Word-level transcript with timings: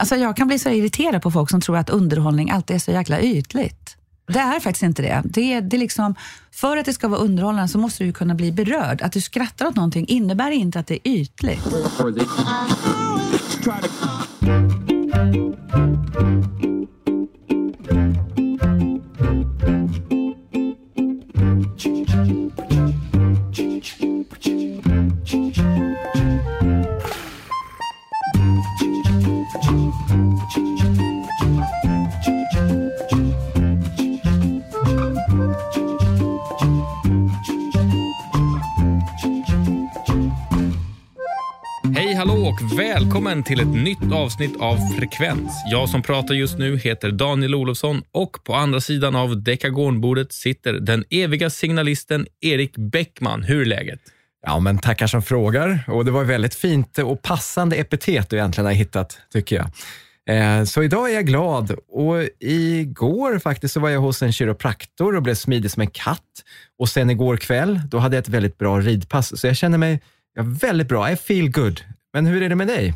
Alltså 0.00 0.16
jag 0.16 0.36
kan 0.36 0.46
bli 0.46 0.58
så 0.58 0.68
irriterad 0.68 1.22
på 1.22 1.30
folk 1.30 1.50
som 1.50 1.60
tror 1.60 1.76
att 1.76 1.90
underhållning 1.90 2.50
alltid 2.50 2.76
är 2.76 2.80
så 2.80 2.90
jäkla 2.90 3.20
ytligt. 3.20 3.96
Det 4.26 4.38
är 4.38 4.60
faktiskt 4.60 4.82
inte 4.82 5.02
det. 5.02 5.22
det, 5.24 5.60
det 5.60 5.78
liksom, 5.78 6.14
för 6.52 6.76
att 6.76 6.84
det 6.84 6.92
ska 6.92 7.08
vara 7.08 7.20
underhållande 7.20 7.68
så 7.68 7.78
måste 7.78 8.04
du 8.04 8.12
kunna 8.12 8.34
bli 8.34 8.52
berörd. 8.52 9.02
Att 9.02 9.12
du 9.12 9.20
skrattar 9.20 9.66
åt 9.66 9.76
någonting 9.76 10.06
innebär 10.08 10.50
inte 10.50 10.78
att 10.78 10.86
det 10.86 11.08
är 11.08 11.12
ytligt. 11.12 11.64
Välkommen 42.76 43.42
till 43.42 43.60
ett 43.60 43.74
nytt 43.74 44.12
avsnitt 44.12 44.56
av 44.60 44.76
Frekvens. 44.76 45.52
Jag 45.70 45.88
som 45.88 46.02
pratar 46.02 46.34
just 46.34 46.58
nu 46.58 46.76
heter 46.76 47.10
Daniel 47.10 47.54
Olofsson 47.54 48.02
och 48.12 48.44
på 48.44 48.54
andra 48.54 48.80
sidan 48.80 49.16
av 49.16 49.42
dekagonbordet 49.42 50.32
sitter 50.32 50.72
den 50.72 51.04
eviga 51.10 51.50
signalisten 51.50 52.26
Erik 52.40 52.76
Bäckman. 52.76 53.42
Hur 53.42 53.60
är 53.60 53.64
läget? 53.64 54.00
Ja, 54.46 54.58
men 54.58 54.78
tackar 54.78 55.06
som 55.06 55.22
frågar. 55.22 55.84
Och 55.88 56.04
det 56.04 56.10
var 56.10 56.24
väldigt 56.24 56.54
fint 56.54 56.98
och 56.98 57.22
passande 57.22 57.76
epitet 57.76 58.30
du 58.30 58.36
egentligen 58.36 58.66
har 58.66 58.72
hittat, 58.72 59.18
tycker 59.32 59.56
jag. 59.56 59.70
Eh, 60.36 60.64
så 60.64 60.82
idag 60.82 61.10
är 61.10 61.14
jag 61.14 61.26
glad 61.26 61.70
och 61.88 62.16
igår 62.40 63.38
faktiskt 63.38 63.74
så 63.74 63.80
var 63.80 63.88
jag 63.88 64.00
hos 64.00 64.22
en 64.22 64.32
kiropraktor 64.32 65.16
och 65.16 65.22
blev 65.22 65.34
smidig 65.34 65.70
som 65.70 65.80
en 65.80 65.90
katt. 65.90 66.44
Och 66.78 66.88
sen 66.88 67.10
igår 67.10 67.36
kväll, 67.36 67.80
då 67.90 67.98
hade 67.98 68.16
jag 68.16 68.22
ett 68.22 68.28
väldigt 68.28 68.58
bra 68.58 68.80
ridpass. 68.80 69.40
Så 69.40 69.46
jag 69.46 69.56
känner 69.56 69.78
mig 69.78 70.00
ja, 70.34 70.42
väldigt 70.46 70.88
bra. 70.88 71.10
I 71.10 71.16
feel 71.16 71.50
good. 71.50 71.80
Men 72.12 72.26
hur 72.26 72.42
är 72.42 72.48
det 72.48 72.56
med 72.56 72.66
dig? 72.66 72.94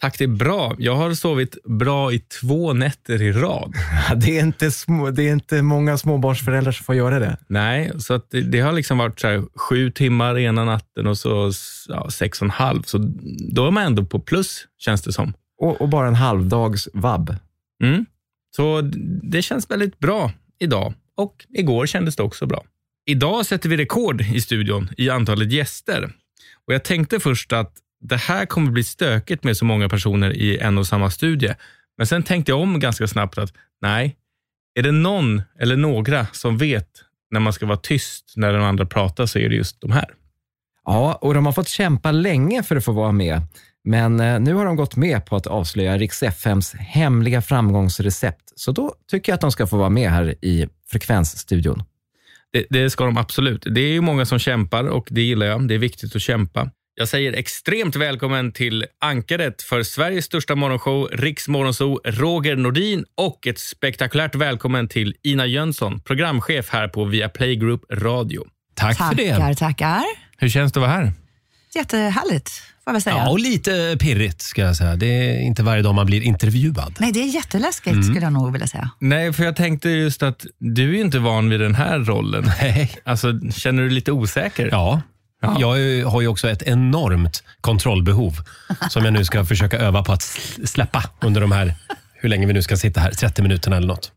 Tack, 0.00 0.18
det 0.18 0.24
är 0.24 0.28
bra. 0.28 0.74
Jag 0.78 0.96
har 0.96 1.14
sovit 1.14 1.64
bra 1.64 2.12
i 2.12 2.18
två 2.18 2.72
nätter 2.72 3.22
i 3.22 3.32
rad. 3.32 3.74
Det 4.16 4.38
är 4.38 4.42
inte, 4.42 4.70
små, 4.70 5.10
det 5.10 5.22
är 5.22 5.32
inte 5.32 5.62
många 5.62 5.98
småbarnsföräldrar 5.98 6.72
som 6.72 6.84
får 6.84 6.94
göra 6.94 7.18
det. 7.18 7.36
Nej, 7.46 7.92
så 7.98 8.20
det, 8.30 8.40
det 8.40 8.60
har 8.60 8.72
liksom 8.72 8.98
varit 8.98 9.20
så 9.20 9.26
här, 9.26 9.42
sju 9.54 9.90
timmar 9.90 10.38
ena 10.38 10.64
natten 10.64 11.06
och 11.06 11.18
så 11.18 11.52
ja, 11.88 12.10
sex 12.10 12.40
och 12.40 12.44
en 12.44 12.50
halv. 12.50 12.82
Så 12.82 12.98
då 13.52 13.66
är 13.66 13.70
man 13.70 13.82
ändå 13.82 14.04
på 14.04 14.20
plus, 14.20 14.66
känns 14.78 15.02
det 15.02 15.12
som. 15.12 15.32
Och, 15.58 15.80
och 15.80 15.88
bara 15.88 16.08
en 16.08 16.14
halvdags 16.14 16.88
vabb. 16.92 17.36
Mm. 17.82 18.06
Så 18.56 18.80
det 19.22 19.42
känns 19.42 19.70
väldigt 19.70 19.98
bra 19.98 20.32
idag 20.58 20.94
och 21.16 21.46
igår 21.50 21.86
kändes 21.86 22.16
det 22.16 22.22
också 22.22 22.46
bra. 22.46 22.64
Idag 23.06 23.46
sätter 23.46 23.68
vi 23.68 23.76
rekord 23.76 24.20
i 24.20 24.40
studion 24.40 24.88
i 24.96 25.10
antalet 25.10 25.52
gäster. 25.52 26.12
Och 26.66 26.74
Jag 26.74 26.84
tänkte 26.84 27.20
först 27.20 27.52
att 27.52 27.72
det 28.08 28.16
här 28.16 28.46
kommer 28.46 28.70
bli 28.70 28.84
stökigt 28.84 29.44
med 29.44 29.56
så 29.56 29.64
många 29.64 29.88
personer 29.88 30.30
i 30.36 30.58
en 30.58 30.78
och 30.78 30.86
samma 30.86 31.10
studie. 31.10 31.54
Men 31.98 32.06
sen 32.06 32.22
tänkte 32.22 32.52
jag 32.52 32.60
om 32.60 32.80
ganska 32.80 33.06
snabbt 33.06 33.38
att 33.38 33.52
nej, 33.80 34.16
är 34.74 34.82
det 34.82 34.92
någon 34.92 35.42
eller 35.60 35.76
några 35.76 36.26
som 36.32 36.58
vet 36.58 36.88
när 37.30 37.40
man 37.40 37.52
ska 37.52 37.66
vara 37.66 37.76
tyst 37.76 38.32
när 38.36 38.52
den 38.52 38.62
andra 38.62 38.86
pratar 38.86 39.26
så 39.26 39.38
är 39.38 39.48
det 39.48 39.54
just 39.54 39.80
de 39.80 39.90
här. 39.90 40.08
Ja, 40.84 41.14
och 41.14 41.34
de 41.34 41.46
har 41.46 41.52
fått 41.52 41.68
kämpa 41.68 42.12
länge 42.12 42.62
för 42.62 42.76
att 42.76 42.84
få 42.84 42.92
vara 42.92 43.12
med. 43.12 43.42
Men 43.84 44.20
eh, 44.20 44.40
nu 44.40 44.54
har 44.54 44.64
de 44.64 44.76
gått 44.76 44.96
med 44.96 45.26
på 45.26 45.36
att 45.36 45.46
avslöja 45.46 45.98
Rix 45.98 46.22
FMs 46.22 46.74
hemliga 46.74 47.42
framgångsrecept. 47.42 48.52
Så 48.56 48.72
då 48.72 48.94
tycker 49.10 49.32
jag 49.32 49.34
att 49.34 49.40
de 49.40 49.52
ska 49.52 49.66
få 49.66 49.76
vara 49.76 49.90
med 49.90 50.10
här 50.10 50.34
i 50.44 50.68
Frekvensstudion. 50.90 51.82
Det, 52.52 52.66
det 52.70 52.90
ska 52.90 53.04
de 53.04 53.16
absolut. 53.16 53.66
Det 53.70 53.80
är 53.80 53.92
ju 53.92 54.00
många 54.00 54.26
som 54.26 54.38
kämpar 54.38 54.84
och 54.84 55.08
det 55.10 55.22
gillar 55.22 55.46
jag. 55.46 55.68
Det 55.68 55.74
är 55.74 55.78
viktigt 55.78 56.16
att 56.16 56.22
kämpa. 56.22 56.70
Jag 56.96 57.08
säger 57.08 57.32
extremt 57.32 57.96
välkommen 57.96 58.52
till 58.52 58.84
ankaret 59.00 59.62
för 59.62 59.82
Sveriges 59.82 60.24
största 60.24 60.54
morgonshow, 60.54 61.08
Riks 61.12 61.48
Morgonzoo, 61.48 62.00
Roger 62.04 62.56
Nordin 62.56 63.04
och 63.14 63.46
ett 63.46 63.58
spektakulärt 63.58 64.34
välkommen 64.34 64.88
till 64.88 65.14
Ina 65.22 65.46
Jönsson, 65.46 66.00
programchef 66.00 66.68
här 66.70 66.88
på 66.88 67.04
Viaplay 67.04 67.56
Group 67.56 67.80
Radio. 67.92 68.44
Tack 68.74 68.96
för 68.96 69.14
det. 69.14 69.30
Tackar, 69.36 69.54
tackar. 69.54 70.02
Hur 70.38 70.48
känns 70.48 70.72
det 70.72 70.80
att 70.80 70.82
vara 70.88 70.92
här? 70.92 71.12
Jättehärligt, 71.74 72.48
får 72.50 72.62
jag 72.84 72.92
väl 72.92 73.02
säga. 73.02 73.16
Ja, 73.16 73.30
och 73.30 73.38
lite 73.38 73.96
pirrigt 74.00 74.42
ska 74.42 74.62
jag 74.62 74.76
säga. 74.76 74.96
Det 74.96 75.06
är 75.06 75.40
inte 75.40 75.62
varje 75.62 75.82
dag 75.82 75.94
man 75.94 76.06
blir 76.06 76.22
intervjuad. 76.22 76.94
Nej, 77.00 77.12
det 77.12 77.20
är 77.22 77.26
jätteläskigt 77.34 77.92
Mm. 77.92 78.02
skulle 78.04 78.20
jag 78.20 78.32
nog 78.32 78.52
vilja 78.52 78.66
säga. 78.66 78.90
Nej, 78.98 79.32
för 79.32 79.44
jag 79.44 79.56
tänkte 79.56 79.90
just 79.90 80.22
att 80.22 80.46
du 80.58 80.96
är 80.96 81.00
inte 81.00 81.18
van 81.18 81.48
vid 81.50 81.60
den 81.60 81.74
här 81.74 81.98
rollen. 81.98 82.44
Nej. 82.60 82.90
Alltså, 83.04 83.40
känner 83.54 83.82
du 83.82 83.88
dig 83.88 83.94
lite 83.94 84.12
osäker? 84.12 84.68
Ja. 84.72 85.02
Ja. 85.44 85.76
Jag 85.76 86.06
har 86.10 86.20
ju 86.20 86.28
också 86.28 86.50
ett 86.50 86.62
enormt 86.62 87.42
kontrollbehov 87.60 88.34
som 88.90 89.04
jag 89.04 89.12
nu 89.12 89.24
ska 89.24 89.44
försöka 89.44 89.78
öva 89.78 90.04
på 90.04 90.12
att 90.12 90.22
släppa 90.64 91.04
under 91.20 91.40
de 91.40 91.52
här, 91.52 91.74
hur 92.14 92.28
länge 92.28 92.46
vi 92.46 92.52
nu 92.52 92.62
ska 92.62 92.76
sitta 92.76 93.00
här, 93.00 93.10
30 93.10 93.42
minuterna 93.42 93.76
eller 93.76 93.86
något. 93.88 94.12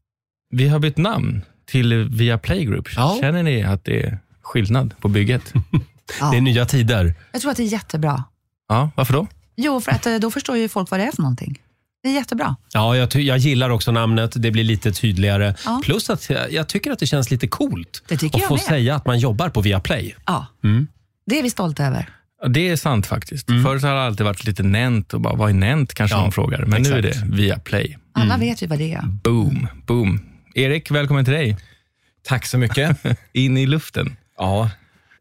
Vi 0.50 0.68
har 0.68 0.80
bytt 0.80 0.98
namn 0.98 1.42
till 1.66 1.94
Viaplay 2.04 2.66
Group. 2.66 2.88
Ja. 2.96 3.18
Känner 3.22 3.44
ni 3.44 3.64
att 3.64 3.86
det 3.86 4.04
är 4.04 4.20
skillnad 4.42 4.94
på 5.02 5.08
bygget? 5.08 5.54
Ja. 5.54 5.80
Det 6.32 6.38
är 6.38 6.42
nya 6.42 6.66
tider. 6.66 7.14
Jag 7.32 7.42
tror 7.42 7.52
att 7.52 7.58
det 7.58 7.64
är 7.64 7.68
jättebra. 7.68 8.24
Ja, 8.70 8.90
varför 8.96 9.14
då? 9.14 9.28
Jo, 9.56 9.82
för 9.82 9.92
att 9.92 10.06
eh, 10.06 10.16
då 10.16 10.32
förstår 10.32 10.58
ju 10.58 10.70
folk 10.70 10.92
vad 10.92 11.00
det 11.00 11.04
är 11.04 11.12
för 11.12 11.22
någonting. 11.22 11.60
Det 12.04 12.10
är 12.10 12.14
jättebra. 12.14 12.56
Ja, 12.74 12.96
jag, 12.98 13.12
ty- 13.12 13.22
jag 13.22 13.38
gillar 13.38 13.70
också 13.70 13.92
namnet. 13.92 14.32
Det 14.36 14.52
blir 14.52 14.64
lite 14.64 14.92
tydligare. 14.92 15.56
Ja. 15.66 15.82
Plus 15.84 16.10
att 16.10 16.30
jag, 16.30 16.52
jag 16.54 16.68
tycker 16.68 16.92
att 16.92 17.00
det 17.00 17.08
känns 17.08 17.32
lite 17.32 17.48
coolt 17.48 18.04
att 18.12 18.24
jag 18.24 18.44
få 18.48 18.54
med. 18.54 18.64
säga 18.64 18.96
att 18.96 19.06
man 19.06 19.20
jobbar 19.20 19.50
på 19.50 19.62
Viaplay. 19.62 20.16
Ja, 20.26 20.46
Mm. 20.64 20.88
Det 21.28 21.40
är 21.40 21.44
vi 21.44 21.50
stolta 21.50 21.86
över. 21.86 22.10
Det 22.50 22.70
är 22.70 22.76
sant 22.76 23.08
faktiskt. 23.08 23.48
Förut 23.48 23.84
har 23.84 23.94
det 23.94 24.02
alltid 24.02 24.26
varit 24.26 24.46
lite 24.46 24.64
Nent 24.64 25.14
och 25.14 25.22
bara, 25.22 25.36
vad 25.36 25.50
är 25.50 25.54
Nent 25.54 25.94
kanske 25.94 26.18
Ja, 26.18 26.22
någon 26.22 26.32
frågar. 26.32 26.66
Men 26.66 26.82
nu 26.82 26.90
är 26.90 27.04
exakt. 27.06 27.30
det 27.30 27.36
Viaplay. 27.36 27.98
Alla 28.14 28.38
vet 28.38 28.62
ju 28.64 28.68
vad 28.68 28.80
det 28.80 28.94
är. 28.94 29.02
Boom, 29.02 29.68
boom. 29.86 30.20
Erik, 30.56 30.92
välkommen 30.92 31.26
till 31.26 31.34
dig. 31.34 31.58
Tack 32.24 32.46
så 32.46 32.58
mycket. 32.58 32.98
In 33.34 33.58
i 33.58 33.66
luften. 33.66 34.16
ja, 34.38 34.70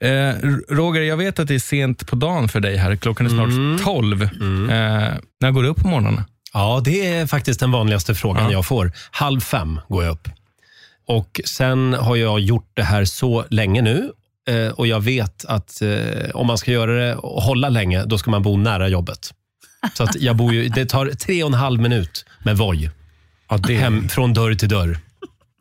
Eh, 0.01 0.35
Roger, 0.69 1.03
jag 1.03 1.17
vet 1.17 1.39
att 1.39 1.49
det 1.49 1.55
är 1.55 1.59
sent 1.59 2.07
på 2.07 2.17
dagen 2.17 2.49
för 2.49 2.61
dig 2.61 2.77
här. 2.77 2.97
Klockan 2.97 3.27
är 3.27 3.31
snart 3.31 3.85
12. 3.85 4.23
Eh, 4.23 4.29
när 5.41 5.51
går 5.51 5.63
du 5.63 5.69
upp 5.69 5.77
på 5.83 5.89
morgonen? 5.89 6.23
Ja, 6.53 6.81
det 6.85 7.07
är 7.07 7.27
faktiskt 7.27 7.61
den 7.61 7.71
vanligaste 7.73 8.15
frågan 8.15 8.45
Ja. 8.45 8.53
jag 8.53 8.67
får. 8.67 8.93
Halv 9.11 9.41
fem 9.41 9.81
går 9.89 10.05
jag 10.05 10.13
upp. 10.13 10.29
Och 11.07 11.41
Sen 11.45 11.95
har 11.95 12.17
jag 12.17 12.41
gjort 12.41 12.71
det 12.75 12.83
här 12.83 13.05
så 13.05 13.45
länge 13.51 13.83
nu 13.83 14.11
eh, 14.49 14.69
och 14.69 14.87
jag 14.87 15.01
vet 15.01 15.45
att 15.45 15.83
eh, 15.83 16.31
om 16.35 16.47
man 16.47 16.59
ska 16.59 16.73
göra 16.73 16.93
det 16.93 17.15
och 17.15 17.43
hålla 17.43 17.69
länge, 17.69 18.05
då 18.05 18.19
ska 18.19 18.31
man 18.31 18.43
bo 18.43 18.57
nära 18.57 18.89
jobbet. 18.89 19.35
Så 19.95 20.05
att 20.05 20.21
jag 20.21 20.37
bor 20.37 20.55
ju, 20.55 20.69
det 20.69 20.87
tar 20.87 21.07
tre 21.07 21.43
och 21.43 21.49
en 21.49 21.55
halv 21.55 21.81
minut 21.81 22.25
med 22.45 22.57
Voi 22.57 22.91
Ja, 23.49 23.57
det, 23.57 23.75
hem, 23.77 24.09
från 24.09 24.35
dörr 24.35 24.55
till 24.55 24.69
dörr. 24.69 24.99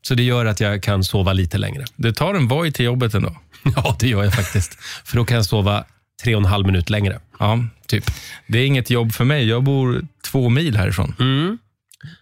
Så 0.08 0.16
det 0.16 0.24
gör 0.24 0.46
att 0.46 0.60
jag 0.60 0.84
kan 0.84 1.04
sova 1.04 1.34
lite 1.34 1.58
längre. 1.58 1.86
det 1.96 2.14
tar 2.14 2.34
en 2.34 2.48
Voi 2.48 2.72
till 2.72 2.86
jobbet 2.86 3.14
ändå. 3.14 3.36
Ja, 3.76 3.96
det 4.00 4.08
gör 4.08 4.24
jag 4.24 4.34
faktiskt. 4.34 4.78
För 5.04 5.18
då 5.18 5.26
kan 5.26 5.36
jag 5.38 5.46
sova 5.46 5.86
tre 6.24 6.36
och 6.36 6.42
en 6.42 6.46
halv 6.46 6.66
minut 6.66 6.90
längre. 6.90 7.20
Ja, 7.40 7.60
typ. 7.88 8.12
Det 8.48 8.60
är 8.60 8.66
inget 8.66 8.90
jobb 8.90 9.14
för 9.14 9.26
mig. 9.26 9.48
Jag 9.48 9.64
bor 9.64 10.08
två 10.24 10.50
mil 10.50 10.78
härifrån. 10.78 11.16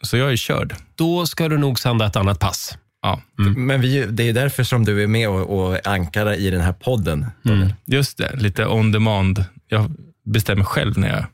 Så 0.02 0.18
jag 0.18 0.32
är 0.32 0.36
körd. 0.36 0.76
Då 0.96 1.26
ska 1.26 1.50
du 1.50 1.58
nog 1.58 1.80
sända 1.80 2.06
ett 2.06 2.16
annat 2.16 2.40
pass. 2.40 2.78
Ja, 3.04 3.22
men 3.56 3.82
vi, 3.82 4.06
det 4.06 4.30
är 4.30 4.34
därför 4.34 4.64
som 4.64 4.86
du 4.86 5.04
är 5.04 5.08
med 5.08 5.30
och, 5.30 5.60
och 5.60 5.88
ankarar 5.88 6.34
i 6.34 6.50
den 6.50 6.62
här 6.62 6.74
podden. 6.74 7.26
Daniel. 7.44 7.74
just 7.86 8.18
det. 8.18 8.36
Lite 8.36 8.66
on 8.66 8.92
demand. 8.92 9.46
Jag 9.68 9.92
bestämmer 10.26 10.64
själv 10.64 10.98
när 10.98 11.10
jag 11.10 11.26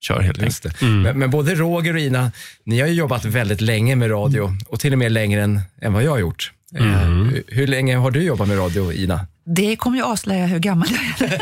kör 0.00 0.20
helt 0.20 0.38
enkelt. 0.38 0.62
Det. 0.80 0.86
Men, 0.86 1.18
men 1.18 1.30
både 1.30 1.54
Roger 1.54 1.94
och 1.94 2.00
Ina, 2.00 2.32
ni 2.64 2.80
har 2.80 2.88
ju 2.88 2.94
jobbat 2.94 3.24
väldigt 3.24 3.60
länge 3.60 3.96
med 3.96 4.10
radio 4.10 4.56
och 4.68 4.80
till 4.80 4.92
och 4.92 4.98
med 4.98 5.12
längre 5.12 5.42
än, 5.42 5.60
än 5.82 5.92
vad 5.92 6.02
jag 6.02 6.10
har 6.10 6.18
gjort. 6.18 6.52
Eh, 6.74 6.84
hur, 6.84 7.42
hur 7.48 7.66
länge 7.66 7.96
har 7.96 8.10
du 8.10 8.22
jobbat 8.22 8.48
med 8.48 8.58
radio, 8.58 8.92
Ina? 8.92 9.26
Det 9.44 9.76
kommer 9.76 9.96
ju 9.96 10.04
avslöja 10.04 10.46
hur 10.46 10.58
gammal 10.58 10.88
jag 10.90 11.30
är. 11.30 11.40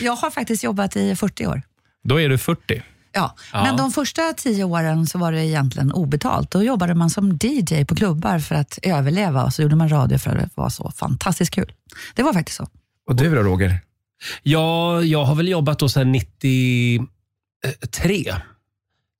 jag 0.02 0.12
har 0.12 0.30
faktiskt 0.30 0.64
jobbat 0.64 0.96
i 0.96 1.16
40 1.16 1.46
år. 1.46 1.62
Då 2.04 2.20
är 2.20 2.28
du 2.28 2.38
40. 2.38 2.82
Ja, 3.12 3.36
men 3.52 3.76
de 3.76 3.90
första 3.90 4.32
tio 4.36 4.64
åren 4.64 5.06
så 5.06 5.18
var 5.18 5.32
det 5.32 5.46
egentligen 5.46 5.92
obetalt. 5.92 6.50
Då 6.50 6.62
jobbade 6.62 6.94
man 6.94 7.10
som 7.10 7.38
DJ 7.42 7.84
på 7.84 7.94
klubbar 7.94 8.38
för 8.38 8.54
att 8.54 8.78
överleva 8.82 9.44
och 9.44 9.52
så 9.52 9.62
gjorde 9.62 9.76
man 9.76 9.88
radio 9.88 10.18
för 10.18 10.30
att 10.30 10.36
det 10.36 10.50
var 10.54 10.68
så 10.70 10.92
fantastiskt 10.96 11.54
kul. 11.54 11.72
Det 12.14 12.22
var 12.22 12.32
faktiskt 12.32 12.56
så. 12.56 12.68
Och 13.08 13.16
du 13.16 13.34
då, 13.34 13.42
Roger? 13.42 13.80
Ja, 14.42 15.02
jag 15.02 15.24
har 15.24 15.34
väl 15.34 15.48
jobbat 15.48 15.78
då 15.78 15.88
sedan 15.88 16.12
93. 16.12 17.06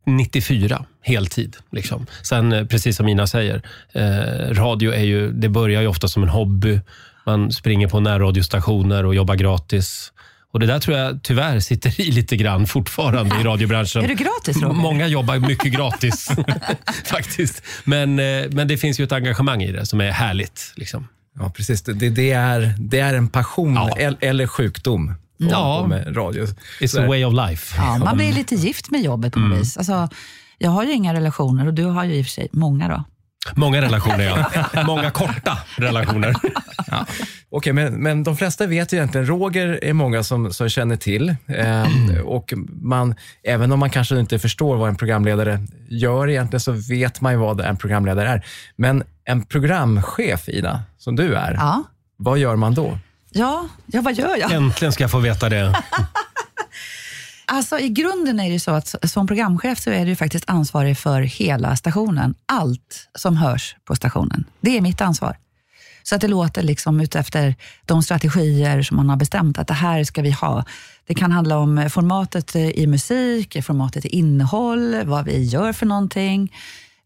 94, 0.06 0.84
heltid. 1.00 1.56
Liksom. 1.70 2.06
Sen, 2.22 2.52
eh, 2.52 2.66
precis 2.66 2.96
som 2.96 3.08
Ina 3.08 3.26
säger, 3.26 3.62
eh, 3.92 4.54
radio 4.54 4.92
är 4.92 5.04
ju, 5.04 5.32
det 5.32 5.48
börjar 5.48 5.82
ju 5.82 5.88
ofta 5.88 6.08
som 6.08 6.22
en 6.22 6.28
hobby. 6.28 6.80
Man 7.26 7.52
springer 7.52 7.88
på 7.88 8.00
närradiostationer 8.00 9.06
och 9.06 9.14
jobbar 9.14 9.34
gratis. 9.34 10.11
Och 10.52 10.60
Det 10.60 10.66
där 10.66 10.78
tror 10.78 10.96
jag 10.98 11.22
tyvärr 11.22 11.60
sitter 11.60 12.00
i 12.00 12.10
lite 12.12 12.36
grann 12.36 12.66
fortfarande 12.66 13.36
i 13.40 13.44
radiobranschen. 13.44 14.04
Är 14.04 14.08
du 14.08 14.14
gratis, 14.14 14.56
Roger? 14.62 14.74
Många 14.74 15.06
jobbar 15.06 15.36
mycket 15.38 15.72
gratis 15.72 16.28
faktiskt. 17.04 17.62
Men, 17.84 18.18
eh, 18.18 18.44
men 18.50 18.68
det 18.68 18.76
finns 18.76 19.00
ju 19.00 19.04
ett 19.04 19.12
engagemang 19.12 19.62
i 19.62 19.72
det 19.72 19.86
som 19.86 20.00
är 20.00 20.10
härligt. 20.10 20.72
Liksom. 20.76 21.08
Ja, 21.38 21.50
precis. 21.56 21.82
Det, 21.82 21.92
det, 22.10 22.30
är, 22.32 22.74
det 22.78 22.98
är 23.00 23.14
en 23.14 23.28
passion 23.28 23.74
Ja. 23.74 23.98
el- 23.98 24.16
eller 24.20 24.46
sjukdom. 24.46 25.14
Ja. 25.36 25.88
Radio. 26.06 26.46
It's 26.80 27.04
a 27.04 27.06
way 27.08 27.24
of 27.24 27.48
life. 27.48 27.76
Ja, 27.78 27.98
man 27.98 28.16
blir 28.16 28.32
lite 28.32 28.54
gift 28.54 28.90
med 28.90 29.02
jobbet 29.02 29.32
på 29.32 29.38
något 29.38 29.58
vis. 29.60 29.76
Alltså, 29.76 30.08
jag 30.58 30.70
har 30.70 30.84
ju 30.84 30.92
inga 30.92 31.14
relationer 31.14 31.66
och 31.66 31.74
du 31.74 31.84
har 31.84 32.04
ju 32.04 32.14
i 32.14 32.22
och 32.22 32.26
för 32.26 32.30
sig 32.30 32.48
många. 32.52 32.88
då. 32.88 33.04
Många 33.54 33.82
relationer, 33.82 34.24
ja. 34.74 34.82
Många 34.86 35.10
korta 35.10 35.58
relationer. 35.76 36.34
Okej, 37.54 37.72
men, 37.72 37.94
men 37.94 38.22
de 38.24 38.36
flesta 38.36 38.66
vet 38.66 38.92
ju 38.92 38.96
egentligen, 38.96 39.26
Roger 39.26 39.84
är 39.84 39.92
många 39.92 40.22
som, 40.22 40.52
som 40.52 40.68
känner 40.68 40.96
till. 40.96 41.36
Eh, 41.48 41.86
och 42.24 42.52
man, 42.82 43.14
även 43.42 43.72
om 43.72 43.78
man 43.78 43.90
kanske 43.90 44.18
inte 44.20 44.38
förstår 44.38 44.76
vad 44.76 44.88
en 44.88 44.96
programledare 44.96 45.60
gör 45.88 46.30
egentligen, 46.30 46.60
så 46.60 46.72
vet 46.72 47.20
man 47.20 47.32
ju 47.32 47.38
vad 47.38 47.60
en 47.60 47.76
programledare 47.76 48.28
är. 48.28 48.44
Men 48.76 49.02
en 49.24 49.44
programchef, 49.44 50.48
Ina, 50.48 50.82
som 50.98 51.16
du 51.16 51.34
är, 51.34 51.52
Ja. 51.54 51.82
vad 52.16 52.38
gör 52.38 52.56
man 52.56 52.74
då? 52.74 52.98
Ja, 53.30 53.68
ja, 53.86 54.00
vad 54.00 54.14
gör 54.14 54.36
jag? 54.36 54.52
Äntligen 54.52 54.92
ska 54.92 55.04
jag 55.04 55.10
få 55.10 55.18
veta 55.18 55.48
det. 55.48 55.74
Alltså, 57.46 57.78
I 57.78 57.88
grunden 57.88 58.40
är 58.40 58.44
det 58.44 58.52
ju 58.52 58.58
så 58.58 58.70
att 58.70 58.94
som 59.02 59.26
programchef 59.26 59.78
så 59.78 59.90
är 59.90 60.06
du 60.06 60.16
faktiskt 60.16 60.44
ansvarig 60.48 60.98
för 60.98 61.20
hela 61.20 61.76
stationen. 61.76 62.34
Allt 62.46 63.08
som 63.14 63.36
hörs 63.36 63.76
på 63.84 63.96
stationen. 63.96 64.44
Det 64.60 64.76
är 64.76 64.80
mitt 64.80 65.00
ansvar. 65.00 65.36
Så 66.02 66.14
att 66.14 66.20
det 66.20 66.28
låter 66.28 66.62
liksom 66.62 67.00
utefter 67.00 67.54
de 67.86 68.02
strategier 68.02 68.82
som 68.82 68.96
man 68.96 69.08
har 69.08 69.16
bestämt 69.16 69.58
att 69.58 69.68
det 69.68 69.74
här 69.74 70.04
ska 70.04 70.22
vi 70.22 70.30
ha. 70.30 70.64
Det 71.06 71.14
kan 71.14 71.32
handla 71.32 71.58
om 71.58 71.90
formatet 71.90 72.56
i 72.56 72.86
musik, 72.86 73.64
formatet 73.64 74.04
i 74.04 74.08
innehåll, 74.08 74.96
vad 75.04 75.24
vi 75.24 75.42
gör 75.42 75.72
för 75.72 75.86
någonting, 75.86 76.52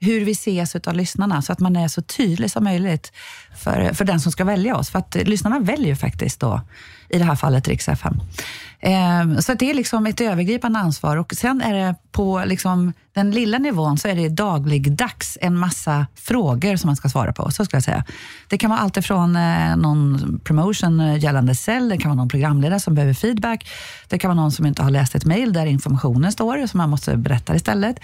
hur 0.00 0.24
vi 0.24 0.32
ses 0.32 0.76
av 0.76 0.94
lyssnarna 0.94 1.42
så 1.42 1.52
att 1.52 1.60
man 1.60 1.76
är 1.76 1.88
så 1.88 2.02
tydlig 2.02 2.50
som 2.50 2.64
möjligt 2.64 3.12
för, 3.56 3.94
för 3.94 4.04
den 4.04 4.20
som 4.20 4.32
ska 4.32 4.44
välja 4.44 4.76
oss. 4.76 4.90
För 4.90 4.98
att 4.98 5.14
lyssnarna 5.14 5.58
väljer 5.58 5.88
ju 5.88 5.96
faktiskt 5.96 6.40
då, 6.40 6.60
i 7.08 7.18
det 7.18 7.24
här 7.24 7.36
fallet 7.36 7.68
Rix 7.68 7.88
FM. 7.88 8.20
Eh, 8.80 9.38
så 9.38 9.54
det 9.54 9.70
är 9.70 9.74
liksom 9.74 10.06
ett 10.06 10.20
övergripande 10.20 10.78
ansvar 10.78 11.16
och 11.16 11.32
sen 11.32 11.60
är 11.60 11.74
det 11.74 11.94
på 12.12 12.42
liksom 12.46 12.92
den 13.12 13.30
lilla 13.30 13.58
nivån 13.58 13.98
så 13.98 14.08
är 14.08 14.14
det 14.14 14.28
dagligdags 14.28 15.38
en 15.40 15.58
massa 15.58 16.06
frågor 16.14 16.76
som 16.76 16.88
man 16.88 16.96
ska 16.96 17.08
svara 17.08 17.32
på. 17.32 17.50
Så 17.50 17.64
ska 17.64 17.76
jag 17.76 17.84
säga. 17.84 18.04
Det 18.48 18.58
kan 18.58 18.70
vara 18.70 18.80
allt 18.80 18.96
ifrån 18.96 19.36
eh, 19.36 19.76
någon 19.76 20.40
promotion 20.44 21.20
gällande 21.20 21.54
cell, 21.54 21.88
det 21.88 21.98
kan 21.98 22.08
vara 22.08 22.16
någon 22.16 22.28
programledare 22.28 22.80
som 22.80 22.94
behöver 22.94 23.14
feedback, 23.14 23.68
det 24.08 24.18
kan 24.18 24.28
vara 24.28 24.40
någon 24.40 24.52
som 24.52 24.66
inte 24.66 24.82
har 24.82 24.90
läst 24.90 25.14
ett 25.14 25.24
mejl 25.24 25.52
där 25.52 25.66
informationen 25.66 26.32
står, 26.32 26.66
som 26.66 26.78
man 26.78 26.90
måste 26.90 27.16
berätta 27.16 27.56
istället. 27.56 28.00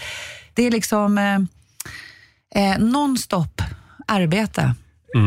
Det 0.54 0.66
är 0.66 0.70
liksom 0.70 1.18
eh, 1.18 1.38
eh, 2.54 2.78
non-stop 2.78 3.62
arbete. 4.08 4.74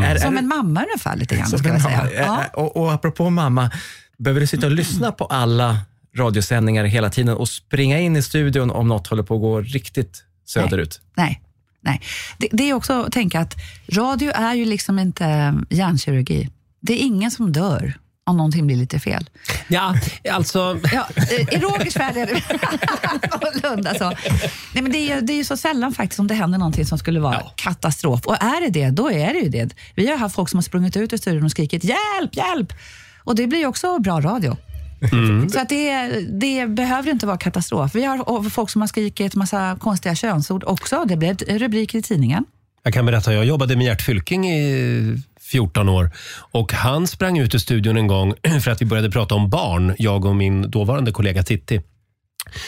Är, 0.04 0.16
Som 0.18 0.38
en 0.38 0.48
mamma 0.48 0.84
ungefär 0.84 1.16
lite 1.16 1.36
grann, 1.36 1.48
ska 1.48 1.70
jag 1.70 1.82
säga. 1.82 1.98
mamma. 1.98 2.12
Ja. 2.14 2.42
Eh, 2.44 2.50
Och, 2.54 2.78
och 2.78 2.94
apropå 2.94 3.30
mamma, 3.30 3.72
behöver 4.18 4.42
du 4.42 4.48
sitta 4.48 4.66
och 4.66 4.72
lyssna 4.72 5.12
på 5.12 5.26
alla 5.26 5.78
radiosändningar 6.18 6.84
hela 6.86 7.10
tiden 7.10 7.36
och 7.38 7.50
springa 7.50 8.00
in 8.00 8.16
i 8.16 8.22
studion 8.22 8.72
om 8.72 8.88
något 8.88 9.08
håller 9.08 9.24
på 9.24 9.36
att 9.36 9.42
gå 9.42 9.62
riktigt 9.62 10.24
söderut? 10.46 11.02
Nej, 11.18 11.42
nej. 11.82 12.02
Det, 12.38 12.48
det 12.52 12.70
är 12.70 12.74
också 12.74 12.94
att 13.06 13.12
tänka 13.12 13.40
att 13.40 13.56
radio 13.92 14.32
är 14.36 14.54
ju 14.54 14.66
liksom 14.66 15.00
inte 15.00 15.56
hjärnkirurgi. 15.70 16.50
Det 16.82 16.94
är 16.94 17.06
ingen 17.06 17.32
som 17.32 17.52
dör 17.52 17.94
om 18.28 18.38
någonting 18.38 18.68
blir 18.68 18.76
lite 18.78 19.00
fel. 19.00 19.30
Ja, 19.68 19.96
alltså... 20.32 20.80
Ja, 20.94 21.08
eh, 21.16 21.54
I 21.56 21.60
Rogers 21.60 21.96
värld 21.96 22.18
är 22.18 22.26
det 22.26 22.42
någorlunda 23.62 23.94
så. 23.96 24.10
Nej, 24.74 24.84
men 24.84 24.92
det, 24.92 25.12
är, 25.12 25.22
det 25.22 25.34
är 25.34 25.38
ju 25.38 25.44
så 25.44 25.58
sällan 25.58 25.94
faktiskt 25.94 26.16
som 26.16 26.28
det 26.28 26.34
händer 26.34 26.58
någonting 26.58 26.86
som 26.86 26.98
skulle 26.98 27.20
vara 27.20 27.34
Ja. 27.34 27.54
katastrof. 27.56 28.22
Och 28.26 28.44
är 28.44 28.62
det 28.62 28.70
det, 28.70 28.90
då 28.90 29.12
är 29.12 29.34
det 29.34 29.40
ju 29.40 29.50
det. 29.50 29.70
Vi 29.96 30.08
har 30.10 30.18
haft 30.18 30.36
folk 30.36 30.50
som 30.50 30.58
har 30.58 30.62
sprungit 30.64 30.98
ut 30.98 31.14
ur 31.14 31.18
studion 31.18 31.44
och 31.44 31.52
skrikit 31.52 31.84
hjälp, 31.84 32.36
hjälp! 32.36 32.74
Och 33.24 33.36
det 33.36 33.48
blir 33.48 33.60
ju 33.60 33.66
också 33.68 34.00
bra 34.00 34.22
radio. 34.22 34.58
Så 35.54 35.60
att 35.60 35.70
det, 35.70 36.08
det 36.30 36.68
behöver 36.70 37.12
inte 37.12 37.26
vara 37.28 37.38
katastrof. 37.38 37.96
Vi 37.96 38.04
har 38.04 38.50
folk 38.50 38.70
som 38.70 38.82
har 38.82 38.88
skrikit 38.88 39.36
massa 39.36 39.78
konstiga 39.80 40.16
könsord 40.16 40.64
också. 40.64 41.06
Det 41.08 41.18
blev 41.18 41.38
rubriker 41.38 42.00
i 42.00 42.02
tidningen. 42.02 42.46
Jag 42.84 42.94
kan 42.94 43.06
berätta, 43.06 43.34
jag 43.34 43.46
jobbade 43.46 43.76
med 43.76 43.86
Gert 43.86 44.02
Fylking 44.02 44.50
i 44.52 45.18
14 45.52 45.90
år 45.90 46.12
och 46.52 46.74
han 46.74 47.08
sprang 47.08 47.38
ut 47.38 47.56
ur 47.56 47.60
studion 47.60 47.98
en 47.98 48.08
gång 48.08 48.34
för 48.64 48.72
att 48.72 48.82
vi 48.82 48.86
började 48.86 49.12
prata 49.12 49.36
om 49.36 49.50
barn, 49.50 49.96
jag 50.00 50.26
och 50.26 50.36
min 50.36 50.72
dåvarande 50.72 51.12
kollega 51.12 51.44
Titti. 51.44 51.82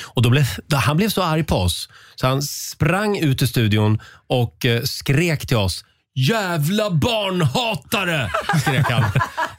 Och 0.03 0.21
då 0.21 0.29
blev, 0.29 0.45
han 0.73 0.97
blev 0.97 1.09
så 1.09 1.23
arg 1.23 1.43
på 1.43 1.55
oss 1.55 1.89
så 2.15 2.27
han 2.27 2.41
sprang 2.41 3.17
ut 3.17 3.41
ur 3.41 3.45
studion 3.45 3.99
och 4.27 4.65
eh, 4.65 4.81
skrek 4.81 5.47
till 5.47 5.57
oss 5.57 5.83
Jävla 6.17 6.91
barnhatare! 6.91 8.31
skrek 8.61 8.89
han. 8.89 9.03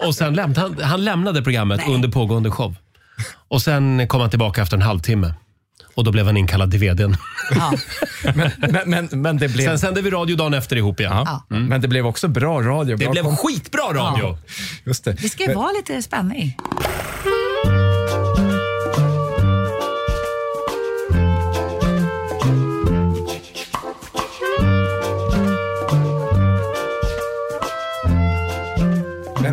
Och 0.06 0.14
sen 0.14 0.34
lämnade 0.34 0.60
han, 0.60 0.82
han 0.82 1.04
lämnade 1.04 1.42
programmet 1.42 1.88
under 1.88 2.08
pågående 2.08 2.50
show. 2.50 2.76
Och 3.48 3.62
sen 3.62 4.08
kom 4.08 4.20
han 4.20 4.30
tillbaka 4.30 4.62
efter 4.62 4.76
en 4.76 4.82
halvtimme. 4.82 5.34
Och 5.98 6.04
då 6.04 6.12
blev 6.12 6.26
han 6.26 6.36
inkallad 6.36 6.70
till 6.70 6.80
vdn. 6.80 7.16
Ja. 7.54 7.72
Men, 8.34 8.50
men, 8.58 8.90
men, 8.90 9.22
men, 9.22 9.36
det 9.36 9.48
blev, 9.48 9.66
Sen 9.66 9.78
sände 9.78 10.02
vi 10.02 10.10
radio 10.10 10.36
dagen 10.36 10.54
efter 10.54 10.76
ihop 10.76 11.00
igen. 11.00 11.12
Ja. 11.12 11.42
men 11.48 11.80
det 11.80 11.88
blev 11.88 12.06
också 12.06 12.28
bra 12.28 12.62
radio. 12.62 12.96
Det 12.96 13.04
bra 13.04 13.12
blev 13.12 13.22
kom- 13.22 13.36
skitbra 13.36 13.82
radio. 13.94 14.38
Just 14.84 15.04
det. 15.04 15.12
Det 15.12 15.28
ska 15.28 15.44
ju 15.44 15.54
vara 15.54 15.72
lite 15.72 16.02
spänning. 16.02 16.56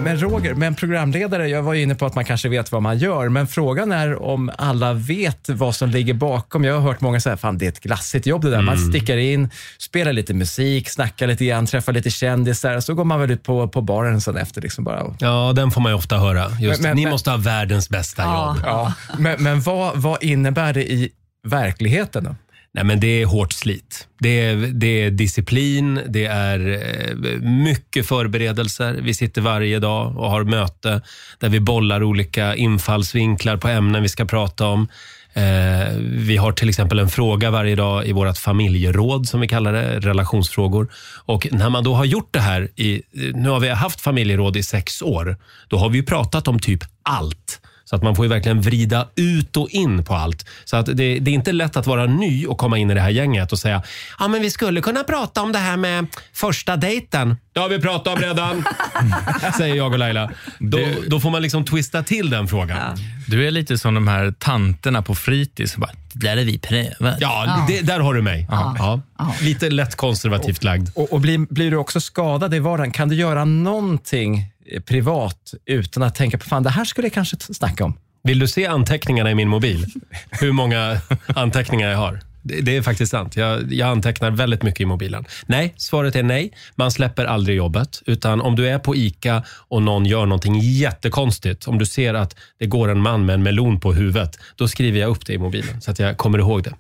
Men, 0.06 0.20
Roger, 0.20 0.54
men 0.54 0.76
programledare, 0.76 1.48
jag 1.48 1.64
var 1.64 1.74
ju 1.74 1.82
inne 1.82 1.96
på 1.96 2.06
att 2.06 2.16
man 2.16 2.26
kanske 2.26 2.50
vet 2.50 2.72
vad 2.72 2.82
man 2.82 2.98
gör, 2.98 3.30
men 3.30 3.48
frågan 3.48 3.92
är 3.92 4.24
om 4.24 4.52
alla 4.58 4.94
vet 4.94 5.50
vad 5.50 5.76
som 5.76 5.90
ligger 5.90 6.14
bakom. 6.14 6.64
Jag 6.64 6.74
har 6.74 6.82
hört 6.82 7.02
många 7.02 7.20
säga, 7.20 7.38
fan 7.38 7.58
det 7.58 7.66
är 7.66 7.70
ett 7.70 7.80
glassigt 7.80 8.26
jobb 8.26 8.42
det 8.42 8.50
där. 8.52 8.62
Man 8.62 8.78
stickar 8.78 9.18
in, 9.18 9.50
spelar 9.78 10.14
lite 10.14 10.34
musik, 10.34 10.90
snackar 10.90 11.28
lite 11.28 11.46
grann, 11.46 11.66
träffar 11.66 11.94
lite 11.94 12.10
kändisar, 12.10 12.80
så 12.80 12.94
går 12.94 13.04
man 13.04 13.20
väl 13.22 13.32
ut 13.32 13.44
på, 13.44 13.68
på 13.68 13.82
baren 13.82 14.22
sen 14.22 14.38
efter. 14.38 14.62
Liksom 14.62 14.84
bara. 14.84 15.16
Ja, 15.20 15.54
den 15.56 15.72
får 15.72 15.82
man 15.82 15.92
ju 15.92 15.96
ofta 15.98 16.18
höra. 16.18 16.50
Just, 16.60 16.82
Men- 16.82 16.90
men- 16.90 16.96
ni 16.98 17.04
men- 17.04 17.12
måste 17.12 17.30
ha 17.32 17.38
världens 17.38 17.90
bästa 17.90 18.22
Ja. 18.22 18.48
jobb. 18.56 18.64
Ja. 18.66 18.94
Men, 19.20 19.44
men 19.44 19.62
vad, 19.62 19.98
vad 19.98 20.24
innebär 20.24 20.74
det 20.74 20.92
i 20.92 21.10
verkligheten 21.48 22.24
då? 22.24 22.36
Nej, 22.76 22.84
men 22.84 23.00
det 23.00 23.22
är 23.22 23.26
hårt 23.26 23.54
slit. 23.54 24.08
Det 24.20 24.42
är, 24.42 24.56
det 24.56 25.04
är 25.04 25.12
disciplin, 25.12 26.02
det 26.08 26.26
är 26.26 26.60
eh, 26.60 27.40
mycket 27.42 28.08
förberedelser. 28.08 28.94
Vi 28.94 29.14
sitter 29.14 29.42
varje 29.42 29.80
dag 29.80 30.18
och 30.18 30.30
har 30.30 30.44
möte 30.44 31.02
där 31.40 31.50
vi 31.50 31.60
bollar 31.60 32.04
olika 32.04 32.56
infallsvinklar 32.56 33.58
på 33.58 33.68
ämnen 33.68 34.02
vi 34.02 34.10
ska 34.10 34.26
prata 34.26 34.68
om. 34.68 34.88
Eh, 35.34 35.98
vi 36.00 36.38
har 36.38 36.52
till 36.52 36.70
exempel 36.70 37.00
en 37.00 37.10
fråga 37.10 37.52
varje 37.52 37.76
dag 37.76 38.08
i 38.08 38.12
vårt 38.12 38.38
familjeråd 38.38 39.28
som 39.28 39.42
vi 39.42 39.48
kallar 39.48 39.74
det, 39.74 40.00
relationsfrågor. 40.00 40.92
Och 41.26 41.48
när 41.52 41.70
man 41.70 41.84
då 41.84 41.94
har 41.94 42.06
gjort 42.06 42.34
det 42.34 42.40
här, 42.40 42.70
i, 42.76 43.02
nu 43.34 43.50
har 43.50 43.60
vi 43.60 43.70
haft 43.70 44.02
familjeråd 44.02 44.58
i 44.58 44.64
sex 44.64 45.02
år, 45.02 45.38
då 45.68 45.78
har 45.78 45.90
vi 45.90 45.98
ju 45.98 46.04
pratat 46.04 46.48
om 46.48 46.60
typ 46.60 46.84
allt. 47.04 47.62
Så 47.86 47.96
att 47.96 48.04
man 48.04 48.16
får 48.16 48.26
ju 48.26 48.30
verkligen 48.30 48.62
vrida 48.62 49.08
ut 49.16 49.58
och 49.58 49.70
in 49.70 50.04
på 50.04 50.14
allt. 50.14 50.46
Så 50.66 50.78
att 50.78 50.86
det, 50.86 50.94
det 50.94 51.32
är 51.32 51.36
inte 51.36 51.52
lätt 51.52 51.78
att 51.78 51.88
vara 51.88 52.06
ny 52.06 52.46
och 52.48 52.58
komma 52.58 52.78
in 52.78 52.92
i 52.92 52.94
det 52.94 53.02
här 53.02 53.10
gänget 53.10 53.52
och 53.52 53.60
säga 53.60 53.84
ja 54.20 54.28
men 54.28 54.42
vi 54.42 54.50
skulle 54.50 54.82
kunna 54.82 55.04
prata 55.04 55.42
om 55.42 55.52
det 55.52 55.60
här 55.60 55.78
med 55.78 56.08
första 56.34 56.76
dejten. 56.76 57.38
Det 57.54 57.60
har 57.60 57.70
vi 57.70 57.80
pratat 57.80 58.14
om 58.14 58.22
redan, 58.22 58.64
säger 59.58 59.76
jag 59.76 59.92
och 59.94 60.00
Laila. 60.00 60.32
Då, 60.60 60.80
då 61.08 61.20
får 61.20 61.30
man 61.30 61.42
liksom 61.42 61.66
twista 61.66 62.04
till 62.04 62.30
den 62.30 62.48
frågan. 62.48 62.98
Du 63.28 63.48
är 63.48 63.52
lite 63.52 63.78
som 63.78 63.94
de 63.94 64.08
här 64.08 64.34
tanterna 64.40 65.02
på 65.02 65.16
fritids. 65.16 65.78
Bara, 65.78 65.92
där 66.14 66.38
är 66.38 66.46
vi 66.46 66.60
prövat. 66.60 67.18
Ja, 67.20 67.66
Det, 67.68 67.82
där 67.82 68.00
har 68.00 68.14
du 68.14 68.22
mig. 68.22 68.48
Ja. 68.50 69.02
Lite 69.42 69.70
lätt 69.70 69.96
konservativt 69.96 70.64
lagd. 70.64 70.90
Och, 70.96 71.14
och 71.14 71.22
blir, 71.22 71.54
blir 71.54 71.72
du 71.72 71.78
också 71.78 72.02
skadad 72.02 72.54
i 72.54 72.60
vardagen? 72.60 72.92
Kan 72.92 73.10
du 73.10 73.16
göra 73.16 73.46
någonting 73.46 74.46
privat 74.86 75.54
utan 75.66 76.04
att 76.04 76.16
tänka 76.16 76.38
på, 76.38 76.46
fan 76.46 76.64
det 76.64 76.70
här 76.70 76.86
skulle 76.86 77.06
jag 77.08 77.14
kanske 77.14 77.38
snacka 77.40 77.86
om? 77.86 77.98
Vill 78.24 78.40
du 78.40 78.48
se 78.48 78.66
anteckningarna 78.66 79.32
i 79.32 79.36
min 79.36 79.50
mobil? 79.50 79.86
Hur 80.30 80.52
många 80.52 81.02
anteckningar 81.28 81.90
jag 81.90 81.98
har? 81.98 82.20
Det, 82.42 82.62
det 82.62 82.78
är 82.78 82.82
faktiskt 82.82 83.12
sant. 83.12 83.36
Jag, 83.36 83.74
jag 83.74 83.90
antecknar 83.90 84.32
väldigt 84.32 84.64
mycket 84.64 84.82
i 84.82 84.86
mobilen. 84.86 85.26
Nej, 85.46 85.74
svaret 85.78 86.16
är 86.16 86.24
nej. 86.24 86.52
Man 86.76 86.92
släpper 86.92 87.26
aldrig 87.26 87.58
jobbet. 87.58 88.02
Utan 88.06 88.42
om 88.42 88.56
du 88.56 88.68
är 88.68 88.80
på 88.80 88.96
ICA 88.96 89.44
och 89.48 89.82
någon 89.82 90.06
gör 90.06 90.26
någonting 90.26 90.60
jättekonstigt. 90.60 91.68
Om 91.68 91.78
du 91.78 91.86
ser 91.86 92.14
att 92.14 92.36
det 92.60 92.66
går 92.66 92.90
en 92.90 93.02
man 93.02 93.26
med 93.26 93.34
en 93.34 93.44
melon 93.44 93.80
på 93.80 93.94
huvudet. 93.94 94.40
Då 94.56 94.68
skriver 94.68 95.00
jag 95.00 95.10
upp 95.10 95.26
det 95.26 95.34
i 95.34 95.38
mobilen 95.38 95.82
så 95.82 95.92
att 95.92 96.00
jag 96.00 96.18
kommer 96.18 96.40
ihåg 96.40 96.64
det. 96.64 96.74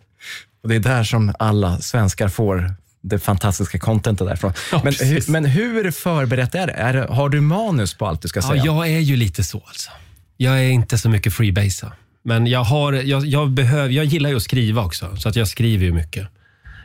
Och 0.64 0.70
det 0.70 0.76
är 0.76 0.80
där 0.80 1.04
som 1.04 1.34
alla 1.40 1.78
svenskar 1.78 2.28
får 2.28 2.76
det 3.10 3.20
fantastiska 3.20 3.80
contentet 3.80 4.28
därifrån. 4.28 4.54
Ja, 4.72 4.82
men, 4.84 4.94
hur, 4.94 5.32
men 5.32 5.46
hur 5.46 5.92
förberett 5.92 6.56
är 6.56 6.68
det? 6.68 6.74
är? 6.74 6.94
Har 6.94 7.30
du 7.30 7.42
manus 7.42 7.94
på 7.94 8.08
allt 8.08 8.22
du 8.22 8.28
ska 8.28 8.40
Ja, 8.40 8.48
säga? 8.50 8.66
jag 8.66 8.88
är 8.88 9.00
ju 9.00 9.16
lite 9.16 9.44
så 9.44 9.64
alltså. 9.68 9.92
Jag 10.38 10.60
är 10.60 10.70
inte 10.70 10.98
så 10.98 11.10
mycket 11.10 11.34
freebasea. 11.34 11.92
Men 12.24 12.48
jag, 12.48 12.64
har, 12.64 12.94
jag, 12.94 13.26
jag, 13.26 13.50
behöver, 13.52 13.90
jag 13.90 14.06
gillar 14.06 14.30
ju 14.30 14.36
att 14.36 14.44
skriva 14.44 14.84
också, 14.86 15.16
så 15.18 15.30
att 15.30 15.36
jag 15.36 15.48
skriver 15.48 15.86
ju 15.86 15.94
mycket. 15.94 16.28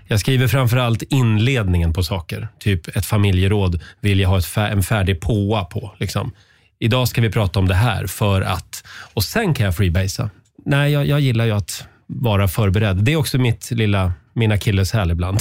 Jag 0.08 0.20
skriver 0.20 0.48
framförallt 0.48 1.02
inledningen 1.02 1.92
på 1.92 2.02
saker. 2.02 2.48
Typ 2.58 2.96
ett 2.96 3.06
familjeråd 3.06 3.80
vill 4.00 4.20
jag 4.20 4.28
ha 4.28 4.38
ett 4.38 4.56
en 4.56 4.82
färdig 4.82 5.20
påa 5.20 5.64
på. 5.64 5.94
Liksom. 5.98 6.32
Idag 6.78 7.08
ska 7.08 7.20
vi 7.20 7.30
prata 7.30 7.58
om 7.58 7.68
det 7.68 7.74
här 7.74 8.06
för 8.06 8.40
att... 8.42 8.84
Och 9.14 9.24
sen 9.24 9.54
kan 9.54 9.66
jag 9.66 9.76
freebasea. 9.76 10.30
Nej, 10.66 10.92
jag, 10.92 11.06
jag 11.06 11.20
gillar 11.20 11.44
ju 11.44 11.50
att 11.52 11.84
vara 12.06 12.48
förberedd. 12.48 12.96
Det 13.04 13.12
är 13.12 13.16
också 13.16 13.38
mitt 13.38 13.70
lilla, 13.70 14.12
min 14.32 14.52
akilleshäl 14.52 15.10
ibland. 15.10 15.38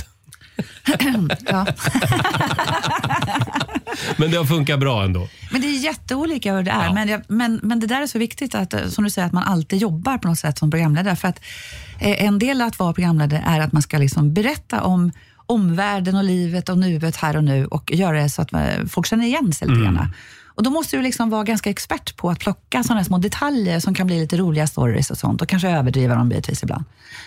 Ja. 1.45 1.65
Men 4.17 4.31
det 4.31 4.37
har 4.37 4.45
funkat 4.45 4.79
bra 4.79 5.03
ändå. 5.03 5.27
Men 5.51 5.61
det 5.61 5.67
är 5.67 5.79
jätteolika 5.79 6.53
hur 6.53 6.63
det 6.63 6.71
är. 6.71 6.85
Ja. 6.85 6.93
Men, 6.93 7.07
jag, 7.07 7.21
men, 7.27 7.59
men 7.63 7.79
det 7.79 7.87
där 7.87 8.01
är 8.01 8.07
så 8.07 8.19
viktigt, 8.19 8.55
att, 8.55 8.73
eh, 8.73 8.87
som 8.87 9.03
du 9.03 9.09
säger, 9.09 9.25
att 9.25 9.33
man 9.33 9.43
alltid 9.43 9.79
jobbar 9.79 10.17
på 10.17 10.27
något 10.27 10.39
sätt 10.39 10.57
som 10.57 10.71
programledare. 10.71 11.15
För 11.15 11.27
att 11.27 11.39
eh, 11.99 12.23
en 12.25 12.39
del 12.39 12.61
att 12.61 12.79
vara 12.79 12.93
programledare 12.93 13.43
är 13.47 13.59
att 13.59 13.71
man 13.71 13.81
ska 13.81 13.97
liksom 13.97 14.33
berätta 14.33 14.81
om 14.81 15.11
omvärlden 15.45 16.15
och 16.15 16.23
livet 16.23 16.69
och 16.69 16.77
nuet 16.77 17.15
här 17.15 17.37
och 17.37 17.43
nu 17.43 17.65
och 17.65 17.91
göra 17.91 18.21
det 18.21 18.29
så 18.29 18.41
att 18.41 18.53
eh, 18.53 18.59
folk 18.89 19.07
känner 19.07 19.25
igen 19.25 19.53
sig 19.53 19.67
lite 19.67 19.81
grann. 19.81 20.13
Och 20.59 20.63
då 20.63 20.69
måste 20.69 20.97
du 20.97 21.03
liksom 21.03 21.29
vara 21.29 21.43
ganska 21.43 21.69
expert 21.69 22.15
på 22.15 22.29
att 22.29 22.39
plocka 22.39 22.83
sådana 22.83 23.03
små 23.03 23.17
detaljer 23.17 23.79
som 23.79 23.93
kan 23.93 24.07
bli 24.07 24.19
lite 24.19 24.37
roliga 24.37 24.67
stories 24.67 25.11
och 25.11 25.17
sånt 25.17 25.41
och 25.41 25.49
kanske 25.49 25.69
överdriva 25.69 26.15
dem 26.15 26.29
bitvis 26.29 26.63
ibland. 26.63 26.85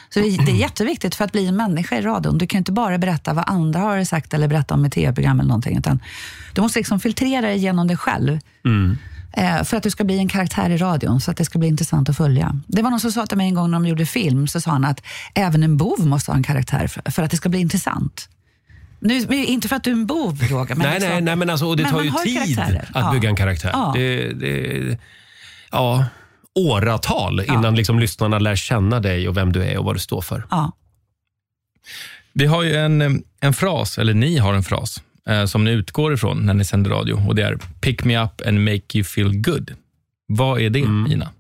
Så 0.09 0.21
det, 0.21 0.37
det 0.37 0.53
är 0.53 0.57
jätteviktigt 0.57 1.15
för 1.15 1.25
att 1.25 1.33
bli 1.33 1.47
en 1.47 1.57
människa 1.57 1.97
i 1.97 2.01
radion. 2.01 2.39
Du 2.39 2.47
kan 2.47 2.59
inte 2.59 2.73
bara 2.73 2.99
berätta 2.99 3.35
vad 3.35 3.45
andra 3.47 3.81
har 3.81 4.05
sagt 4.05 4.35
eller 4.35 4.49
berätta 4.49 4.75
om 4.75 4.85
ett 4.85 4.93
tv-program 4.93 5.41
eller 5.41 5.49
någonting, 5.49 5.79
utan 5.79 6.01
du 6.55 6.61
måste 6.61 6.79
liksom 6.79 7.01
filtrera 7.01 7.47
det 7.47 7.55
genom 7.55 7.87
dig 7.87 7.97
själv. 7.97 8.39
Eh, 9.33 9.65
för 9.65 9.77
att 9.77 9.83
du 9.83 9.91
ska 9.91 10.05
bli 10.05 10.19
en 10.19 10.29
karaktär 10.29 10.71
i 10.71 10.77
radion, 10.77 11.21
så 11.21 11.31
att 11.31 11.37
det 11.37 11.45
ska 11.45 11.59
bli 11.59 11.69
intressant 11.69 12.09
att 12.09 12.17
följa. 12.17 12.61
Det 12.67 12.83
var 12.83 12.91
någon 12.91 13.01
som 13.01 13.13
sa 13.13 13.27
till 13.27 13.37
mig 13.37 13.47
en 13.49 13.55
gång 13.55 13.71
när 13.71 13.79
de 13.79 13.87
gjorde 13.87 14.07
film, 14.07 14.47
så 14.47 14.61
sa 14.61 14.71
han 14.71 14.85
att 14.85 15.03
även 15.35 15.63
en 15.63 15.77
bov 15.77 16.07
måste 16.07 16.31
ha 16.31 16.37
en 16.37 16.43
karaktär 16.43 16.87
för, 16.87 17.11
för 17.11 17.23
att 17.23 17.31
det 17.31 17.37
ska 17.37 17.49
bli 17.49 17.61
intressant. 17.61 18.29
Nu, 19.05 19.27
men 19.29 19.33
inte 19.39 19.69
för 19.69 19.77
att 19.77 19.85
du 19.85 19.91
är 19.91 19.95
en 19.95 20.07
bov, 20.07 20.39
Roger. 20.51 20.75
Men 20.75 20.79
nej, 20.79 20.95
liksom- 20.95 21.11
nej, 21.11 21.21
nej, 21.23 21.37
men 21.37 21.51
alltså, 21.51 21.67
och 21.67 21.77
det 21.77 21.83
men 21.83 21.91
tar 21.93 21.99
man 21.99 22.05
ju 22.05 22.11
har 22.11 22.25
tid 22.25 22.35
karaktärer. 22.57 22.89
att 22.95 23.05
Ja. 23.05 23.13
bygga 23.13 23.29
en 23.29 23.37
karaktär. 23.37 23.71
Ja. 23.73 23.93
Det, 23.97 24.33
det, 24.33 24.99
ja, 25.71 26.07
åratal 26.55 27.41
innan 27.41 27.75
liksom 27.75 27.99
lyssnarna 27.99 28.39
lär 28.39 28.57
känna 28.57 29.01
dig 29.01 29.29
och 29.29 29.37
vem 29.37 29.53
du 29.53 29.63
är 29.65 29.79
och 29.79 29.85
vad 29.85 29.95
du 29.95 29.99
står 30.01 30.21
för. 30.21 30.47
Ja. 30.51 30.73
Vi 32.33 32.47
har 32.47 32.63
ju 32.63 32.75
en, 32.77 33.25
en 33.41 33.53
fras, 33.53 33.99
eller 33.99 34.15
ni 34.15 34.39
har 34.39 34.55
en 34.55 34.63
fras, 34.63 35.03
eh, 35.29 35.45
som 35.45 35.65
ni 35.65 35.71
utgår 35.71 36.15
ifrån 36.15 36.47
när 36.47 36.55
ni 36.55 36.65
sänder 36.65 36.91
radio. 36.91 37.29
Och 37.29 37.35
Det 37.35 37.43
är 37.43 37.59
pick 37.81 38.05
me 38.05 38.19
up 38.25 38.47
and 38.47 38.61
make 38.65 38.83
you 38.95 39.05
feel 39.05 39.37
good. 39.41 39.75
Vad 40.27 40.61
är 40.61 40.71
det, 40.71 40.79
Ina? 40.79 41.31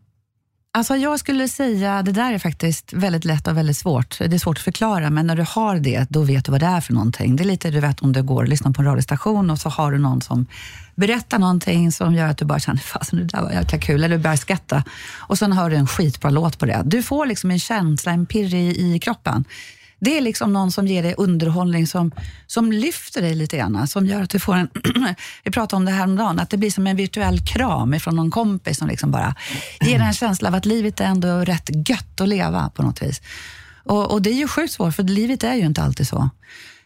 Alltså 0.74 0.96
jag 0.96 1.18
skulle 1.18 1.48
säga, 1.48 2.02
det 2.02 2.12
där 2.12 2.32
är 2.32 2.38
faktiskt 2.38 2.92
väldigt 2.92 3.24
lätt 3.24 3.46
och 3.46 3.56
väldigt 3.56 3.76
svårt. 3.76 4.18
Det 4.18 4.34
är 4.34 4.38
svårt 4.38 4.56
att 4.56 4.64
förklara, 4.64 5.10
men 5.10 5.26
när 5.26 5.36
du 5.36 5.44
har 5.48 5.78
det, 5.78 6.06
då 6.08 6.22
vet 6.22 6.44
du 6.44 6.52
vad 6.52 6.60
det 6.60 6.66
är 6.66 6.80
för 6.80 6.92
någonting. 6.92 7.36
Det 7.36 7.42
är 7.42 7.44
lite, 7.44 7.70
du 7.70 7.80
vet 7.80 8.00
om 8.00 8.12
du 8.12 8.22
går 8.22 8.42
och 8.42 8.48
lyssnar 8.48 8.72
på 8.72 8.82
en 8.82 8.88
radiostation 8.88 9.50
och 9.50 9.58
så 9.58 9.68
har 9.68 9.92
du 9.92 9.98
någon 9.98 10.20
som 10.20 10.46
berättar 10.94 11.38
någonting 11.38 11.92
som 11.92 12.14
gör 12.14 12.28
att 12.28 12.38
du 12.38 12.44
bara 12.44 12.58
känner, 12.58 12.80
fasen 12.80 13.18
det 13.18 13.24
där 13.24 13.42
var 13.42 13.52
jäkla 13.52 13.78
kul, 13.78 14.04
eller 14.04 14.16
du 14.16 14.22
börjar 14.22 14.36
skratta. 14.36 14.84
Och 15.18 15.38
sen 15.38 15.52
hör 15.52 15.70
du 15.70 15.76
en 15.76 15.86
skitbra 15.86 16.30
låt 16.30 16.58
på 16.58 16.66
det. 16.66 16.82
Du 16.84 17.02
får 17.02 17.26
liksom 17.26 17.50
en 17.50 17.58
känsla, 17.58 18.12
en 18.12 18.26
pirr 18.26 18.54
i, 18.54 18.94
i 18.94 18.98
kroppen. 18.98 19.44
Det 20.04 20.18
är 20.18 20.20
liksom 20.20 20.52
någon 20.52 20.72
som 20.72 20.86
ger 20.86 21.02
dig 21.02 21.14
underhållning 21.18 21.86
som, 21.86 22.12
som 22.46 22.72
lyfter 22.72 23.22
dig 23.22 23.34
lite 23.34 23.56
grann, 23.56 23.88
som 23.88 24.06
gör 24.06 24.22
att 24.22 24.30
du 24.30 24.38
får 24.38 24.54
en, 24.54 24.68
vi 25.44 25.50
pratade 25.50 25.76
om 25.76 25.84
det 25.84 25.90
här 25.92 26.04
om 26.04 26.16
dagen, 26.16 26.38
att 26.38 26.50
det 26.50 26.56
blir 26.56 26.70
som 26.70 26.86
en 26.86 26.96
virtuell 26.96 27.40
kram 27.40 28.00
från 28.00 28.16
någon 28.16 28.30
kompis 28.30 28.78
som 28.78 28.88
liksom 28.88 29.10
bara 29.10 29.34
ger 29.80 29.98
dig 29.98 30.06
en 30.06 30.12
känsla 30.12 30.48
av 30.48 30.54
att 30.54 30.66
livet 30.66 31.00
är 31.00 31.04
ändå 31.04 31.28
rätt 31.28 31.88
gött 31.88 32.20
att 32.20 32.28
leva 32.28 32.70
på 32.74 32.82
något 32.82 33.02
vis. 33.02 33.22
Och, 33.84 34.10
och 34.12 34.22
det 34.22 34.30
är 34.30 34.34
ju 34.34 34.48
sjukt 34.48 34.72
svårt, 34.72 34.94
för 34.94 35.02
livet 35.02 35.44
är 35.44 35.54
ju 35.54 35.66
inte 35.66 35.82
alltid 35.82 36.08
så. 36.08 36.30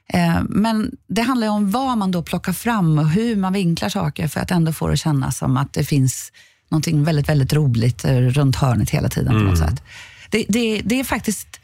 Eh, 0.09 0.41
men 0.49 0.91
det 1.09 1.23
handlar 1.23 1.47
ju 1.47 1.53
om 1.53 1.71
vad 1.71 1.99
man 1.99 2.11
då 2.11 2.23
plockar 2.23 2.53
fram 2.53 2.99
och 2.99 3.11
hur 3.11 3.37
man 3.37 3.53
vinklar 3.53 3.89
saker 3.89 4.29
för 4.29 4.41
att 4.41 4.51
ändå 4.51 4.73
få 4.73 4.87
det 4.87 4.93
att 4.93 4.99
kännas 4.99 5.39
som 5.39 5.57
att 5.57 5.73
det 5.73 5.85
finns 5.85 6.33
någonting 6.71 7.05
väldigt, 7.05 7.29
väldigt 7.29 7.53
roligt 7.53 8.05
runt 8.05 8.57
hörnet 8.57 8.91
hela 8.91 9.09
tiden 9.09 9.33
på 9.33 9.39
något 9.39 9.59
sätt. 9.59 9.83
Det, 10.31 10.45
det, 10.49 10.81
det 10.85 11.01
är 11.01 11.05
faktiskt 11.05 11.61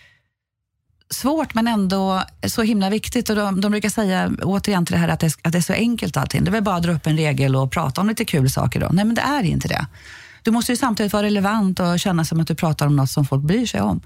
svårt 1.12 1.54
men 1.54 1.68
ändå 1.68 2.22
så 2.46 2.62
himla 2.62 2.90
viktigt. 2.90 3.30
Och 3.30 3.36
de, 3.36 3.60
de 3.60 3.72
brukar 3.72 3.88
säga 3.88 4.30
återigen 4.42 4.86
till 4.86 4.92
det 4.92 4.98
här 4.98 5.08
att 5.08 5.20
det, 5.20 5.34
att 5.42 5.52
det 5.52 5.58
är 5.58 5.62
så 5.62 5.72
enkelt 5.72 6.16
allting. 6.16 6.44
Det 6.44 6.50
är 6.50 6.52
väl 6.52 6.62
bara 6.62 6.76
att 6.76 6.82
dra 6.82 6.92
upp 6.92 7.06
en 7.06 7.16
regel 7.16 7.56
och 7.56 7.72
prata 7.72 8.00
om 8.00 8.08
lite 8.08 8.24
kul 8.24 8.50
saker 8.50 8.80
då. 8.80 8.88
Nej 8.92 9.04
men 9.04 9.14
det 9.14 9.22
är 9.22 9.42
inte 9.42 9.68
det. 9.68 9.86
Du 10.42 10.50
måste 10.50 10.72
ju 10.72 10.76
samtidigt 10.76 11.12
vara 11.12 11.22
relevant 11.22 11.80
och 11.80 12.00
känna 12.00 12.24
som 12.24 12.40
att 12.40 12.46
du 12.46 12.54
pratar 12.54 12.86
om 12.86 12.96
något 12.96 13.10
som 13.10 13.24
folk 13.24 13.42
bryr 13.42 13.66
sig 13.66 13.80
om. 13.80 14.00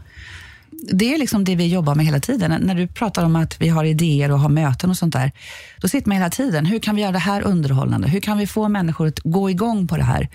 Det 0.92 1.14
är 1.14 1.18
liksom 1.18 1.44
det 1.44 1.56
vi 1.56 1.66
jobbar 1.66 1.94
med 1.94 2.06
hela 2.06 2.20
tiden. 2.20 2.60
När 2.62 2.74
du 2.74 2.86
pratar 2.86 3.24
om 3.24 3.36
att 3.36 3.60
vi 3.60 3.68
har 3.68 3.84
idéer 3.84 4.30
och 4.30 4.40
har 4.40 4.48
möten 4.48 4.90
och 4.90 4.96
sånt 4.96 5.12
där, 5.12 5.32
då 5.80 5.88
sitter 5.88 6.08
man 6.08 6.16
hela 6.16 6.30
tiden. 6.30 6.66
Hur 6.66 6.78
kan 6.78 6.96
vi 6.96 7.02
göra 7.02 7.12
det 7.12 7.18
här 7.18 7.42
underhållande? 7.42 8.08
Hur 8.08 8.20
kan 8.20 8.38
vi 8.38 8.46
få 8.46 8.68
människor 8.68 9.06
att 9.06 9.18
gå 9.18 9.50
igång 9.50 9.88
på 9.88 9.96
det 9.96 10.04
här? 10.04 10.28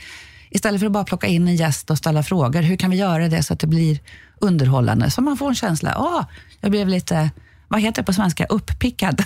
Istället 0.49 0.79
för 0.79 0.85
att 0.85 0.91
bara 0.91 1.03
plocka 1.03 1.27
in 1.27 1.47
en 1.47 1.55
gäst 1.55 1.89
och 1.91 1.97
ställa 1.97 2.23
frågor, 2.23 2.61
hur 2.61 2.75
kan 2.75 2.89
vi 2.89 2.97
göra 2.97 3.27
det 3.27 3.43
så 3.43 3.53
att 3.53 3.59
det 3.59 3.67
blir 3.67 3.99
underhållande? 4.39 5.11
Så 5.11 5.21
man 5.21 5.37
får 5.37 5.49
en 5.49 5.55
känsla, 5.55 5.95
ah, 5.95 6.25
jag 6.61 6.71
blev 6.71 6.87
lite, 6.87 7.31
vad 7.67 7.81
heter 7.81 8.01
det 8.01 8.05
på 8.05 8.13
svenska, 8.13 8.45
uppickad. 8.45 9.23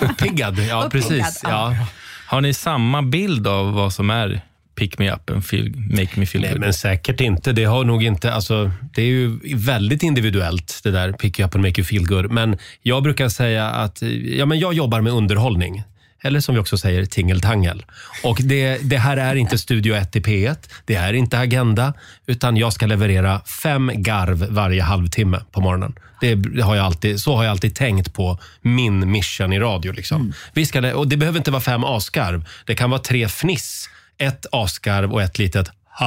Uppiggad, 0.00 0.58
ja 0.58 0.84
Uppiggad, 0.84 0.90
precis. 0.90 1.40
ja. 1.42 1.74
Ja. 1.74 1.86
Har 2.26 2.40
ni 2.40 2.54
samma 2.54 3.02
bild 3.02 3.46
av 3.46 3.72
vad 3.72 3.92
som 3.92 4.10
är 4.10 4.40
pick 4.78 4.98
me 4.98 5.10
up 5.12 5.30
and 5.30 5.44
feel, 5.44 5.72
make 5.76 6.08
me 6.20 6.26
feel 6.26 6.42
Nej, 6.42 6.50
good? 6.52 6.60
men 6.60 6.72
säkert 6.74 7.20
inte. 7.20 7.52
Det 7.52 7.64
har 7.64 7.84
nog 7.84 8.02
inte, 8.02 8.32
alltså, 8.32 8.70
det 8.94 9.02
är 9.02 9.06
ju 9.06 9.38
väldigt 9.54 10.02
individuellt 10.02 10.80
det 10.82 10.90
där 10.90 11.12
pick 11.12 11.38
you 11.38 11.46
up 11.48 11.54
and 11.54 11.64
make 11.64 11.80
you 11.80 11.86
feel 11.86 12.06
good. 12.06 12.30
Men 12.30 12.58
jag 12.82 13.02
brukar 13.02 13.28
säga 13.28 13.66
att 13.70 14.02
ja, 14.24 14.46
men 14.46 14.58
jag 14.58 14.74
jobbar 14.74 15.00
med 15.00 15.12
underhållning. 15.12 15.82
Eller 16.26 16.40
som 16.40 16.54
vi 16.54 16.60
också 16.60 16.78
säger, 16.78 17.04
tingeltangel. 17.06 17.84
Och 18.22 18.38
det, 18.42 18.78
det 18.82 18.98
här 18.98 19.16
är 19.16 19.34
inte 19.34 19.58
Studio 19.58 19.94
1 19.94 20.16
i 20.16 20.20
P1, 20.20 20.56
det 20.84 20.94
är 20.94 21.12
inte 21.12 21.38
Agenda, 21.38 21.94
utan 22.26 22.56
jag 22.56 22.72
ska 22.72 22.86
leverera 22.86 23.40
fem 23.62 23.90
garv 23.94 24.46
varje 24.50 24.82
halvtimme 24.82 25.40
på 25.52 25.60
morgonen. 25.60 25.94
Det, 26.20 26.62
har 26.62 26.76
jag 26.76 26.86
alltid, 26.86 27.20
så 27.20 27.36
har 27.36 27.44
jag 27.44 27.50
alltid 27.50 27.74
tänkt 27.74 28.14
på 28.14 28.38
min 28.60 29.10
mission 29.10 29.52
i 29.52 29.58
radio. 29.58 29.92
Liksom. 29.92 30.32
Vi 30.52 30.66
ska, 30.66 30.94
och 30.94 31.08
det 31.08 31.16
behöver 31.16 31.38
inte 31.38 31.50
vara 31.50 31.62
fem 31.62 31.84
asgarv. 31.84 32.44
Det 32.64 32.74
kan 32.74 32.90
vara 32.90 33.00
tre 33.00 33.28
fniss, 33.28 33.90
ett 34.18 34.46
asgarv 34.52 35.12
och 35.12 35.22
ett 35.22 35.38
litet 35.38 35.70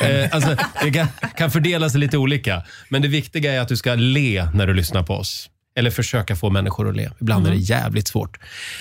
eh, 0.00 0.28
alltså, 0.32 0.56
det 0.82 0.90
kan, 0.90 1.06
kan 1.36 1.50
fördela 1.50 1.90
sig 1.90 2.00
lite 2.00 2.18
olika. 2.18 2.62
Men 2.88 3.02
det 3.02 3.08
viktiga 3.08 3.52
är 3.52 3.60
att 3.60 3.68
du 3.68 3.76
ska 3.76 3.94
le 3.94 4.48
när 4.54 4.66
du 4.66 4.74
lyssnar 4.74 5.02
på 5.02 5.14
oss. 5.14 5.50
Eller 5.76 5.90
försöka 5.90 6.36
få 6.36 6.50
människor 6.50 6.88
att 6.88 6.96
le. 6.96 7.10
Ibland 7.20 7.46
är 7.46 7.50
det 7.50 7.56
jävligt 7.56 8.08
svårt. 8.08 8.38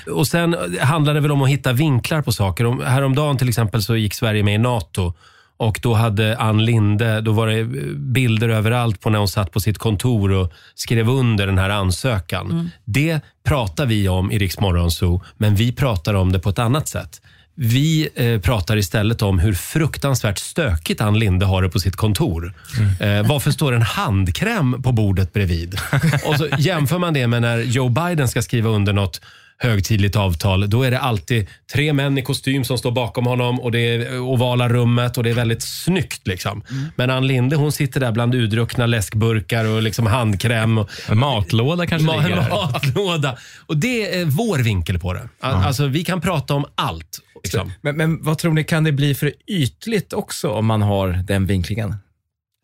Och 0.07 0.27
Sen 0.27 0.55
handlar 0.79 1.13
det 1.13 1.19
väl 1.19 1.31
om 1.31 1.41
att 1.41 1.49
hitta 1.49 1.73
vinklar 1.73 2.21
på 2.21 2.31
saker. 2.31 2.65
Om, 2.65 2.81
häromdagen 2.81 3.37
till 3.37 3.49
exempel 3.49 3.81
så 3.83 3.95
gick 3.95 4.13
Sverige 4.13 4.43
med 4.43 4.55
i 4.55 4.57
NATO. 4.57 5.13
Och 5.57 5.79
då 5.81 5.93
hade 5.93 6.37
Ann 6.37 6.65
Linde, 6.65 7.21
då 7.21 7.31
var 7.31 7.47
det 7.47 7.63
bilder 7.95 8.49
överallt 8.49 8.99
på 9.01 9.09
när 9.09 9.19
hon 9.19 9.27
satt 9.27 9.51
på 9.51 9.59
sitt 9.59 9.77
kontor 9.77 10.31
och 10.31 10.53
skrev 10.75 11.09
under 11.09 11.47
den 11.47 11.57
här 11.57 11.69
ansökan. 11.69 12.71
Det 12.85 13.19
pratar 13.43 13.85
vi 13.85 14.09
om 14.09 14.31
i 14.31 14.37
Rix 14.37 14.59
Morgon 14.59 14.91
Zoo, 14.91 15.21
men 15.37 15.55
vi 15.55 15.71
pratar 15.71 16.13
om 16.13 16.31
det 16.31 16.39
på 16.39 16.49
ett 16.49 16.59
annat 16.59 16.87
sätt. 16.87 17.21
Vi 17.55 18.09
eh, 18.15 18.39
pratar 18.39 18.77
istället 18.77 19.21
om 19.21 19.39
hur 19.39 19.53
fruktansvärt 19.53 20.37
stökigt 20.37 21.01
Ann 21.01 21.19
Linde 21.19 21.45
har 21.45 21.61
det 21.61 21.69
på 21.69 21.79
sitt 21.79 21.95
kontor. 21.95 22.53
Eh, 22.99 23.27
varför 23.27 23.51
står 23.51 23.73
en 23.73 23.81
handkräm 23.81 24.83
på 24.83 24.91
bordet 24.91 25.33
bredvid? 25.33 25.75
Och 26.25 26.35
så 26.35 26.47
jämför 26.57 26.97
man 26.97 27.13
det 27.13 27.27
med 27.27 27.41
när 27.41 27.57
Joe 27.57 27.89
Biden 27.89 28.27
ska 28.27 28.41
skriva 28.41 28.69
under 28.69 28.93
något 28.93 29.21
högtidligt 29.63 30.15
avtal. 30.15 30.69
Då 30.69 30.83
är 30.83 30.91
det 30.91 30.99
alltid 30.99 31.47
tre 31.73 31.93
män 31.93 32.17
i 32.17 32.21
kostym 32.21 32.63
som 32.63 32.77
står 32.77 32.91
bakom 32.91 33.25
honom 33.25 33.59
och 33.59 33.71
det 33.71 33.79
är 33.79 34.19
ovala 34.19 34.69
rummet 34.69 35.17
och 35.17 35.23
det 35.23 35.29
är 35.29 35.33
väldigt 35.33 35.63
snyggt. 35.63 36.27
Liksom. 36.27 36.63
Men 36.95 37.09
Ann 37.09 37.27
Linde 37.27 37.55
hon 37.55 37.71
sitter 37.71 37.99
där 37.99 38.11
bland 38.11 38.35
udruckna 38.35 38.85
läskburkar 38.85 39.65
och 39.65 39.81
liksom 39.81 40.05
handkräm. 40.07 40.77
Och, 40.77 40.89
En 41.09 41.17
matlåda 41.19 41.87
kanske 41.87 42.07
Ma- 42.07 42.23
ligger 42.23 42.35
där. 42.35 42.49
matlåda. 42.73 43.37
Och 43.65 43.77
det 43.77 44.15
är 44.19 44.25
vår 44.25 44.59
vinkel 44.59 44.99
på 44.99 45.13
det. 45.13 45.29
Al- 45.39 45.53
Alltså, 45.63 45.87
vi 45.87 46.03
kan 46.03 46.21
prata 46.21 46.53
om 46.53 46.65
allt. 46.75 47.19
Liksom. 47.43 47.71
Men, 47.81 47.97
men 47.97 48.23
vad 48.23 48.37
tror 48.37 48.53
ni, 48.53 48.63
kan 48.63 48.83
det 48.83 48.91
bli 48.91 49.15
för 49.15 49.33
ytligt 49.47 50.13
också 50.13 50.49
om 50.49 50.65
man 50.65 50.81
har 50.81 51.07
den 51.07 51.45
vinklingen? 51.45 51.95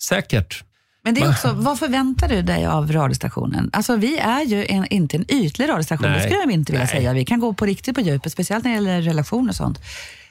Säkert. 0.04 0.64
Men 1.10 1.16
det 1.16 1.22
är 1.22 1.30
också, 1.30 1.54
vad 1.54 1.80
förväntar 1.80 2.28
du 2.28 2.42
dig 2.42 2.66
av 2.66 2.92
radiostationen? 2.92 3.70
Alltså 3.74 3.96
vi 3.96 4.18
är 4.18 4.42
ju 4.42 4.66
en, 4.66 4.86
inte 4.86 5.18
en 5.18 5.32
ytlig 5.32 5.70
radiostation, 5.70 6.08
Nej. 6.10 6.18
det 6.18 6.24
skulle 6.24 6.40
jag 6.40 6.52
inte 6.52 6.72
vilja 6.72 6.86
Nej. 6.86 6.96
säga. 6.96 7.14
Vi 7.14 7.26
kan 7.26 7.40
gå 7.40 7.54
på 7.54 7.66
riktigt 7.66 7.96
på 7.96 8.02
djupet, 8.02 8.32
speciellt 8.32 8.64
när 8.64 8.72
det 8.72 8.76
gäller 8.76 9.02
relationer 9.02 9.50
och 9.50 9.56
sånt. 9.56 9.80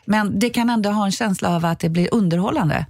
Men 0.05 0.39
det 0.39 0.51
kan 0.51 0.71
ändå 0.71 0.91
ha 0.91 1.05
en 1.05 1.13
känsla 1.13 1.57
av 1.57 1.65
att 1.65 1.81
det 1.81 1.89
blir 1.89 2.15
underhållande. 2.15 2.87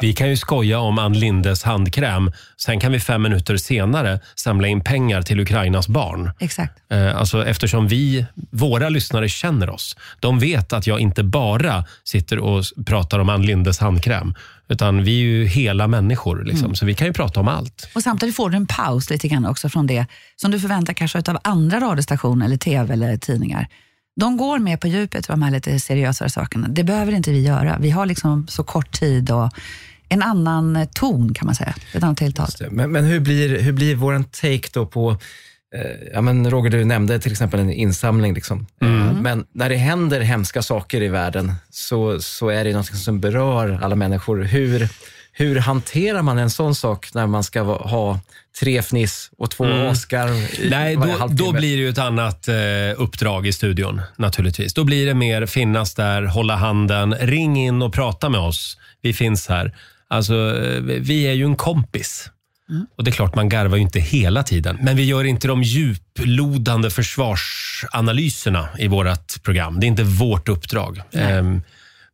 Vi 0.00 0.12
kan 0.12 0.28
ju 0.28 0.36
skoja 0.36 0.78
om 0.78 0.98
Ann 0.98 1.12
Lindes 1.12 1.62
handkräm. 1.62 2.32
Sen 2.56 2.80
kan 2.80 2.92
vi 2.92 3.00
fem 3.00 3.22
minuter 3.22 3.56
senare 3.56 4.20
samla 4.34 4.68
in 4.68 4.80
pengar 4.84 5.22
till 5.22 5.40
Ukrainas 5.40 5.88
barn. 5.88 6.30
Exakt. 6.38 6.78
Eh, 6.90 7.16
Alltså 7.16 7.46
eftersom 7.46 7.88
vi, 7.88 8.26
våra 8.50 8.88
lyssnare 8.88 9.28
känner 9.28 9.70
oss. 9.70 9.96
De 10.20 10.38
vet 10.38 10.72
att 10.72 10.86
jag 10.86 11.00
inte 11.00 11.22
bara 11.22 11.84
sitter 12.04 12.38
och 12.38 12.58
s- 12.60 12.72
pratar 12.86 13.18
om 13.18 13.28
Ann 13.28 13.42
Lindes 13.42 13.78
handkräm. 13.78 14.34
Utan 14.68 15.04
vi 15.04 15.18
är 15.20 15.24
ju 15.24 15.44
hela 15.46 15.88
människor. 15.88 16.44
Liksom, 16.44 16.74
Så 16.74 16.86
vi 16.86 16.94
kan 16.94 17.06
ju 17.06 17.12
prata 17.12 17.40
om 17.40 17.48
allt. 17.48 17.88
Och 17.94 18.02
samtidigt 18.02 18.36
får 18.36 18.50
du 18.50 18.56
en 18.56 18.66
paus 18.66 19.10
lite 19.10 19.28
grann 19.28 19.46
också 19.46 19.68
från 19.68 19.86
det 19.86 20.06
som 20.36 20.50
du 20.50 20.60
förväntar 20.60 20.92
kanske 20.92 21.18
av 21.18 21.38
andra 21.44 21.80
radiostationer, 21.80 22.46
eller 22.46 22.56
tv 22.56 22.92
eller 22.92 23.16
tidningar. 23.16 23.66
De 24.18 24.36
går 24.36 24.58
med 24.58 24.80
på 24.80 24.88
djupet 24.88 25.26
för 25.26 25.32
de 25.32 25.42
här 25.42 25.50
lite 25.50 25.80
seriösare 25.80 26.28
sakerna. 26.28 26.68
Det 26.68 26.84
behöver 26.84 27.12
inte 27.12 27.30
vi 27.30 27.40
göra. 27.46 27.78
Vi 27.80 27.90
har 27.90 28.06
liksom 28.06 28.46
så 28.48 28.64
kort 28.64 28.92
tid 28.92 29.30
och 29.30 29.50
en 30.08 30.22
annan 30.22 30.86
ton 30.94 31.34
kan 31.34 31.46
man 31.46 31.54
säga. 31.54 31.74
Ett 31.94 32.02
annat 32.02 32.16
tilltal. 32.16 32.48
Men, 32.70 32.92
men 32.92 33.04
hur 33.04 33.20
blir, 33.20 33.60
hur 33.60 33.72
blir 33.72 33.94
våran 33.94 34.24
take 34.24 34.68
då 34.72 34.86
på, 34.86 35.10
eh, 35.74 36.08
ja 36.12 36.20
men 36.20 36.50
Roger 36.50 36.70
du 36.70 36.84
nämnde 36.84 37.18
till 37.18 37.32
exempel 37.32 37.60
en 37.60 37.72
insamling. 37.72 38.34
Liksom. 38.34 38.66
Eh, 38.82 39.12
Men 39.12 39.44
när 39.52 39.68
det 39.68 39.76
händer 39.76 40.20
hemska 40.20 40.62
saker 40.62 41.02
i 41.02 41.08
världen 41.08 41.52
så, 41.70 42.20
så 42.20 42.48
är 42.48 42.64
det 42.64 42.72
något 42.72 42.86
som 42.96 43.20
berör 43.20 43.78
alla 43.82 43.96
människor. 43.96 44.42
Hur, 44.42 44.88
hur 45.38 45.56
hanterar 45.56 46.22
man 46.22 46.38
en 46.38 46.50
sån 46.50 46.74
sak 46.74 47.14
när 47.14 47.26
man 47.26 47.44
ska 47.44 47.62
ha 47.62 48.20
tre 48.60 48.78
fniss 48.78 49.30
och 49.38 49.50
två 49.50 49.64
Oscar 49.64 50.28
i 50.28 50.68
Nej, 50.70 50.96
då, 50.96 51.28
då 51.30 51.52
blir 51.52 51.76
det 51.76 51.82
ju 51.82 51.88
ett 51.88 51.98
annat 51.98 52.48
eh, 52.48 52.54
uppdrag 52.96 53.46
i 53.46 53.52
studion 53.52 54.00
naturligtvis. 54.16 54.74
Då 54.74 54.84
blir 54.84 55.06
det 55.06 55.14
mer 55.14 55.46
finnas 55.46 55.94
där, 55.94 56.22
hålla 56.22 56.56
handen, 56.56 57.14
ring 57.14 57.56
in 57.56 57.82
och 57.82 57.92
prata 57.92 58.28
med 58.28 58.40
oss. 58.40 58.78
Vi 59.02 59.12
finns 59.12 59.48
här. 59.48 59.74
Alltså, 60.08 60.34
eh, 60.34 60.80
vi 60.82 61.22
är 61.22 61.32
ju 61.32 61.44
en 61.44 61.56
kompis. 61.56 62.30
Och 62.96 63.04
det 63.04 63.10
är 63.10 63.12
klart, 63.12 63.34
man 63.34 63.48
garvar 63.48 63.76
ju 63.76 63.82
inte 63.82 64.00
hela 64.00 64.42
tiden. 64.42 64.78
Men 64.80 64.96
vi 64.96 65.04
gör 65.04 65.24
inte 65.24 65.48
de 65.48 65.62
djuplodande 65.62 66.90
försvarsanalyserna 66.90 68.68
i 68.78 68.88
vårt 68.88 69.42
program. 69.42 69.80
Det 69.80 69.86
är 69.86 69.88
inte 69.88 70.02
vårt 70.02 70.48
uppdrag. 70.48 71.02
Ehm, 71.12 71.62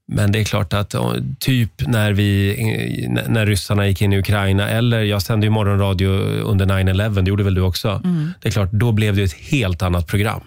men 0.07 0.33
det 0.33 0.41
är 0.41 0.45
klart 0.45 0.73
att 0.73 0.95
typ 1.39 1.87
när, 1.87 2.13
vi, 2.13 3.07
när 3.29 3.47
ryssarna 3.47 3.87
gick 3.87 4.03
in 4.03 4.13
i 4.13 4.19
Ukraina, 4.19 4.69
eller 4.69 5.01
jag 5.03 5.23
sände 5.23 5.47
ju 5.47 5.51
morgonradio 5.51 6.09
under 6.43 6.67
9-11, 6.67 7.23
det 7.23 7.29
gjorde 7.29 7.45
väl 7.45 7.55
du 7.55 7.61
också? 7.61 8.03
Det 8.41 8.49
är 8.49 8.53
klart, 8.53 8.71
då 8.73 8.93
blev 8.93 9.17
det 9.17 9.23
ett 9.23 9.33
helt 9.33 9.83
annat 9.83 10.07
program. 10.07 10.41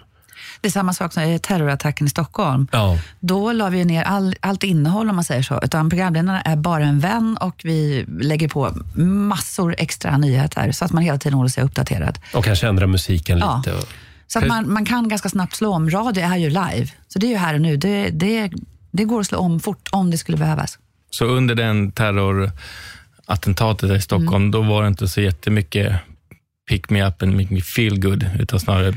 Det 0.61 0.67
är 0.67 0.71
samma 0.71 0.93
sak 0.93 1.13
som 1.13 1.39
terrorattacken 1.39 2.07
i 2.07 2.09
Stockholm. 2.09 2.67
Ja. 2.71 2.99
Då 3.19 3.51
la 3.51 3.69
vi 3.69 3.85
ner 3.85 4.03
all, 4.03 4.35
allt 4.39 4.63
innehåll 4.63 5.09
om 5.09 5.15
man 5.15 5.23
säger 5.23 5.41
så. 5.41 5.59
Utan 5.63 5.89
programledarna 5.89 6.41
är 6.41 6.55
bara 6.55 6.83
en 6.83 6.99
vän 6.99 7.37
och 7.41 7.61
vi 7.63 8.05
lägger 8.19 8.47
på 8.47 8.71
massor 9.03 9.75
extra 9.77 10.17
nyheter 10.17 10.71
så 10.71 10.85
att 10.85 10.91
man 10.91 11.03
hela 11.03 11.17
tiden 11.17 11.33
håller 11.37 11.49
sig 11.49 11.63
uppdaterad. 11.63 12.19
Och 12.33 12.45
kanske 12.45 12.67
ändra 12.67 12.87
musiken 12.87 13.37
Ja. 13.37 13.63
lite. 13.65 13.77
Så 14.27 14.39
att 14.39 14.47
man, 14.47 14.73
man 14.73 14.85
kan 14.85 15.09
ganska 15.09 15.29
snabbt 15.29 15.55
slå 15.55 15.73
om. 15.73 15.89
Radio 15.89 16.23
är 16.23 16.37
ju 16.37 16.49
live, 16.49 16.87
så 17.07 17.19
det 17.19 17.25
är 17.27 17.31
ju 17.31 17.37
här 17.37 17.53
och 17.53 17.61
nu. 17.61 17.77
Det, 17.77 18.09
det, 18.09 18.51
det 18.91 19.03
går 19.03 19.19
att 19.19 19.27
slå 19.27 19.37
om 19.37 19.59
fort 19.59 19.89
om 19.91 20.11
det 20.11 20.17
skulle 20.17 20.37
behövas. 20.37 20.79
Så 21.09 21.25
under 21.25 21.55
den 21.55 21.91
terrorattentatet 21.91 23.91
i 23.91 24.01
Stockholm, 24.01 24.51
då 24.51 24.61
var 24.61 24.81
det 24.81 24.87
inte 24.87 25.07
så 25.07 25.21
jättemycket 25.21 25.95
pick 26.69 26.89
me 26.89 27.07
up 27.07 27.21
and 27.21 27.35
make 27.35 27.53
me 27.53 27.61
feel 27.61 27.99
good, 27.99 28.25
utan 28.39 28.59
snarare 28.59 28.93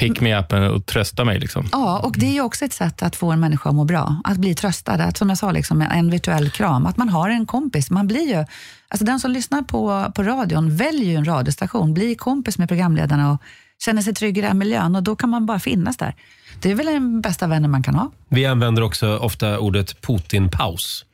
pick 0.00 0.20
me 0.20 0.38
up 0.38 0.52
och 0.52 0.86
trösta 0.86 1.24
mig. 1.24 1.38
Liksom. 1.38 1.68
Ja, 1.72 1.98
och 1.98 2.14
det 2.18 2.26
är 2.26 2.32
ju 2.32 2.40
också 2.40 2.64
ett 2.64 2.72
sätt 2.72 3.02
att 3.02 3.16
få 3.16 3.30
en 3.30 3.40
människa 3.40 3.68
att 3.68 3.74
må 3.74 3.84
bra. 3.84 4.20
Att 4.24 4.38
bli 4.38 4.54
tröstad. 4.54 4.92
Att, 4.92 5.16
som 5.16 5.28
jag 5.28 5.38
sa, 5.38 5.52
liksom, 5.52 5.82
en 5.82 6.10
virtuell 6.10 6.50
kram. 6.50 6.86
Att 6.86 6.96
man 6.96 7.08
har 7.08 7.30
en 7.30 7.46
kompis. 7.46 7.90
Man 7.90 8.06
blir 8.06 8.28
ju, 8.28 8.44
alltså 8.88 9.04
den 9.04 9.20
som 9.20 9.30
lyssnar 9.30 9.62
på, 9.62 10.12
på 10.14 10.22
radion 10.22 10.76
väljer 10.76 11.10
ju 11.10 11.16
en 11.16 11.24
radiostation, 11.24 11.94
blir 11.94 12.14
kompis 12.14 12.58
med 12.58 12.68
programledarna 12.68 13.32
och 13.32 13.42
känner 13.84 14.02
sig 14.02 14.14
trygg 14.14 14.38
i 14.38 14.40
den 14.40 14.58
miljön 14.58 14.96
och 14.96 15.02
då 15.02 15.16
kan 15.16 15.30
man 15.30 15.46
bara 15.46 15.58
finnas 15.58 15.96
där. 15.96 16.14
Det 16.62 16.70
är 16.70 16.74
väl 16.74 16.86
den 16.86 17.20
bästa 17.20 17.46
vännen 17.46 17.70
man 17.70 17.82
kan 17.82 17.94
ha. 17.94 18.10
Vi 18.28 18.46
använder 18.46 18.82
också 18.82 19.16
ofta 19.16 19.58
ordet 19.58 20.00
Putin-paus. 20.00 21.04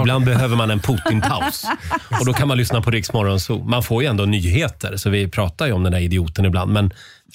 Ibland 0.00 0.24
behöver 0.24 0.56
man 0.56 0.70
en 0.70 0.80
Putin-paus. 0.80 1.64
Och 2.20 2.26
då 2.26 2.32
kan 2.32 2.48
man 2.48 2.56
lyssna 2.56 2.82
på 2.82 2.90
Rix 2.90 3.12
Morgon 3.12 3.40
Zoo. 3.40 3.64
Man 3.64 3.82
får 3.82 4.02
ju 4.02 4.08
ändå 4.08 4.24
nyheter, 4.24 4.96
så 4.96 5.10
vi 5.10 5.28
pratar 5.28 5.66
ju 5.66 5.72
om 5.72 5.82
den 5.82 5.92
där 5.92 6.00
idioten 6.00 6.44
ibland. 6.44 6.72
Men 6.72 6.92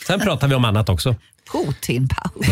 sen 0.08 0.20
pratar 0.20 0.48
vi 0.48 0.56
om 0.56 0.66
annat 0.66 0.90
också. 0.90 1.16
Putin-paus. 1.52 2.48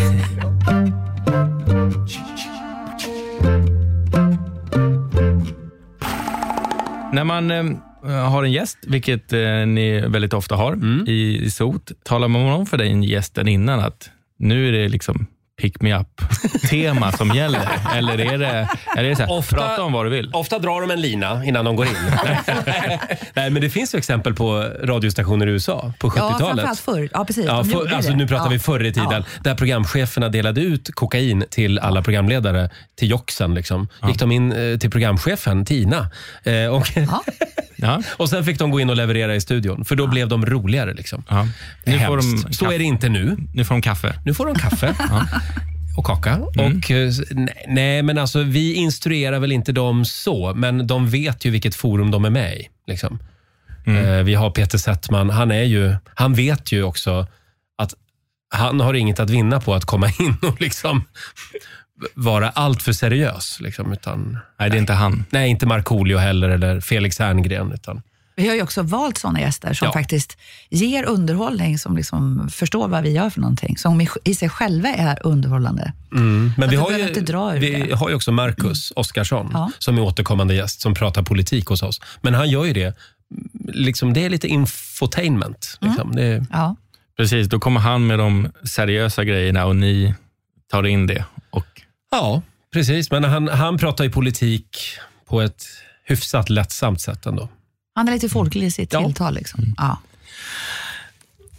När 7.13 7.23
man 7.23 7.51
eh, 7.51 8.29
har 8.29 8.43
en 8.43 8.51
gäst, 8.51 8.77
vilket 8.87 9.33
eh, 9.33 9.39
ni 9.67 10.01
väldigt 10.07 10.33
ofta 10.33 10.55
har 10.55 10.79
i, 11.07 11.45
i 11.45 11.51
SOT, 11.51 11.91
talar 12.03 12.27
man 12.27 12.41
om 12.41 12.65
för 12.65 12.77
den 12.77 13.03
gästen 13.03 13.47
innan 13.47 13.79
att 13.79 14.09
nu 14.39 14.67
är 14.67 14.71
det 14.71 14.89
liksom 14.89 15.27
pick 15.59 15.81
me 15.81 15.93
up-tema 15.99 17.11
som 17.11 17.29
gäller? 17.35 17.69
Eller 17.95 18.19
är 18.33 18.37
det, 18.37 18.67
är 18.97 19.03
det 19.03 19.15
så 19.15 19.21
här, 19.21 19.31
Ofta- 19.31 19.55
prata 19.55 19.83
om 19.83 19.93
vad 19.93 20.05
du 20.05 20.09
vill? 20.09 20.29
Ofta 20.33 20.59
drar 20.59 20.81
de 20.81 20.91
en 20.91 21.01
lina 21.01 21.45
innan 21.45 21.65
de 21.65 21.75
går 21.75 21.85
in. 21.85 21.93
Nej, 23.33 23.49
men 23.49 23.61
det 23.61 23.69
finns 23.69 23.95
ju 23.95 23.97
exempel 23.97 24.33
på 24.33 24.65
radiostationer 24.83 25.47
i 25.47 25.49
USA 25.49 25.93
på 25.99 26.13
Ja, 26.15 26.29
70-talet. 26.33 26.39
framförallt 26.65 26.79
förr. 26.79 27.09
Ja, 27.13 27.25
precis. 27.25 27.45
Ja, 27.45 27.63
för, 27.63 27.93
alltså, 27.93 28.11
nu 28.13 28.27
pratar 28.27 28.45
Ja. 28.45 28.49
vi 28.49 28.59
förr 28.59 28.85
i 28.85 28.93
tiden, 28.93 29.11
Ja. 29.11 29.23
där 29.43 29.55
programcheferna 29.55 30.29
delade 30.29 30.61
ut 30.61 30.89
kokain 30.95 31.43
till 31.49 31.79
alla 31.79 32.01
programledare, 32.01 32.69
till 32.97 33.09
joxen. 33.09 33.53
Liksom. 33.53 33.87
Gick 34.07 34.19
de 34.19 34.31
in 34.31 34.51
eh, 34.51 34.77
till 34.77 34.89
programchefen, 34.91 35.65
Tina, 35.65 36.09
eh, 36.43 36.65
och, 36.65 36.87
Ja. 36.95 37.23
Ja. 37.81 38.01
och 38.17 38.29
sen 38.29 38.43
fick 38.45 38.59
de 38.59 38.71
gå 38.71 38.79
in 38.79 38.89
och 38.89 38.95
leverera 38.95 39.35
i 39.35 39.41
studion, 39.41 39.85
för 39.85 39.95
då 39.95 40.07
blev 40.07 40.27
de 40.27 40.45
roligare. 40.45 40.93
Liksom. 40.93 41.23
Ja. 41.29 41.47
Nu, 41.85 41.99
får 41.99 42.17
de 42.17 42.53
Så 42.53 42.71
är 42.71 42.77
det 42.77 42.83
inte 42.83 43.09
nu. 43.09 43.37
nu 43.53 43.65
får 43.65 43.75
de 43.75 43.81
kaffe. 43.81 44.13
Nu 44.25 44.33
får 44.33 44.45
de 44.45 44.55
kaffe 44.55 44.93
och 45.99 46.05
kaka. 46.05 46.29
Mm. 46.29 46.47
Och, 46.77 46.91
eh, 46.91 47.11
nej, 47.31 47.65
nej, 47.67 48.03
men 48.03 48.17
alltså 48.17 48.43
vi 48.43 48.73
instruerar 48.73 49.39
väl 49.39 49.51
inte 49.51 49.71
dem 49.71 50.05
så, 50.05 50.53
men 50.53 50.87
de 50.87 51.09
vet 51.09 51.45
ju 51.45 51.51
vilket 51.51 51.75
forum 51.75 52.11
de 52.11 52.25
är 52.25 52.29
med 52.29 52.53
i. 52.53 52.69
Liksom. 52.87 53.19
Mm. 53.85 54.05
Eh, 54.05 54.23
vi 54.23 54.35
har 54.35 54.51
Peter 54.51 54.77
Settman, 54.77 55.29
han, 55.29 55.51
är 55.51 55.63
ju, 55.63 55.95
han 56.13 56.33
vet 56.33 56.71
ju 56.71 56.83
också 56.83 57.27
att 57.77 57.93
han 58.55 58.79
har 58.79 58.93
inget 58.93 59.19
att 59.19 59.29
vinna 59.29 59.59
på 59.59 59.73
att 59.73 59.85
komma 59.85 60.07
in 60.19 60.37
och 60.41 60.61
liksom 60.61 61.03
vara 62.13 62.49
allt 62.49 62.81
för 62.83 62.93
seriös. 62.93 63.59
Liksom, 63.61 63.93
utan, 63.93 64.37
Nej, 64.59 64.69
det 64.69 64.77
är 64.77 64.79
inte 64.79 64.93
han. 64.93 65.25
nej, 65.29 65.49
inte 65.49 65.65
Markoolio 65.65 66.17
heller 66.17 66.49
eller 66.49 66.79
Felix 66.79 67.19
Herngren. 67.19 67.71
Utan, 67.71 68.01
Vi 68.39 68.47
har 68.47 68.55
ju 68.55 68.61
också 68.61 68.81
valt 68.81 69.17
sådana 69.17 69.39
gäster 69.41 69.73
som 69.73 69.85
Ja. 69.85 69.91
faktiskt 69.93 70.37
ger 70.69 71.03
underhållning, 71.03 71.79
som 71.79 71.97
liksom 71.97 72.49
förstår 72.51 72.87
vad 72.87 73.03
vi 73.03 73.09
gör 73.11 73.29
för 73.29 73.41
någonting, 73.41 73.77
som 73.77 74.01
i, 74.23 74.35
sig 74.35 74.49
själva 74.49 74.89
är 74.89 75.19
underhållande. 75.27 75.93
men 76.09 76.69
vi 76.69 76.75
har, 76.75 76.91
ju, 76.91 77.07
inte 77.07 77.21
dra 77.21 77.55
ur 77.55 77.59
vi 77.59 77.71
det. 77.71 77.95
har 77.95 78.09
ju 78.09 78.15
också 78.15 78.31
Marcus 78.31 78.93
Oskarsson 78.95 79.49
Ja. 79.53 79.71
som 79.79 79.97
är 79.97 80.01
återkommande 80.01 80.53
gäst 80.55 80.81
som 80.81 80.93
pratar 80.93 81.23
politik 81.23 81.65
hos 81.65 81.83
oss. 81.83 82.01
Men 82.21 82.33
han 82.33 82.49
gör 82.49 82.65
ju 82.65 82.73
det, 82.73 82.95
liksom, 83.73 84.13
det 84.13 84.25
är 84.25 84.29
lite 84.29 84.47
infotainment. 84.47 85.77
Liksom. 85.81 86.11
Det 86.15 86.23
är, 86.23 86.45
Ja. 86.51 86.75
Precis, 87.17 87.47
då 87.47 87.59
kommer 87.59 87.79
han 87.79 88.07
med 88.07 88.19
de 88.19 88.47
seriösa 88.63 89.23
grejerna 89.23 89.65
och 89.65 89.75
ni 89.75 90.13
tar 90.71 90.85
in 90.87 91.07
det. 91.07 91.25
Och, 91.49 91.65
Ja, 92.11 92.41
precis. 92.73 93.11
Men 93.11 93.23
han, 93.23 93.47
han 93.47 93.77
pratar 93.77 94.03
ju 94.03 94.09
politik 94.11 94.77
på 95.29 95.41
ett 95.41 95.63
hyfsat 96.05 96.49
lättsamt 96.49 97.01
sätt 97.01 97.25
ändå. 97.25 97.49
Han 97.99 98.07
är 98.07 98.11
lite 98.13 98.29
folklig 98.29 98.67
i 98.67 98.71
sitt 98.71 98.93
Ja. 98.93 99.03
tilltal. 99.05 99.33
Liksom. 99.33 99.73
Ja. 99.77 99.97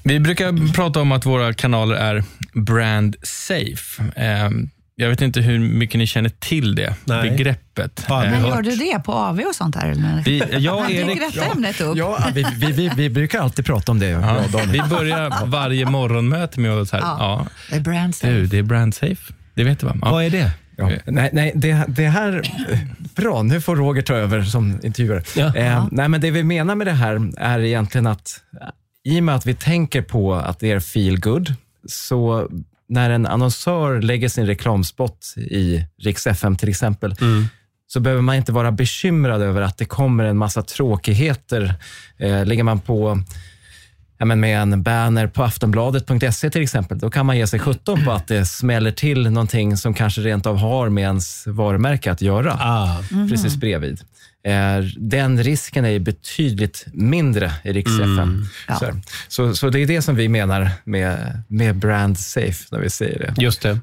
vi 0.02 0.20
brukar 0.20 0.72
prata 0.74 1.00
om 1.00 1.12
att 1.12 1.26
våra 1.26 1.52
kanaler 1.54 1.94
är 1.94 2.24
brand 2.54 3.16
safe. 3.22 4.02
Eh, 4.16 4.50
jag 4.96 5.08
vet 5.08 5.20
inte 5.20 5.40
hur 5.40 5.58
mycket 5.58 5.98
ni 5.98 6.06
känner 6.06 6.28
till 6.28 6.74
det 6.74 6.94
Nej. 7.04 7.30
begreppet. 7.30 8.04
Har 8.08 8.16
aldrig 8.16 8.34
Eh, 8.34 8.40
Men 8.40 8.50
gör 8.50 8.62
du 8.62 8.70
det 8.76 8.98
på 9.04 9.12
AV 9.12 9.40
och 9.40 9.54
sånt 9.54 9.74
där? 9.74 9.86
Eller? 9.90 10.22
vi, 10.24 10.42
jag 10.58 10.90
Erik, 10.90 11.20
detta 11.34 11.44
ämnet 11.46 11.80
upp. 11.80 11.96
Ja, 11.96 12.24
vi, 12.34 12.46
vi, 12.56 12.72
vi, 12.72 12.90
vi 12.96 13.10
brukar 13.10 13.40
alltid 13.40 13.64
prata 13.66 13.92
om 13.92 13.98
det. 13.98 14.06
ja, 14.08 14.44
vi 14.68 14.82
börjar 14.82 15.46
varje 15.46 15.86
morgonmöte 15.86 16.60
med 16.60 16.70
att 16.72 16.90
här, 16.90 17.00
Ja. 17.00 17.16
ja. 17.18 17.46
Det 17.70 17.76
är 17.76 17.80
brand 17.80 18.14
safe. 18.14 18.32
du, 18.32 18.46
det 18.46 18.58
är 18.58 18.62
brand 18.62 18.94
safe. 18.94 19.32
Det 19.54 19.64
vet 19.64 19.80
du 19.80 19.86
va? 19.86 19.96
Ja. 20.02 20.10
Vad 20.10 20.24
är 20.24 20.30
det? 20.30 20.50
Ja. 20.80 20.98
Nej, 21.06 21.30
nej 21.32 21.52
det, 21.54 21.84
det 21.88 22.08
här... 22.08 22.42
Bra, 23.16 23.42
nu 23.42 23.60
får 23.60 23.76
Roger 23.76 24.02
ta 24.02 24.14
över 24.14 24.42
som 24.42 24.80
intervjuare. 24.82 25.22
Ja. 25.36 25.56
Eh, 25.56 25.86
nej, 25.90 26.08
men 26.08 26.20
det 26.20 26.30
vi 26.30 26.42
menar 26.42 26.74
med 26.74 26.86
det 26.86 26.92
här 26.92 27.32
är 27.36 27.58
egentligen 27.58 28.06
att 28.06 28.40
eh, 28.60 28.68
i 29.12 29.20
och 29.20 29.24
med 29.24 29.34
att 29.34 29.46
vi 29.46 29.54
tänker 29.54 30.02
på 30.02 30.34
att 30.34 30.58
det 30.58 30.70
är 30.70 30.80
feel 30.80 31.20
good, 31.20 31.54
så 31.88 32.48
när 32.88 33.10
en 33.10 33.26
annonsör 33.26 34.00
lägger 34.00 34.28
sin 34.28 34.46
reklamspot 34.46 35.34
i 35.36 35.84
Rix 35.98 36.26
FM 36.26 36.56
till 36.56 36.68
exempel, 36.68 37.14
så 37.86 38.00
behöver 38.00 38.22
man 38.22 38.36
inte 38.36 38.52
vara 38.52 38.72
bekymrad 38.72 39.42
över 39.42 39.62
att 39.62 39.78
det 39.78 39.84
kommer 39.84 40.24
en 40.24 40.36
massa 40.36 40.62
tråkigheter. 40.62 41.74
Eh, 42.18 42.46
lägger 42.46 42.62
man 42.62 42.80
på 42.80 43.22
ja, 44.20 44.26
men 44.26 44.40
med 44.40 44.62
en 44.62 44.82
banner 44.82 45.26
på 45.26 45.42
aftonbladet.se 45.42 46.50
till 46.50 46.62
exempel, 46.62 46.98
då 46.98 47.10
kan 47.10 47.26
man 47.26 47.38
ge 47.38 47.46
sig 47.46 47.60
17 47.60 48.04
på 48.04 48.12
att 48.12 48.28
det 48.28 48.46
smäller 48.46 48.90
till 48.90 49.30
någonting 49.30 49.76
som 49.76 49.94
kanske 49.94 50.20
rent 50.20 50.46
av 50.46 50.56
har 50.56 50.88
med 50.88 51.02
ens 51.02 51.46
varumärke 51.46 52.12
att 52.12 52.22
göra. 52.22 52.52
Ah. 52.52 53.02
Precis 53.30 53.56
bredvid. 53.56 54.00
Eh, 54.44 54.78
den 54.96 55.42
risken 55.42 55.84
är 55.84 55.98
betydligt 55.98 56.86
mindre 56.92 57.52
i 57.64 57.72
Rix 57.72 57.90
FM. 57.90 58.46
Ja. 58.68 58.78
Så, 58.78 58.92
så, 59.28 59.54
så 59.54 59.68
det 59.68 59.80
är 59.80 59.86
det 59.86 60.02
som 60.02 60.16
vi 60.16 60.28
menar 60.28 60.70
med, 60.84 61.42
med 61.48 61.76
brand 61.76 62.18
safe, 62.18 62.64
när 62.70 62.78
vi 62.78 62.90
säger 62.90 63.18
det. 63.18 63.42
Just 63.42 63.62
det. 63.62 63.78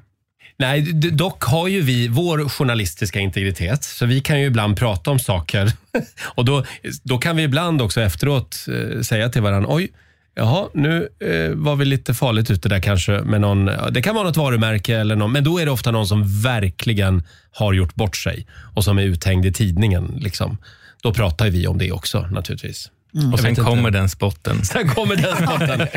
Nej, 0.60 0.82
dock 1.12 1.44
har 1.44 1.68
ju 1.68 1.82
vi 1.82 2.08
vår 2.08 2.50
journalistiska 2.50 3.20
integritet, 3.20 3.84
så 3.84 4.06
vi 4.06 4.22
kan 4.22 4.40
ju 4.40 4.46
ibland 4.46 4.78
prata 4.78 5.12
om 5.12 5.20
saker. 5.20 5.72
Och 6.24 6.46
då, 6.46 6.66
då 7.04 7.18
kan 7.18 7.36
vi 7.36 7.44
ibland 7.44 7.82
också 7.82 8.02
efteråt 8.02 8.66
eh, 8.68 9.02
säga 9.02 9.30
till 9.30 9.42
varandra, 9.42 9.70
oj, 9.74 9.92
jaha, 10.38 10.70
nu 10.74 11.10
eh, 11.20 11.56
var 11.56 11.76
vi 11.76 11.86
lite 11.86 12.14
farligt 12.14 12.52
ute 12.52 12.70
där 12.70 12.80
kanske 12.80 13.12
med 13.12 13.42
någon, 13.42 13.66
det 13.92 14.02
kan 14.02 14.16
vara 14.16 14.28
något 14.28 14.38
varumärke 14.38 14.98
eller 14.98 15.16
någon, 15.16 15.32
men 15.32 15.44
då 15.44 15.60
är 15.60 15.66
det 15.66 15.72
ofta 15.72 15.92
någon 15.92 16.08
som 16.08 16.42
verkligen 16.42 17.24
har 17.52 17.74
gjort 17.74 17.96
bort 17.96 18.18
sig 18.18 18.48
och 18.76 18.84
som 18.84 18.98
är 18.98 19.04
uthängd 19.04 19.46
i 19.46 19.54
tidningen. 19.54 20.18
Liksom. 20.20 20.58
Då 21.04 21.14
pratar 21.14 21.50
vi 21.50 21.68
om 21.68 21.78
det 21.78 21.92
också 21.92 22.28
naturligtvis. 22.32 22.92
Och 23.34 23.40
sen 23.44 23.56
kommer 23.56 23.92
den 23.92 24.10
spotten. 24.10 24.66
Sen 24.66 24.90
kommer 24.90 25.16
den 25.16 25.36
spotten. 25.36 25.88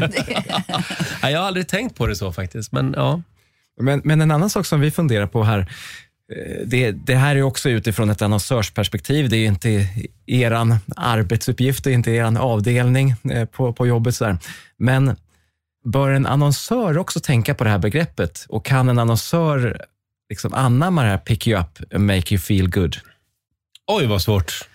Nej, 1.22 1.32
jag 1.32 1.40
har 1.40 1.46
aldrig 1.46 1.68
tänkt 1.68 1.96
på 1.96 2.06
det 2.06 2.16
så 2.16 2.32
faktiskt, 2.32 2.72
men 2.72 2.94
ja. 2.96 3.22
Men, 3.80 4.00
men 4.04 4.20
en 4.20 4.30
annan 4.30 4.50
sak 4.50 4.66
som 4.66 4.80
vi 4.80 4.90
funderar 4.90 5.26
på 5.26 5.44
här, 5.44 5.66
det, 6.64 6.92
det 6.92 7.14
här 7.14 7.36
är 7.36 7.42
också 7.42 7.70
utifrån 7.70 8.10
ett 8.10 8.22
annonsörsperspektiv. 8.22 9.28
Det 9.28 9.36
är 9.36 9.46
inte 9.46 9.88
er 10.26 10.78
arbetsuppgift, 10.96 11.84
det 11.84 11.90
är 11.90 11.94
inte 11.94 12.10
er 12.10 12.38
avdelning 12.38 13.14
eh, 13.30 13.44
på, 13.44 13.72
på 13.72 13.86
jobbet. 13.86 14.14
Så 14.14 14.24
där. 14.24 14.38
Men 14.76 15.16
bör 15.84 16.10
en 16.10 16.26
annonsör 16.26 16.98
också 16.98 17.20
tänka 17.20 17.54
på 17.54 17.64
det 17.64 17.70
här 17.70 17.78
begreppet? 17.78 18.46
Och 18.48 18.64
kan 18.64 18.88
en 18.88 18.98
annonsör 18.98 19.84
liksom 20.28 20.54
anamma 20.54 21.02
det 21.02 21.08
här 21.08 21.18
pick 21.18 21.46
you 21.46 21.60
up 21.60 21.94
and 21.94 22.06
make 22.06 22.34
you 22.34 22.38
feel 22.38 22.70
good? 22.70 22.96
Oj, 23.86 24.06
vad 24.06 24.22
svårt. 24.22 24.68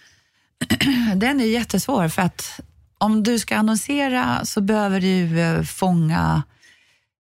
Den 1.16 1.42
är 1.42 1.46
jättesvår 1.46 2.08
för 2.08 2.22
att 2.22 2.60
om 2.98 3.24
du 3.24 3.40
ska 3.40 3.56
annonsera 3.56 4.46
så 4.46 4.62
behöver 4.62 5.02
du 5.02 5.40
eh, 5.40 5.64
fånga 5.64 6.44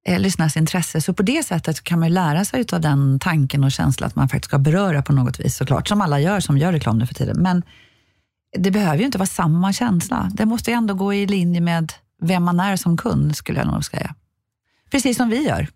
eh, 0.08 0.20
lyssnarnas 0.20 0.58
intresse. 0.58 1.02
Så 1.02 1.14
på 1.14 1.24
det 1.24 1.44
sättet 1.46 1.84
kan 1.84 2.00
man 2.00 2.14
lära 2.14 2.46
sig 2.46 2.66
av 2.72 2.82
den 2.82 3.20
tanken 3.20 3.64
och 3.64 3.72
känslan 3.72 4.08
att 4.08 4.16
man 4.16 4.30
faktiskt 4.30 4.50
ska 4.50 4.58
beröra 4.58 5.02
på 5.02 5.14
något 5.14 5.40
vis 5.40 5.58
såklart, 5.58 5.88
som 5.88 6.02
alla 6.02 6.20
gör 6.20 6.40
som 6.40 6.58
gör 6.58 6.72
reklam 6.72 6.98
nu 6.98 7.08
för 7.08 7.14
tiden. 7.14 7.42
Men 7.42 7.64
det 8.58 8.72
behöver 8.72 8.98
ju 8.98 9.06
inte 9.06 9.18
vara 9.18 9.28
samma 9.28 9.74
känsla. 9.74 10.32
Det 10.34 10.46
måste 10.46 10.72
ju 10.72 10.78
ändå 10.78 10.94
gå 10.94 11.14
i 11.14 11.28
linje 11.28 11.62
med 11.62 11.94
vem 12.22 12.44
man 12.44 12.60
är 12.60 12.76
som 12.76 12.98
kund, 12.98 13.36
skulle 13.36 13.60
jag 13.60 13.68
nog 13.68 13.86
säga. 13.86 14.16
Precis 14.92 15.18
som 15.18 15.30
vi 15.30 15.48
gör. 15.48 15.68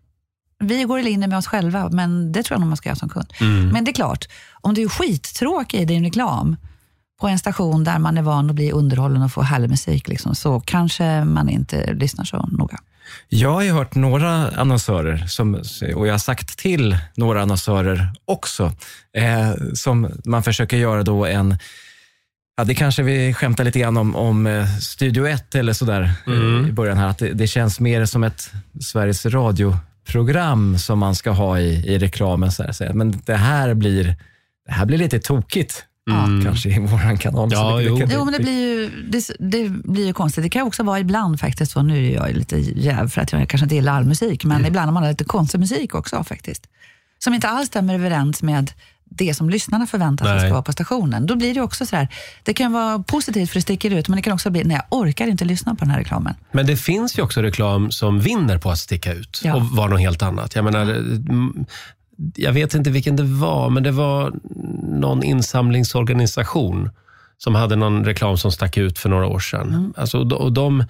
Vi 0.60 0.84
går 0.84 1.00
i 1.00 1.04
linje 1.04 1.28
med 1.28 1.38
oss 1.38 1.48
själva, 1.48 1.90
men 1.90 2.32
det 2.32 2.44
tror 2.44 2.56
jag 2.56 2.60
nog 2.60 2.70
man 2.70 2.78
ska 2.78 2.90
göra 2.90 2.96
som 2.96 3.10
kund. 3.10 3.34
Men 3.74 3.84
det 3.84 3.92
är 3.92 3.94
klart, 3.94 4.26
om 4.62 4.74
du 4.74 4.82
är 4.82 4.90
skittråkig 4.90 5.82
i 5.82 5.86
din 5.86 6.04
reklam 6.04 6.56
på 7.20 7.28
en 7.28 7.40
station 7.40 7.84
där 7.84 8.00
man 8.00 8.18
är 8.18 8.22
van 8.22 8.50
att 8.50 8.56
bli 8.56 8.72
underhållen 8.72 9.22
och 9.22 9.32
få 9.32 9.42
härlig 9.42 9.70
musik, 9.70 10.08
liksom, 10.08 10.36
så 10.36 10.60
kanske 10.60 11.24
man 11.24 11.50
inte 11.50 11.94
lyssnar 11.94 12.26
så 12.26 12.46
noga. 12.52 12.80
Jag 13.30 13.52
har 13.52 13.62
ju 13.62 13.72
hört 13.72 13.96
några 13.96 14.30
annonsörer, 14.52 15.18
som, 15.28 15.56
och 15.96 16.08
jag 16.08 16.14
har 16.14 16.18
sagt 16.18 16.58
till 16.58 16.98
några 17.16 17.42
annonsörer 17.42 18.12
också, 18.26 18.72
eh, 19.14 19.52
som 19.74 20.12
man 20.26 20.44
försöker 20.44 20.78
göra 20.78 21.04
då 21.04 21.26
en 21.26 21.58
Ja, 22.60 22.64
det 22.64 22.76
kanske 22.76 23.04
vi 23.04 23.34
skämtar 23.34 23.64
lite 23.64 23.80
grann 23.80 23.98
om, 23.98 24.16
om 24.16 24.48
eh, 24.48 24.68
Studio 24.68 25.28
1 25.28 25.56
eller 25.56 25.74
sådär 25.74 26.12
eh, 26.28 26.70
i 26.70 26.72
början 26.72 26.98
här. 26.98 27.08
Att 27.08 27.18
det, 27.18 27.34
det 27.34 27.48
känns 27.48 27.80
mer 27.80 28.06
som 28.06 28.24
ett 28.24 28.52
Sveriges 28.82 29.26
Radio-program 29.26 30.78
som 30.78 31.00
man 31.00 31.16
ska 31.16 31.32
ha 31.32 31.60
i, 31.60 31.94
i 31.94 31.98
reklamen. 31.98 32.52
Så 32.52 32.64
här. 32.64 32.94
Men 32.94 33.22
det 33.26 33.36
här 33.36 33.74
blir, 33.74 34.16
det 34.66 34.72
här 34.72 34.86
blir 34.86 34.98
lite 34.98 35.20
tokigt, 35.20 35.86
kanske 36.44 36.70
i 36.70 36.80
våran 36.80 37.18
kanal. 37.18 37.50
Ja, 37.52 37.76
det, 37.78 37.84
jo. 37.84 37.98
det, 37.98 38.08
Jo, 38.14 38.26
men 38.26 38.34
det 38.34 38.40
blir, 38.40 38.60
ju, 38.60 38.90
det, 39.10 39.32
det 39.40 39.70
blir 39.70 40.06
ju 40.06 40.14
konstigt. 40.14 40.44
Det 40.44 40.50
kan 40.50 40.62
också 40.68 40.84
vara 40.84 41.00
ibland 41.00 41.40
faktiskt, 41.40 41.72
så 41.72 41.82
nu 41.82 42.08
är 42.08 42.16
jag 42.16 42.36
lite 42.36 42.58
jäv 42.58 43.10
för 43.10 43.22
att 43.22 43.32
jag 43.32 43.50
kanske 43.50 43.66
inte 43.66 43.76
gillar 43.76 43.94
all 43.94 44.06
musik, 44.06 44.44
men 44.44 44.66
ibland 44.66 44.86
har 44.88 44.94
man 44.94 45.10
lite 45.10 45.24
konstig 45.24 45.60
musik 45.60 45.96
också 45.96 46.24
faktiskt. 46.24 46.68
Som 47.20 47.34
inte 47.34 47.48
alls 47.48 47.68
stämmer 47.68 47.94
överens 47.94 48.44
med 48.44 48.72
det 49.10 49.34
som 49.34 49.50
lyssnarna 49.50 49.88
förväntar 49.88 50.26
sig 50.26 50.40
ska 50.40 50.50
vara 50.50 50.62
på 50.62 50.72
stationen. 50.72 51.26
Då 51.26 51.36
blir 51.36 51.54
det 51.54 51.62
också 51.62 51.86
så 51.86 51.96
här, 51.96 52.08
det 52.44 52.54
kan 52.54 52.74
vara 52.74 53.00
positivt 53.00 53.50
för 53.50 53.56
det 53.56 53.62
sticker 53.62 53.92
ut, 53.92 54.08
men 54.08 54.16
det 54.16 54.22
kan 54.22 54.34
också 54.34 54.50
bli, 54.50 54.64
nej 54.64 54.78
jag 54.90 55.00
orkar 55.00 55.28
inte 55.28 55.46
lyssna 55.46 55.76
på 55.76 55.80
den 55.86 55.92
här 55.92 55.98
reklamen. 55.98 56.36
Men 56.52 56.66
det 56.66 56.78
finns 56.78 57.18
ju 57.18 57.22
också 57.22 57.42
reklam 57.42 57.92
som 57.92 58.20
vinner 58.20 58.58
på 58.58 58.72
att 58.72 58.80
sticka 58.80 59.14
ut 59.14 59.42
Ja. 59.44 59.56
och 59.56 59.64
vara 59.64 59.88
något 59.88 60.00
helt 60.00 60.22
annat. 60.22 60.56
Jag 60.56 60.66
menar, 60.66 60.82
mm, 60.82 61.66
jag 62.36 62.54
vet 62.54 62.74
inte 62.74 62.90
vilken 62.90 63.16
det 63.16 63.24
var, 63.24 63.70
men 63.70 63.84
det 63.84 63.92
var 63.92 64.34
någon 65.00 65.24
insamlingsorganisation 65.24 66.90
som 67.38 67.56
hade 67.56 67.76
någon 67.76 68.06
reklam 68.06 68.38
som 68.38 68.52
stack 68.52 68.78
ut 68.78 69.00
för 69.00 69.10
några 69.10 69.26
år 69.28 69.40
sedan. 69.40 69.94
Alltså, 69.98 70.18
och 70.20 70.28
de- 70.28 70.36
och 70.36 70.52
de, 70.52 70.84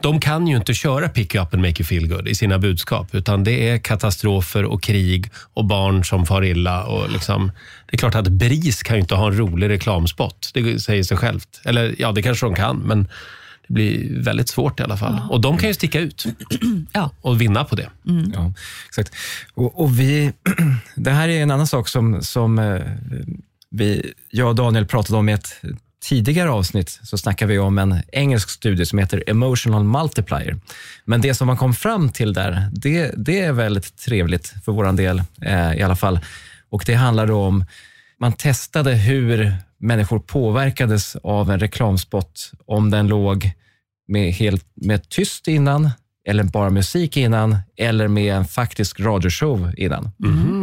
de 0.00 0.20
kan 0.20 0.46
ju 0.46 0.56
inte 0.56 0.74
köra 0.74 1.08
pick 1.08 1.34
you 1.34 1.44
up 1.44 1.54
and 1.54 1.62
make 1.62 1.82
you 1.82 1.86
feel 1.86 2.08
good 2.08 2.28
i 2.28 2.34
sina 2.34 2.58
budskap, 2.58 3.14
utan 3.14 3.44
det 3.44 3.68
är 3.68 3.78
katastrofer 3.78 4.64
och 4.64 4.82
krig 4.82 5.30
och 5.54 5.64
barn 5.64 6.04
som 6.04 6.26
far 6.26 6.44
illa. 6.44 6.84
Och 6.84 7.10
liksom, 7.10 7.52
det 7.90 7.94
är 7.96 7.98
klart 7.98 8.14
att 8.14 8.28
BRIS 8.28 8.82
kan 8.82 8.96
ju 8.96 9.00
inte 9.02 9.14
ha 9.14 9.26
en 9.26 9.38
rolig 9.38 9.68
reklamspot. 9.68 10.50
Det 10.54 10.78
säger 10.78 11.02
sig 11.02 11.16
självt. 11.16 11.60
Eller 11.64 11.94
ja, 11.98 12.12
det 12.12 12.22
kanske 12.22 12.46
de 12.46 12.54
kan, 12.54 12.76
men 12.76 13.08
det 13.68 13.74
blir 13.74 14.22
väldigt 14.22 14.48
svårt 14.48 14.80
i 14.80 14.82
alla 14.82 14.96
fall. 14.96 15.20
Och 15.30 15.40
de 15.40 15.58
kan 15.58 15.68
ju 15.68 15.74
sticka 15.74 16.00
ut 16.00 16.26
Ja. 16.92 17.10
och 17.20 17.40
vinna 17.40 17.64
på 17.64 17.76
det. 17.76 17.90
Ja, 18.34 18.52
exakt. 18.86 19.14
Och, 19.54 19.80
och 19.80 20.00
vi, 20.00 20.32
det 20.96 21.10
här 21.10 21.28
är 21.28 21.42
en 21.42 21.50
annan 21.50 21.66
sak 21.66 21.88
som, 21.88 22.22
som 22.22 22.58
eh, 22.58 22.80
vi, 23.70 24.12
jag 24.30 24.48
och 24.48 24.54
Daniel 24.54 24.86
pratade 24.86 25.18
om 25.18 25.28
i 25.28 25.32
ett 25.32 25.62
tidigare 26.02 26.50
avsnitt. 26.50 27.00
Så 27.02 27.18
snackade 27.18 27.52
vi 27.52 27.58
om 27.58 27.78
en 27.78 28.02
engelsk 28.12 28.50
studie 28.50 28.86
som 28.86 28.98
heter 28.98 29.24
Emotional 29.26 29.84
Multiplier. 29.84 30.56
Men 31.04 31.20
det 31.20 31.34
som 31.34 31.46
man 31.46 31.56
kom 31.56 31.74
fram 31.74 32.08
till 32.08 32.32
där, 32.32 32.70
det, 32.72 33.14
det 33.16 33.40
är 33.40 33.52
väldigt 33.52 33.96
trevligt 33.96 34.54
för 34.64 34.72
vår 34.72 34.92
del 34.92 35.22
eh, 35.42 35.74
i 35.74 35.82
alla 35.82 35.96
fall. 35.96 36.20
Och 36.70 36.82
det 36.86 36.94
handlar 36.94 37.26
då 37.26 37.42
om, 37.42 37.64
man 38.18 38.32
testade 38.32 38.94
hur 38.94 39.56
människor 39.82 40.18
påverkades 40.18 41.16
av 41.16 41.50
en 41.50 41.60
reklamspot 41.60 42.52
om 42.66 42.90
den 42.90 43.06
låg 43.06 43.50
med, 44.08 44.32
helt, 44.32 44.66
med 44.74 45.08
tyst 45.08 45.48
innan, 45.48 45.90
eller 46.28 46.44
bara 46.44 46.70
musik 46.70 47.16
innan, 47.16 47.56
eller 47.76 48.08
med 48.08 48.34
en 48.34 48.44
faktisk 48.44 49.00
radioshow 49.00 49.72
innan. 49.76 50.10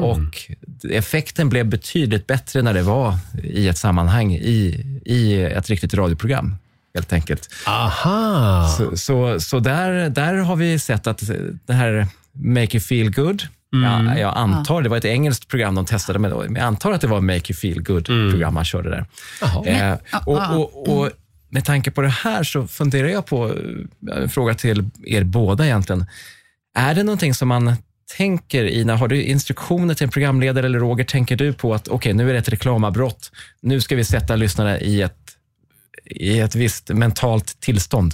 Och 0.02 0.52
effekten 0.92 1.50
blev 1.50 1.66
betydligt 1.66 2.28
bättre 2.28 2.62
när 2.62 2.74
det 2.74 2.82
var 2.82 3.18
i 3.44 3.68
ett 3.68 3.78
sammanhang, 3.78 4.34
i, 4.34 4.86
i 5.06 5.42
ett 5.42 5.70
riktigt 5.70 5.94
radioprogram. 5.94 6.56
Helt 6.96 7.14
enkelt. 7.14 7.50
Aha! 7.68 8.68
Så, 8.78 8.98
så, 8.98 9.40
så 9.40 9.60
där, 9.60 10.10
där 10.10 10.34
har 10.34 10.56
vi 10.56 10.80
sett 10.80 11.08
att 11.08 11.22
det 11.66 11.74
här 11.74 12.08
Make 12.40 12.78
You 12.78 12.82
Feel 12.82 13.12
Good, 13.12 13.44
ja, 13.72 14.18
jag 14.18 14.38
antar, 14.38 14.82
det 14.82 14.90
var 14.90 14.98
ett 14.98 15.06
engelskt 15.06 15.48
program 15.48 15.76
de 15.76 15.86
testade 15.86 16.20
men 16.20 16.32
jag 16.32 16.58
antar 16.58 16.92
att 16.92 17.02
det 17.02 17.08
var 17.08 17.22
Make 17.22 17.54
You 17.54 17.56
Feel 17.56 17.82
Good-program 17.84 18.54
man 18.54 18.66
körde 18.66 18.90
där. 18.90 19.06
Eh, 19.66 19.98
och, 20.26 20.56
och, 20.56 21.00
och 21.00 21.10
med 21.50 21.66
tanke 21.66 21.92
på 21.92 22.02
det 22.02 22.10
här 22.10 22.44
så 22.44 22.68
funderar 22.68 23.08
jag 23.08 23.26
på 23.26 23.48
eh, 23.48 24.18
en 24.18 24.30
fråga 24.30 24.54
till 24.54 24.90
er 25.06 25.24
båda 25.24 25.66
egentligen. 25.66 26.06
Är 26.76 26.96
det 26.96 27.04
någonting 27.04 27.34
som 27.34 27.48
man 27.48 27.76
tänker 28.18 28.64
i, 28.64 28.86
när 28.86 28.96
har 28.96 29.08
du 29.08 29.24
instruktioner 29.24 29.94
till 29.94 30.04
en 30.04 30.10
programledare 30.10 30.66
eller 30.66 30.80
Roger, 30.80 31.04
tänker 31.04 31.36
du 31.36 31.54
på 31.54 31.74
att 31.74 31.88
okej, 31.88 32.14
nu 32.14 32.30
är 32.30 32.34
det 32.34 32.40
ett 32.40 32.50
reklamavbrott, 32.50 33.32
nu 33.62 33.82
ska 33.82 33.96
vi 33.96 34.04
sätta 34.04 34.36
lyssnarna 34.36 34.80
i 34.80 35.02
ett, 35.02 35.32
i 36.06 36.40
ett 36.40 36.56
visst 36.56 36.90
mentalt 36.90 37.60
tillstånd? 37.60 38.14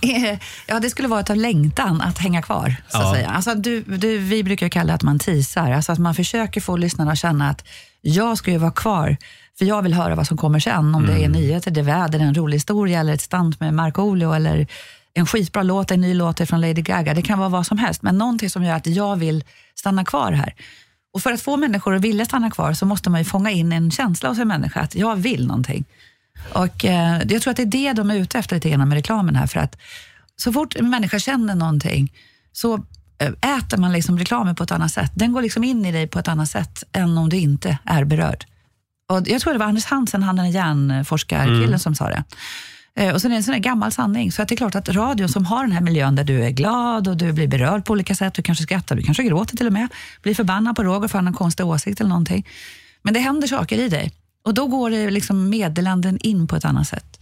Ja, 0.66 0.80
det 0.80 0.90
skulle 0.90 1.08
vara 1.08 1.24
av 1.30 1.36
längtan 1.36 2.00
att 2.00 2.18
hänga 2.18 2.42
kvar. 2.42 2.74
Så 2.88 2.96
att 2.98 3.02
Ja. 3.04 3.14
säga. 3.14 3.28
Alltså, 3.28 3.54
du, 3.54 3.82
du, 3.82 4.18
vi 4.18 4.44
brukar 4.44 4.68
kalla 4.68 4.86
det 4.86 4.94
att 4.94 5.02
man 5.02 5.18
teasar, 5.18 5.72
alltså 5.72 5.92
att 5.92 5.98
man 5.98 6.14
försöker 6.14 6.60
få 6.60 6.76
lyssnarna 6.76 7.12
att 7.12 7.18
känna 7.18 7.50
att 7.50 7.64
jag 8.00 8.38
ska 8.38 8.50
ju 8.50 8.58
vara 8.58 8.70
kvar, 8.70 9.16
för 9.58 9.64
jag 9.64 9.82
vill 9.82 9.94
höra 9.94 10.14
vad 10.14 10.26
som 10.26 10.36
kommer 10.36 10.60
sen. 10.60 10.94
Om 10.94 11.06
det 11.06 11.24
är 11.24 11.28
nyheter, 11.28 11.70
det 11.70 11.80
är 11.80 11.84
väder, 11.84 12.18
en 12.18 12.34
rolig 12.34 12.56
historia 12.56 13.00
eller 13.00 13.14
ett 13.14 13.20
stant 13.22 13.60
med 13.60 13.74
Markoolio 13.74 14.32
eller 14.32 14.66
en 15.14 15.26
skitbra 15.26 15.62
låt, 15.62 15.90
en 15.90 16.00
ny 16.00 16.14
låt 16.14 16.48
från 16.48 16.60
Lady 16.60 16.82
Gaga. 16.82 17.14
Det 17.14 17.22
kan 17.22 17.38
vara 17.38 17.48
vad 17.48 17.66
som 17.66 17.78
helst, 17.78 18.02
men 18.02 18.18
någonting 18.18 18.50
som 18.50 18.64
gör 18.64 18.74
att 18.74 18.86
jag 18.86 19.16
vill 19.16 19.44
stanna 19.74 20.04
kvar 20.04 20.32
här. 20.32 20.54
Och 21.14 21.22
för 21.22 21.32
att 21.32 21.42
få 21.42 21.56
människor 21.56 21.94
att 21.94 22.00
vilja 22.02 22.24
stanna 22.24 22.50
kvar 22.50 22.72
så 22.72 22.86
måste 22.86 23.10
man 23.10 23.20
ju 23.20 23.24
fånga 23.24 23.50
in 23.50 23.72
en 23.72 23.90
känsla 23.90 24.28
hos 24.28 24.38
en 24.38 24.48
människa 24.48 24.80
att 24.80 24.94
jag 24.94 25.16
vill 25.16 25.46
någonting. 25.46 25.84
Och 26.52 26.84
eh, 26.84 27.22
Jag 27.28 27.42
tror 27.42 27.50
att 27.50 27.56
det 27.56 27.62
är 27.62 27.66
det 27.66 27.92
de 27.92 28.10
är 28.10 28.14
ute 28.14 28.38
efter 28.38 28.54
lite 28.56 28.70
grann 28.70 28.88
med 28.88 28.96
reklamen 28.96 29.36
här. 29.36 29.46
För 29.46 29.60
att 29.60 29.76
så 30.36 30.52
fort 30.52 30.76
en 30.76 30.90
människa 30.90 31.18
känner 31.18 31.54
någonting 31.54 32.12
så 32.52 32.74
eh, 33.18 33.56
äter 33.56 33.76
man 33.78 33.92
liksom 33.92 34.18
reklamen 34.18 34.54
på 34.54 34.62
ett 34.62 34.72
annat 34.72 34.92
sätt. 34.92 35.12
Den 35.14 35.32
går 35.32 35.42
liksom 35.42 35.64
in 35.64 35.84
i 35.86 35.92
dig 35.92 36.06
på 36.06 36.18
ett 36.18 36.28
annat 36.28 36.48
sätt 36.48 36.84
än 36.92 37.18
om 37.18 37.28
du 37.28 37.36
inte 37.36 37.78
är 37.84 38.04
berörd. 38.04 38.44
Och 39.10 39.28
jag 39.28 39.40
tror 39.40 39.52
det 39.52 39.58
var 39.58 39.66
Anders 39.66 39.84
Hansen, 39.84 40.22
han 40.22 40.36
den 40.36 40.50
hjärnforskarkillen 40.50 41.78
som 41.78 41.94
sa 41.94 42.08
det. 42.08 42.24
Eh, 42.96 43.14
Och 43.14 43.20
sen 43.22 43.30
är 43.30 43.34
det 43.34 43.38
en 43.38 43.42
sån 43.42 43.60
gammal 43.60 43.92
sanning. 43.92 44.32
Så 44.32 44.42
att 44.42 44.48
det 44.48 44.54
är 44.54 44.56
klart 44.56 44.74
att 44.74 44.88
radion 44.88 45.28
som 45.28 45.44
har 45.46 45.62
den 45.62 45.72
här 45.72 45.80
miljön 45.80 46.14
där 46.16 46.24
du 46.24 46.44
är 46.44 46.50
glad 46.50 47.08
och 47.08 47.16
du 47.16 47.32
blir 47.32 47.48
berörd 47.48 47.84
på 47.84 47.92
olika 47.92 48.14
sätt, 48.14 48.34
du 48.34 48.42
kanske 48.42 48.64
skrattar, 48.64 48.96
du 48.96 49.02
kanske 49.02 49.22
gråter 49.22 49.56
till 49.56 49.66
och 49.66 49.72
med, 49.72 49.88
blir 50.22 50.34
förbannad 50.34 50.76
på 50.76 50.82
Roger 50.82 51.08
för 51.08 51.18
han 51.18 51.26
har 51.26 51.32
en 51.32 51.36
konstig 51.36 51.66
åsikt 51.66 52.00
eller 52.00 52.08
någonting. 52.08 52.46
Men 53.02 53.14
det 53.14 53.20
händer 53.20 53.48
saker 53.48 53.78
i 53.78 53.88
dig. 53.88 54.12
Och 54.44 54.54
då 54.54 54.66
går 54.66 54.90
det 54.90 55.10
liksom 55.10 55.48
meddelanden 55.48 56.18
in 56.20 56.46
på 56.46 56.56
ett 56.56 56.64
annat 56.64 56.88
sätt. 56.88 57.20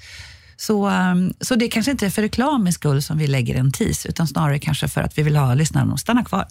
Så, 0.57 0.89
um, 0.91 1.35
så 1.41 1.55
det 1.55 1.69
kanske 1.69 1.91
inte 1.91 2.07
är 2.07 2.11
för 2.11 2.23
reklamens 2.23 2.75
skull 2.75 3.03
som 3.03 3.19
vi 3.19 3.27
lägger 3.27 3.55
en 3.55 3.73
tease, 3.73 4.09
utan 4.09 4.27
snarare 4.27 4.59
kanske 4.59 4.89
för 4.89 5.01
att 5.01 5.19
vi 5.19 5.23
vill 5.23 5.37
ha 5.37 5.55
lyssnarna 5.55 5.95
att 5.95 6.01
stanna 6.01 6.25
kvar. 6.25 6.47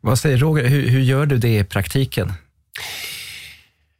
Vad 0.00 0.18
säger 0.18 0.38
Roger, 0.38 0.68
hur, 0.68 0.88
hur 0.88 1.00
gör 1.00 1.26
du 1.26 1.38
det 1.38 1.58
i 1.58 1.64
praktiken? 1.64 2.32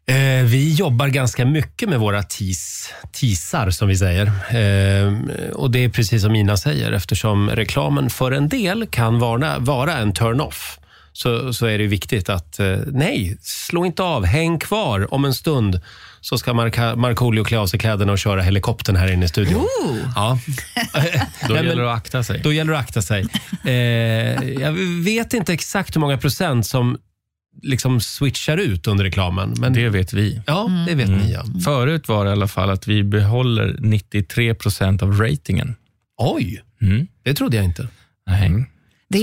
Eh, 0.06 0.44
vi 0.44 0.74
jobbar 0.74 1.08
ganska 1.08 1.44
mycket 1.44 1.88
med 1.88 2.00
våra 2.00 2.22
tis, 2.22 2.90
teasar, 3.12 3.70
som 3.70 3.88
vi 3.88 3.96
säger. 3.96 4.26
Eh, 4.26 5.12
och 5.52 5.70
Det 5.70 5.84
är 5.84 5.88
precis 5.88 6.22
som 6.22 6.34
Ina 6.34 6.56
säger, 6.56 6.92
eftersom 6.92 7.50
reklamen 7.50 8.10
för 8.10 8.32
en 8.32 8.48
del 8.48 8.86
kan 8.86 9.18
vara, 9.18 9.58
vara 9.58 9.96
en 9.96 10.12
turn-off. 10.12 10.78
Så, 11.16 11.52
så 11.52 11.66
är 11.66 11.78
det 11.78 11.86
viktigt 11.86 12.28
att, 12.28 12.58
eh, 12.60 12.76
nej, 12.86 13.36
slå 13.40 13.84
inte 13.86 14.02
av, 14.02 14.24
häng 14.24 14.58
kvar. 14.58 15.14
Om 15.14 15.24
en 15.24 15.34
stund 15.34 15.80
så 16.20 16.38
ska 16.38 16.54
Marka, 16.54 16.96
Markoolio 16.96 17.44
klä 17.44 17.58
av 17.58 17.66
sig 17.66 17.78
kläderna 17.80 18.12
och 18.12 18.18
köra 18.18 18.42
helikoptern 18.42 18.96
här 18.96 19.12
inne 19.12 19.24
i 19.24 19.28
studion. 19.28 19.60
Ooh. 19.60 19.96
Ja. 20.14 20.38
Då 21.48 21.54
gäller 21.54 21.76
det 21.76 21.90
att 21.92 21.96
akta 21.96 22.22
sig. 22.22 22.40
Då 22.44 22.52
gäller 22.52 22.72
det 22.72 22.78
att 22.78 22.84
akta 22.84 23.02
sig. 23.02 23.26
Eh, 23.64 23.72
jag 24.62 24.72
vet 25.04 25.34
inte 25.34 25.52
exakt 25.52 25.96
hur 25.96 26.00
många 26.00 26.18
procent 26.18 26.66
som 26.66 26.98
liksom 27.62 28.00
switchar 28.00 28.56
ut 28.56 28.86
under 28.86 29.04
reklamen. 29.04 29.54
Men 29.58 29.72
Det 29.72 29.88
vet 29.88 30.12
vi. 30.12 30.40
Ja, 30.46 30.70
det 30.88 30.94
vet 30.94 31.08
ni 31.08 31.32
ja. 31.32 31.44
Förut 31.64 32.08
var 32.08 32.24
det 32.24 32.28
i 32.28 32.32
alla 32.32 32.48
fall 32.48 32.70
att 32.70 32.86
vi 32.88 33.04
behåller 33.04 33.76
93 33.80 34.54
procent 34.54 35.02
av 35.02 35.20
ratingen. 35.20 35.74
Oj, 36.18 36.62
Mm. 36.82 37.06
det 37.22 37.34
trodde 37.34 37.56
jag 37.56 37.64
inte. 37.64 37.88
Nej. 38.26 38.66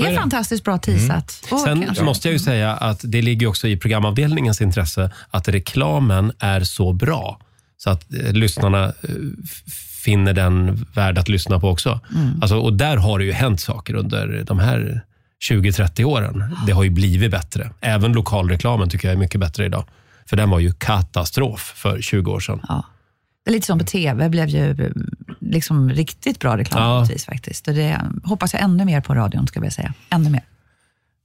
är, 0.02 0.06
är 0.06 0.10
det. 0.10 0.16
fantastiskt 0.20 0.64
bra 0.64 0.78
teasat. 0.78 1.44
Och 1.50 1.60
Sen 1.60 1.82
kanske- 1.82 2.04
måste 2.04 2.28
jag 2.28 2.32
ju 2.32 2.38
säga 2.38 2.72
att 2.72 3.00
det 3.04 3.22
ligger 3.22 3.46
också 3.46 3.68
i 3.68 3.76
programavdelningens 3.76 4.60
intresse 4.60 5.10
att 5.30 5.48
reklamen 5.48 6.32
är 6.38 6.60
så 6.60 6.92
bra 6.92 7.40
så 7.76 7.90
att 7.90 8.12
eh, 8.14 8.32
lyssnarna 8.32 8.84
eh, 8.84 8.92
finner 10.04 10.32
den 10.32 10.86
värd 10.94 11.18
att 11.18 11.28
lyssna 11.28 11.60
på 11.60 11.68
också. 11.68 12.00
Alltså, 12.40 12.56
och 12.58 12.72
där 12.72 12.96
har 12.96 13.18
det 13.18 13.24
ju 13.24 13.32
hänt 13.32 13.60
saker 13.60 13.94
under 13.94 14.44
de 14.46 14.58
här 14.58 15.00
20-30 15.50 16.04
åren. 16.04 16.56
Det 16.66 16.72
har 16.72 16.82
ju 16.82 16.90
blivit 16.90 17.30
bättre. 17.30 17.70
Även 17.80 18.12
lokalreklamen 18.12 18.88
tycker 18.88 19.08
jag 19.08 19.14
är 19.14 19.18
mycket 19.18 19.40
bättre 19.40 19.64
idag. 19.66 19.84
För 20.26 20.36
den 20.36 20.50
var 20.50 20.58
ju 20.58 20.72
katastrof 20.72 21.72
för 21.76 22.00
20 22.00 22.32
år 22.32 22.40
sedan. 22.40 22.60
Ja. 22.68 22.84
Det 23.44 23.50
är 23.50 23.52
lite 23.52 23.66
som 23.66 23.78
på 23.78 23.84
TV, 23.84 24.28
blev 24.28 24.48
ju 24.48 24.70
eh, 24.70 24.90
liksom 25.52 25.90
riktigt 25.90 26.38
bra 26.40 26.56
reklam 26.58 26.82
Ja. 26.82 27.04
vis 27.04 27.24
faktiskt. 27.24 27.68
Och 27.68 27.74
det 27.74 28.00
hoppas 28.24 28.52
jag 28.54 28.62
ännu 28.62 28.84
mer 28.84 29.00
på 29.00 29.14
radion, 29.14 29.46
ska 29.46 29.64
jag 29.64 29.72
säga. 29.72 29.94
Ännu 30.10 30.30
mer. 30.30 30.42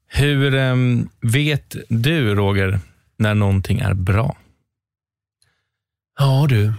Hur 0.08 0.56
ehm, 0.56 1.10
vet 1.22 1.76
du, 1.90 2.36
Roger, 2.36 2.80
när 3.18 3.36
någonting 3.36 3.80
är 3.80 3.94
bra? 3.94 4.38
Ja 6.20 6.46
du, 6.50 6.74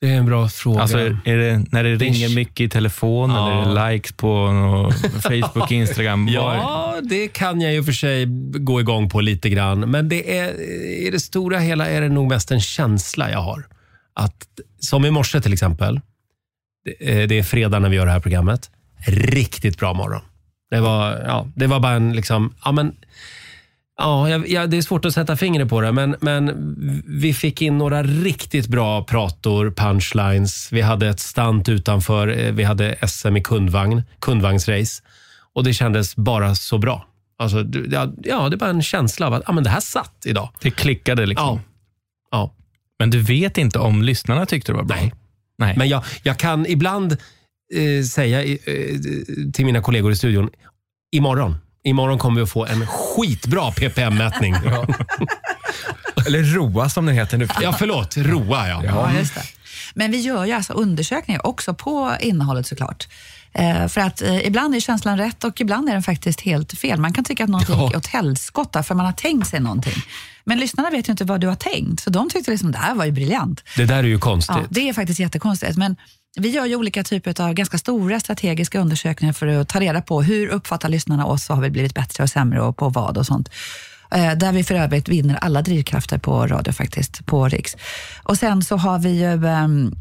det 0.00 0.10
är 0.10 0.18
en 0.18 0.26
bra 0.26 0.48
fråga. 0.48 0.80
Alltså, 0.82 0.98
är 1.24 1.36
det 1.36 1.64
när 1.72 1.84
det 1.84 1.96
ringer 1.96 2.28
Ish. 2.28 2.34
mycket 2.36 2.60
i 2.60 2.68
telefon 2.68 3.30
Ja. 3.30 3.62
eller 3.62 3.80
är 3.80 3.86
det 3.88 3.92
likes 3.92 4.12
på 4.12 4.92
Facebook, 5.22 5.70
Instagram? 5.70 6.26
Var- 6.26 6.32
Ja, 6.32 6.94
det 7.02 7.28
kan 7.28 7.60
jag 7.60 7.72
ju 7.72 7.84
för 7.84 7.92
sig 7.92 8.26
gå 8.60 8.80
igång 8.80 9.08
på 9.10 9.20
lite 9.20 9.48
grann. 9.48 9.80
Men 9.80 10.08
det 10.08 10.38
är, 10.38 10.60
i 11.06 11.10
det 11.12 11.20
stora 11.20 11.58
hela 11.58 11.86
är 11.88 12.00
det 12.00 12.08
nog 12.08 12.28
mest 12.28 12.50
en 12.50 12.60
känsla 12.60 13.30
jag 13.30 13.38
har. 13.42 13.66
Att, 14.14 14.46
som 14.80 15.04
i 15.04 15.10
morse 15.10 15.40
till 15.40 15.52
exempel. 15.52 16.00
Det, 16.84 17.22
eh, 17.22 17.28
det 17.28 17.38
är 17.38 17.42
fredag 17.42 17.78
när 17.78 17.88
vi 17.88 17.96
gör 17.96 18.06
det 18.06 18.12
här 18.12 18.20
programmet. 18.20 18.70
Riktigt 19.06 19.78
bra 19.78 19.94
morgon. 19.94 20.20
Det 20.70 20.80
var, 20.80 21.22
ja, 21.26 21.46
det 21.54 21.66
var 21.66 21.80
bara 21.80 21.92
en 21.92 22.12
liksom, 22.12 22.54
ja 22.64 22.72
men, 22.72 22.96
ja, 23.98 24.28
ja, 24.28 24.66
det 24.66 24.76
är 24.76 24.82
svårt 24.82 25.04
att 25.04 25.14
sätta 25.14 25.36
fingret 25.36 25.68
på 25.68 25.80
det, 25.80 25.92
men, 25.92 26.16
men 26.20 26.74
vi 27.06 27.34
fick 27.34 27.62
in 27.62 27.78
några 27.78 28.02
riktigt 28.02 28.66
bra 28.66 29.04
prator, 29.04 29.70
punchlines. 29.70 30.72
Vi 30.72 30.80
hade 30.80 31.08
ett 31.08 31.20
stant 31.20 31.68
utanför, 31.68 32.28
eh, 32.28 32.52
vi 32.52 32.64
hade 32.64 32.96
SM 33.08 33.36
i 33.36 33.42
kundvagn, 33.42 34.02
kundvagnsrace. 34.18 35.02
Och 35.54 35.64
det 35.64 35.72
kändes 35.72 36.16
bara 36.16 36.54
så 36.54 36.78
bra. 36.78 37.06
Alltså, 37.38 37.64
ja, 37.90 38.12
ja, 38.22 38.48
det 38.48 38.56
var 38.56 38.68
en 38.68 38.82
känsla 38.82 39.26
av 39.26 39.34
att 39.34 39.42
ja, 39.46 39.52
men 39.52 39.64
det 39.64 39.70
här 39.70 39.80
satt 39.80 40.22
idag. 40.26 40.48
Det 40.60 40.70
klickade 40.70 41.26
liksom. 41.26 41.46
Ja. 41.46 41.60
ja. 42.30 42.54
Men 42.98 43.10
du 43.10 43.22
vet 43.22 43.58
inte 43.58 43.78
om 43.78 44.02
lyssnarna 44.02 44.46
tyckte 44.46 44.72
det 44.72 44.76
var 44.76 44.84
bra? 44.84 44.96
Nej. 44.96 45.12
Nej. 45.58 45.74
Men 45.76 45.88
jag, 45.88 46.04
jag 46.22 46.38
kan 46.38 46.66
ibland 46.66 47.12
eh, 47.74 48.04
säga 48.04 48.42
eh, 48.44 48.58
till 49.52 49.64
mina 49.66 49.80
kollegor 49.82 50.12
i 50.12 50.16
studion, 50.16 50.50
imorgon, 51.16 51.56
imorgon 51.84 52.18
kommer 52.18 52.36
vi 52.36 52.42
att 52.42 52.50
få 52.50 52.66
en 52.66 52.86
skitbra 52.86 53.70
ppm-mätning. 53.70 54.54
Ja. 54.64 54.86
Eller 56.26 56.42
ROA 56.42 56.88
som 56.88 57.06
det 57.06 57.12
heter 57.12 57.38
nu. 57.38 57.48
förlåt. 57.78 58.16
Roa, 58.16 58.68
ja. 58.68 58.82
Ja, 58.84 59.12
just 59.18 59.34
det. 59.34 59.42
Men 59.94 60.10
vi 60.10 60.20
gör 60.20 60.44
ju 60.44 60.52
alltså 60.52 60.72
undersökningar 60.72 61.46
också 61.46 61.74
på 61.74 62.16
innehållet 62.20 62.66
såklart. 62.66 63.08
Eh, 63.52 63.88
för 63.88 64.00
att 64.00 64.22
eh, 64.22 64.46
ibland 64.46 64.74
är 64.74 64.80
känslan 64.80 65.18
rätt 65.18 65.44
och 65.44 65.60
ibland 65.60 65.88
är 65.88 65.92
den 65.92 66.02
faktiskt 66.02 66.40
helt 66.40 66.78
fel. 66.78 67.00
Man 67.00 67.12
kan 67.12 67.24
tycka 67.24 67.44
att 67.44 67.50
någonting 67.50 67.74
Ja. 67.78 67.90
är 67.92 67.96
åt 67.96 68.06
helskotta 68.06 68.82
för 68.82 68.94
man 68.94 69.06
har 69.06 69.12
tänkt 69.12 69.48
sig 69.48 69.60
någonting. 69.60 69.94
Men 70.44 70.58
lyssnarna 70.58 70.90
vet 70.90 71.08
ju 71.08 71.10
inte 71.10 71.24
vad 71.24 71.40
du 71.40 71.46
har 71.46 71.54
tänkt, 71.54 72.02
så 72.02 72.10
de 72.10 72.30
tyckte 72.30 72.50
liksom 72.50 72.72
det 72.72 72.78
här 72.78 72.94
var 72.94 73.04
ju 73.04 73.12
briljant. 73.12 73.62
Det 73.76 73.84
där 73.84 73.98
är 73.98 74.02
ju 74.02 74.18
konstigt. 74.18 74.56
Ja, 74.56 74.66
det 74.70 74.88
är 74.88 74.92
faktiskt 74.92 75.20
jättekonstigt. 75.20 75.76
Men 75.76 75.96
vi 76.36 76.48
gör 76.50 76.66
ju 76.66 76.76
olika 76.76 77.04
typer 77.04 77.40
av 77.40 77.54
ganska 77.54 77.78
stora 77.78 78.20
strategiska 78.20 78.80
undersökningar 78.80 79.32
för 79.32 79.46
att 79.46 79.68
ta 79.68 79.80
reda 79.80 80.00
på 80.00 80.22
hur 80.22 80.48
uppfattar 80.48 80.88
lyssnarna 80.88 81.26
oss 81.26 81.50
och 81.50 81.56
har 81.56 81.62
vi 81.62 81.70
blivit 81.70 81.94
bättre 81.94 82.22
och 82.22 82.30
sämre 82.30 82.62
och 82.62 82.76
på 82.76 82.88
vad 82.88 83.18
och 83.18 83.26
sånt. 83.26 83.48
Eh, 84.10 84.32
Där 84.32 84.52
vi 84.52 84.64
för 84.64 84.74
övrigt 84.74 85.08
vinner 85.08 85.34
alla 85.36 85.62
drivkrafter 85.62 86.18
på 86.18 86.46
radio 86.46 86.72
faktiskt, 86.72 87.26
på 87.26 87.48
Riks. 87.48 87.76
Och 88.22 88.38
sen 88.38 88.62
så 88.62 88.76
har 88.76 88.98
vi 88.98 89.10
ju 89.10 89.46
ehm, 89.46 89.94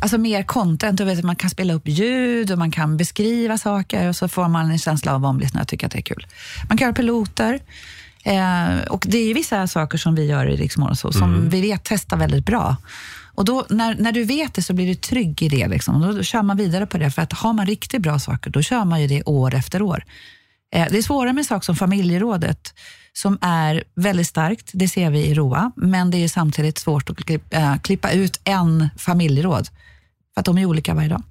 alltså 0.00 0.18
mer 0.18 0.42
content, 0.42 0.98
du 0.98 1.04
vet, 1.04 1.24
man 1.24 1.36
kan 1.36 1.50
spela 1.50 1.74
upp 1.74 1.88
ljud 1.88 2.50
och 2.50 2.58
man 2.58 2.70
kan 2.70 2.96
beskriva 2.96 3.58
saker 3.58 4.08
och 4.08 4.16
så 4.16 4.28
får 4.28 4.48
man 4.48 4.70
en 4.70 4.78
känsla 4.78 5.14
av 5.14 5.24
om 5.24 5.40
lyssnarna 5.40 5.64
tycker 5.64 5.86
att 5.86 5.92
det 5.92 5.98
är 5.98 6.02
kul. 6.02 6.26
Man 6.68 6.78
kan 6.78 6.86
göra 6.86 6.94
piloter. 6.94 7.60
Eh, 8.28 8.80
och 8.88 9.04
det 9.08 9.18
är 9.18 9.34
vissa 9.34 9.66
saker 9.66 9.98
som 9.98 10.14
vi 10.14 10.24
gör 10.26 10.46
i 10.46 10.56
Rix 10.56 10.76
som 10.94 11.48
vi 11.48 11.60
vet 11.60 11.80
testar 11.84 12.16
väldigt 12.16 12.46
bra. 12.46 12.76
Och 13.34 13.44
då, 13.44 13.66
när, 13.68 13.94
när 13.94 14.12
du 14.12 14.24
vet 14.24 14.54
det 14.54 14.62
så 14.62 14.74
blir 14.74 14.86
du 14.86 14.94
trygg 14.94 15.42
i 15.42 15.48
det. 15.48 15.68
Liksom. 15.68 16.00
Då, 16.00 16.12
då 16.12 16.22
kör 16.22 16.42
man 16.42 16.56
vidare 16.56 16.86
på 16.86 16.98
det. 16.98 17.10
För 17.10 17.22
att 17.22 17.32
har 17.32 17.52
man 17.52 17.66
riktigt 17.66 18.02
bra 18.02 18.18
saker, 18.18 18.50
då 18.50 18.62
kör 18.62 18.84
man 18.84 19.00
ju 19.00 19.06
det 19.06 19.22
år 19.22 19.54
efter 19.54 19.82
år. 19.82 20.04
Eh, 20.74 20.86
det 20.90 20.98
är 20.98 21.02
svårare 21.02 21.32
med 21.32 21.46
saker 21.46 21.64
som 21.64 21.76
familjerådet, 21.76 22.74
som 23.12 23.38
är 23.40 23.84
väldigt 23.94 24.26
starkt. 24.26 24.70
Det 24.72 24.88
ser 24.88 25.10
vi 25.10 25.26
i 25.26 25.34
ROA. 25.34 25.72
Men 25.76 26.10
det 26.10 26.24
är 26.24 26.28
samtidigt 26.28 26.78
svårt 26.78 27.10
att 27.10 27.16
klippa, 27.16 27.56
eh, 27.56 27.76
klippa 27.78 28.10
ut 28.10 28.40
en 28.44 28.88
familjeråd. 28.96 29.68
För 30.34 30.40
att 30.40 30.46
de 30.46 30.58
är 30.58 30.66
olika 30.66 30.94
varje 30.94 31.08
dag. 31.08 31.22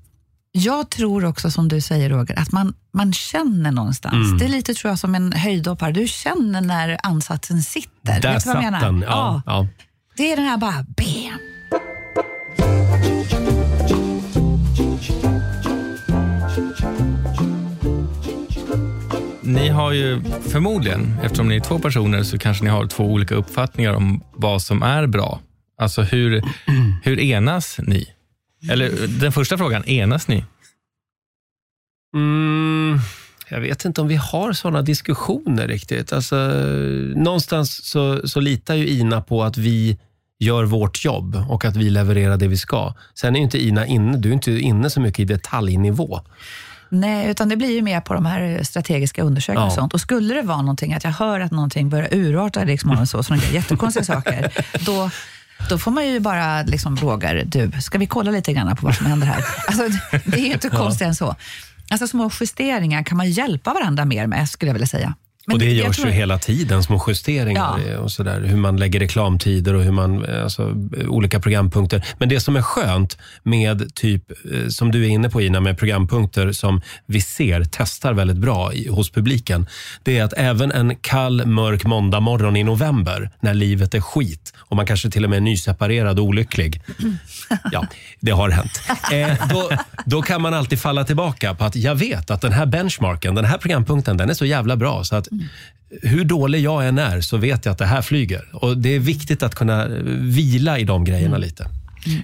Jag 0.52 0.90
tror 0.90 1.26
också, 1.26 1.52
som 1.52 1.68
du 1.68 1.82
säger 1.82 2.10
Roger, 2.10 2.40
att 2.40 2.52
man, 2.52 2.74
man 2.94 3.14
känner 3.14 3.72
någonstans. 3.72 4.40
Det 4.40 4.46
är 4.46 4.50
lite 4.50 4.74
tror 4.74 4.90
jag 4.92 5.00
som 5.00 5.16
en 5.16 5.32
höjdhoppare. 5.34 5.92
Du 5.92 6.08
känner 6.08 6.62
när 6.62 6.98
ansatsen 7.04 7.62
sitter. 7.62 7.90
Där 8.02 8.14
Vet 8.14 8.24
du 8.24 8.30
vad 8.30 8.36
jag 8.36 8.44
satt 8.44 8.62
menar? 8.64 8.82
den. 8.86 9.02
Ja, 9.02 9.42
ja. 9.46 9.68
Det 10.18 10.32
är 10.32 10.36
den 10.38 10.46
här 10.46 10.58
bara 10.58 10.86
bam. 10.98 11.40
Ni 19.42 19.70
har 19.70 19.92
ju 19.92 20.22
förmodligen, 20.42 21.16
eftersom 21.24 21.48
ni 21.50 21.56
är 21.56 21.60
två 21.60 21.80
personer, 21.80 22.24
så 22.24 22.38
kanske 22.38 22.64
ni 22.64 22.70
har 22.70 22.86
två 22.88 23.04
olika 23.04 23.36
uppfattningar 23.36 23.94
om 23.94 24.24
vad 24.34 24.62
som 24.62 24.84
är 24.84 25.08
bra. 25.08 25.40
Alltså 25.82 26.02
hur, 26.02 26.44
hur 27.04 27.20
enas 27.20 27.80
ni? 27.84 28.08
Eller 28.72 29.08
den 29.20 29.32
första 29.32 29.58
frågan, 29.58 29.86
enas 29.86 30.28
ni? 30.28 30.44
Mm, 32.16 33.00
jag 33.50 33.60
vet 33.62 33.86
inte 33.86 34.02
om 34.02 34.08
vi 34.08 34.16
har 34.16 34.54
sådana 34.54 34.82
diskussioner 34.82 35.68
riktigt. 35.68 36.14
Alltså, 36.14 36.36
någonstans 37.16 37.86
så, 37.86 38.28
så 38.28 38.40
litar 38.40 38.76
ju 38.76 38.88
Ina 38.88 39.22
på 39.22 39.44
att 39.44 39.58
vi 39.58 39.98
gör 40.40 40.64
vårt 40.64 41.06
jobb 41.06 41.46
och 41.50 41.66
att 41.66 41.76
vi 41.76 41.90
levererar 41.90 42.38
det 42.38 42.48
vi 42.48 42.58
ska. 42.58 42.94
Sen 43.14 43.36
är 43.36 43.40
ju 43.40 43.44
inte 43.44 43.64
Ina 43.64 43.86
inne, 43.86 44.18
du 44.18 44.30
är 44.30 44.34
inte 44.34 44.52
inne 44.52 44.90
så 44.90 45.00
mycket 45.02 45.20
i 45.20 45.26
detaljnivå. 45.26 46.22
Nej, 46.90 47.30
utan 47.30 47.50
det 47.50 47.56
blir 47.56 47.72
ju 47.72 47.82
mer 47.82 48.02
på 48.02 48.14
de 48.14 48.26
här 48.26 48.64
strategiska 48.64 49.24
undersökningarna 49.24 49.66
och 49.68 49.72
Ja. 49.72 49.76
sånt. 49.76 49.94
Och 49.94 50.02
skulle 50.02 50.34
det 50.34 50.42
vara 50.42 50.62
någonting, 50.62 50.94
att 50.94 51.04
jag 51.04 51.12
hör 51.12 51.40
att 51.40 51.52
någonting 51.52 51.90
börjar 51.90 52.08
urarta 52.12 52.62
i 52.62 52.66
Riksmorgon 52.66 53.08
så, 53.08 53.24
sådana 53.24 53.44
jättekonstiga 53.54 54.04
saker, 54.04 54.54
då, 54.86 55.10
då 55.70 55.78
får 55.78 55.92
man 55.92 56.08
ju 56.08 56.20
bara 56.20 56.62
liksom 56.62 56.98
fråga, 56.98 57.34
du, 57.34 57.72
ska 57.82 57.98
vi 57.98 58.08
kolla 58.08 58.32
lite 58.32 58.54
grann 58.54 58.76
på 58.76 58.86
vad 58.86 58.96
som 58.96 59.06
händer 59.06 59.28
här? 59.28 59.46
Alltså, 59.68 60.00
det 60.26 60.38
är 60.40 60.46
ju 60.46 60.54
inte 60.54 60.70
konstigt 60.70 61.08
än 61.08 61.16
så. 61.16 61.36
Alltså 61.90 62.08
små 62.08 62.32
justeringar 62.40 63.04
kan 63.04 63.18
man 63.18 63.32
hjälpa 63.32 63.74
varandra 63.74 64.06
mer 64.06 64.28
med, 64.28 64.50
skulle 64.50 64.70
jag 64.70 64.74
vilja 64.74 64.88
säga. 64.88 65.14
Men 65.48 65.54
och 65.54 65.60
det 65.60 65.66
jag 65.66 65.88
görs 65.88 65.96
tror- 65.96 66.08
ju 66.08 66.14
hela 66.14 66.38
tiden, 66.38 66.84
små 66.84 67.04
justeringar 67.08 67.80
Ja. 67.92 67.98
och 68.00 68.12
sådär. 68.12 68.42
Hur 68.42 68.58
man 68.58 68.78
lägger 68.78 69.00
reklamtider 69.00 69.74
och 69.74 69.84
hur 69.84 69.92
man, 69.92 70.26
alltså, 70.44 70.74
olika 71.08 71.40
programpunkter. 71.40 72.06
Men 72.18 72.30
det 72.30 72.40
som 72.40 72.56
är 72.56 72.62
skönt 72.62 73.18
med 73.44 73.96
typ, 73.96 74.32
eh, 74.32 74.68
som 74.70 74.92
du 74.92 75.04
är 75.06 75.10
inne 75.10 75.30
på 75.30 75.42
Ina, 75.42 75.60
med 75.60 75.78
programpunkter 75.78 76.52
som 76.52 76.82
vi 77.06 77.22
ser 77.22 77.66
testar 77.72 78.14
väldigt 78.14 78.38
bra 78.38 78.74
i, 78.74 78.88
hos 78.88 79.10
publiken. 79.12 79.68
Det 80.04 80.18
är 80.18 80.24
att 80.24 80.34
även 80.38 80.72
en 80.72 80.96
kall, 80.96 81.46
mörk 81.46 81.86
måndagmorgon 81.86 82.56
i 82.56 82.64
november, 82.64 83.30
när 83.42 83.54
livet 83.54 83.94
är 83.94 84.02
skit 84.02 84.54
och 84.58 84.76
man 84.76 84.86
kanske 84.86 85.10
till 85.10 85.24
och 85.24 85.30
med 85.30 85.38
är 85.38 85.42
nyseparerad 85.42 86.20
och 86.20 86.26
olycklig. 86.26 86.82
Ja, 87.72 87.86
det 88.20 88.32
har 88.32 88.50
hänt. 88.50 88.82
Eh, 89.14 89.48
då, 89.50 89.70
då 90.06 90.22
kan 90.22 90.42
man 90.42 90.54
alltid 90.54 90.80
falla 90.80 91.04
tillbaka 91.04 91.54
på 91.56 91.64
att 91.66 91.76
jag 91.76 91.96
vet 91.96 92.32
att 92.32 92.42
den 92.42 92.52
här 92.52 92.66
benchmarken, 92.66 93.36
den 93.36 93.46
här 93.46 93.58
programpunkten, 93.58 94.18
den 94.18 94.30
är 94.30 94.34
så 94.34 94.46
jävla 94.46 94.76
bra 94.76 95.04
så 95.04 95.16
att 95.16 95.28
hur 96.04 96.24
dålig 96.24 96.60
jag 96.62 96.88
än 96.88 96.98
är 97.00 97.22
så 97.22 97.38
vet 97.38 97.66
jag 97.66 97.72
att 97.72 97.78
det 97.78 97.86
här 97.86 98.02
flyger. 98.02 98.46
Och 98.54 98.78
Det 98.78 98.96
är 98.96 99.00
viktigt 99.00 99.44
att 99.44 99.56
kunna 99.56 99.84
eh, 99.86 99.90
vila 100.22 100.80
i 100.80 100.84
de 100.84 101.04
grejerna 101.06 101.38
lite. 101.38 101.68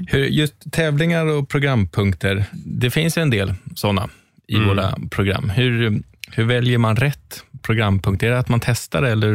Hur, 0.08 0.26
just 0.26 0.54
tävlingar 0.72 1.26
och 1.26 1.50
programpunkter, 1.50 2.46
det 2.54 2.92
finns 2.92 3.18
ju 3.18 3.22
en 3.22 3.30
del 3.30 3.54
sådana 3.76 4.10
i 4.48 4.56
Mm. 4.56 4.68
våra 4.68 4.96
program. 5.12 5.50
Hur, 5.50 6.02
hur 6.32 6.44
väljer 6.44 6.78
man 6.78 6.96
rätt 6.96 7.44
programpunkt? 7.62 8.24
Är 8.24 8.30
det 8.30 8.40
att 8.40 8.50
man 8.50 8.60
testar 8.60 9.04
eller, 9.04 9.30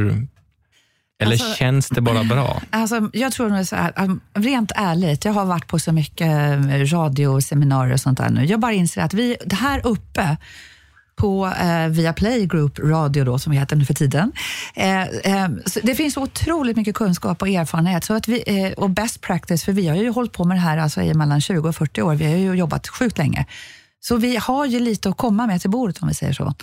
eller 1.20 1.32
Alltså- 1.32 1.54
känns 1.54 1.88
det 1.88 2.00
bara 2.00 2.24
bra? 2.24 2.62
Alltså, 2.70 3.10
jag 3.12 3.32
tror 3.32 3.48
nog 3.48 3.66
så 3.66 3.76
här, 3.76 3.92
um, 3.96 4.20
rent 4.34 4.72
ärligt, 4.76 5.24
jag 5.24 5.32
har 5.32 5.44
varit 5.44 5.66
på 5.66 5.78
så 5.78 5.92
mycket 5.92 6.28
eh, 6.28 6.84
radioseminarier 6.94 7.92
och 7.94 8.00
sånt 8.00 8.18
där 8.18 8.30
nu. 8.30 8.44
Jag 8.44 8.60
bara 8.60 8.72
inser 8.72 9.02
att 9.02 9.14
vi, 9.14 9.36
det 9.46 9.56
här 9.56 9.80
uppe 9.86 10.36
på 11.18 11.46
eh, 11.46 11.88
Viaplay 11.88 12.46
Group 12.46 12.78
Radio, 12.78 13.24
då, 13.24 13.38
som 13.38 13.52
vi 13.52 13.59
heter 13.59 13.76
nu 13.76 13.85
för 13.85 13.94
tiden. 13.94 14.33
Eh, 14.74 15.02
eh, 15.02 15.48
så 15.66 15.81
det 15.83 15.94
finns 15.94 16.14
så 16.14 16.22
otroligt 16.22 16.76
mycket 16.76 16.94
kunskap 16.94 17.42
och 17.42 17.48
erfarenhet 17.48 18.04
så 18.04 18.14
att 18.14 18.28
vi, 18.28 18.42
eh, 18.46 18.72
och 18.72 18.90
best 18.90 19.20
practice, 19.20 19.64
för 19.64 19.72
vi 19.72 19.88
har 19.88 19.96
ju 19.96 20.11
hållit 20.11 20.33
på 20.33 20.44
med 20.44 20.57
det 20.57 20.61
här 20.61 20.78
alltså, 20.78 21.02
i 21.02 21.14
mellan 21.14 21.40
20 21.40 21.68
och 21.68 21.76
40 21.76 22.02
år. 22.02 22.14
Vi 22.14 22.24
har 22.24 22.37
ju 22.37 22.54
jobbat 22.54 22.88
sjukt 22.88 23.18
länge. 23.18 23.46
Så 24.00 24.16
vi 24.16 24.37
har 24.37 24.66
ju 24.66 24.81
lite 24.81 25.09
att 25.09 25.16
komma 25.16 25.46
med 25.46 25.61
till 25.61 25.70
bordet 25.70 26.02
om 26.02 26.09
vi 26.09 26.14
säger 26.14 26.33
så. 26.33 26.54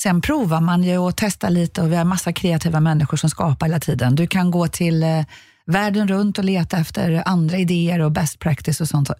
Sen 0.00 0.20
provar 0.20 0.60
man 0.60 0.82
ju 0.82 0.98
och 0.98 1.16
testar 1.16 1.50
lite 1.50 1.82
och 1.82 1.92
vi 1.92 1.96
har 1.96 2.04
massa 2.04 2.32
kreativa 2.32 2.80
människor 2.80 3.16
som 3.16 3.30
skapar 3.30 3.66
hela 3.66 3.80
tiden. 3.80 4.14
Du 4.14 4.26
kan 4.26 4.50
gå 4.50 4.68
till 4.68 5.02
eh, 5.02 5.20
världen 5.66 6.08
runt 6.08 6.38
och 6.38 6.44
leta 6.44 6.76
efter 6.76 7.22
andra 7.26 7.56
idéer 7.56 8.00
och 8.00 8.12
best 8.12 8.38
practice 8.38 8.80
och 8.80 8.88
sånt. 8.88 9.10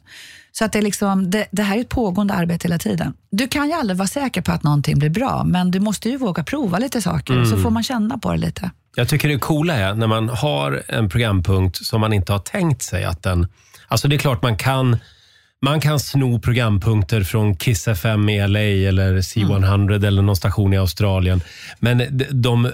Så 0.53 0.65
att 0.65 0.73
det, 0.73 0.79
är 0.79 0.83
liksom, 0.83 1.31
det, 1.31 1.47
det 1.51 1.63
här 1.63 1.77
är 1.77 1.81
ett 1.81 1.89
pågående 1.89 2.35
arbete 2.35 2.69
hela 2.69 2.79
tiden. 2.79 3.15
Du 3.31 3.49
kan 3.49 3.69
ju 3.69 3.75
aldrig 3.75 3.97
vara 3.97 4.09
säker 4.09 4.43
på 4.43 4.53
att 4.53 4.63
någonting 4.63 4.99
blir 4.99 5.11
bra, 5.11 5.45
men 5.45 5.71
du 5.71 5.81
måste 5.81 6.09
ju 6.09 6.17
våga 6.17 6.45
prova 6.45 6.79
lite 6.79 7.03
saker, 7.03 7.45
så 7.45 7.57
får 7.57 7.71
man 7.71 7.83
känna 7.83 8.19
på 8.19 8.33
det 8.33 8.39
lite. 8.39 8.71
Jag 8.97 9.09
tycker 9.09 9.29
det 9.29 9.39
coola 9.39 9.75
är 9.75 9.95
när 9.95 10.07
man 10.07 10.29
har 10.29 10.83
en 10.89 11.09
programpunkt 11.09 11.87
som 11.87 12.01
man 12.01 12.13
inte 12.13 12.33
har 12.33 12.39
tänkt 12.39 12.83
sig 12.83 13.05
att 13.05 13.23
den... 13.23 13.47
Alltså 13.89 14.09
det 14.09 14.17
är 14.17 14.19
klart 14.19 14.43
man 14.43 14.57
kan, 14.57 14.97
man 15.65 15.81
kan 15.81 16.01
sno 16.01 16.39
programpunkter 16.39 17.23
från 17.23 17.57
Kiss 17.57 17.89
FM 17.89 18.29
i 18.29 18.49
LA 18.49 18.61
eller 18.61 19.17
C100 19.17 20.07
eller 20.07 20.23
någon 20.23 20.37
station 20.37 20.73
i 20.73 20.79
Australien. 20.79 21.41
Men 21.79 21.99
de, 22.11 22.25
de, 22.25 22.73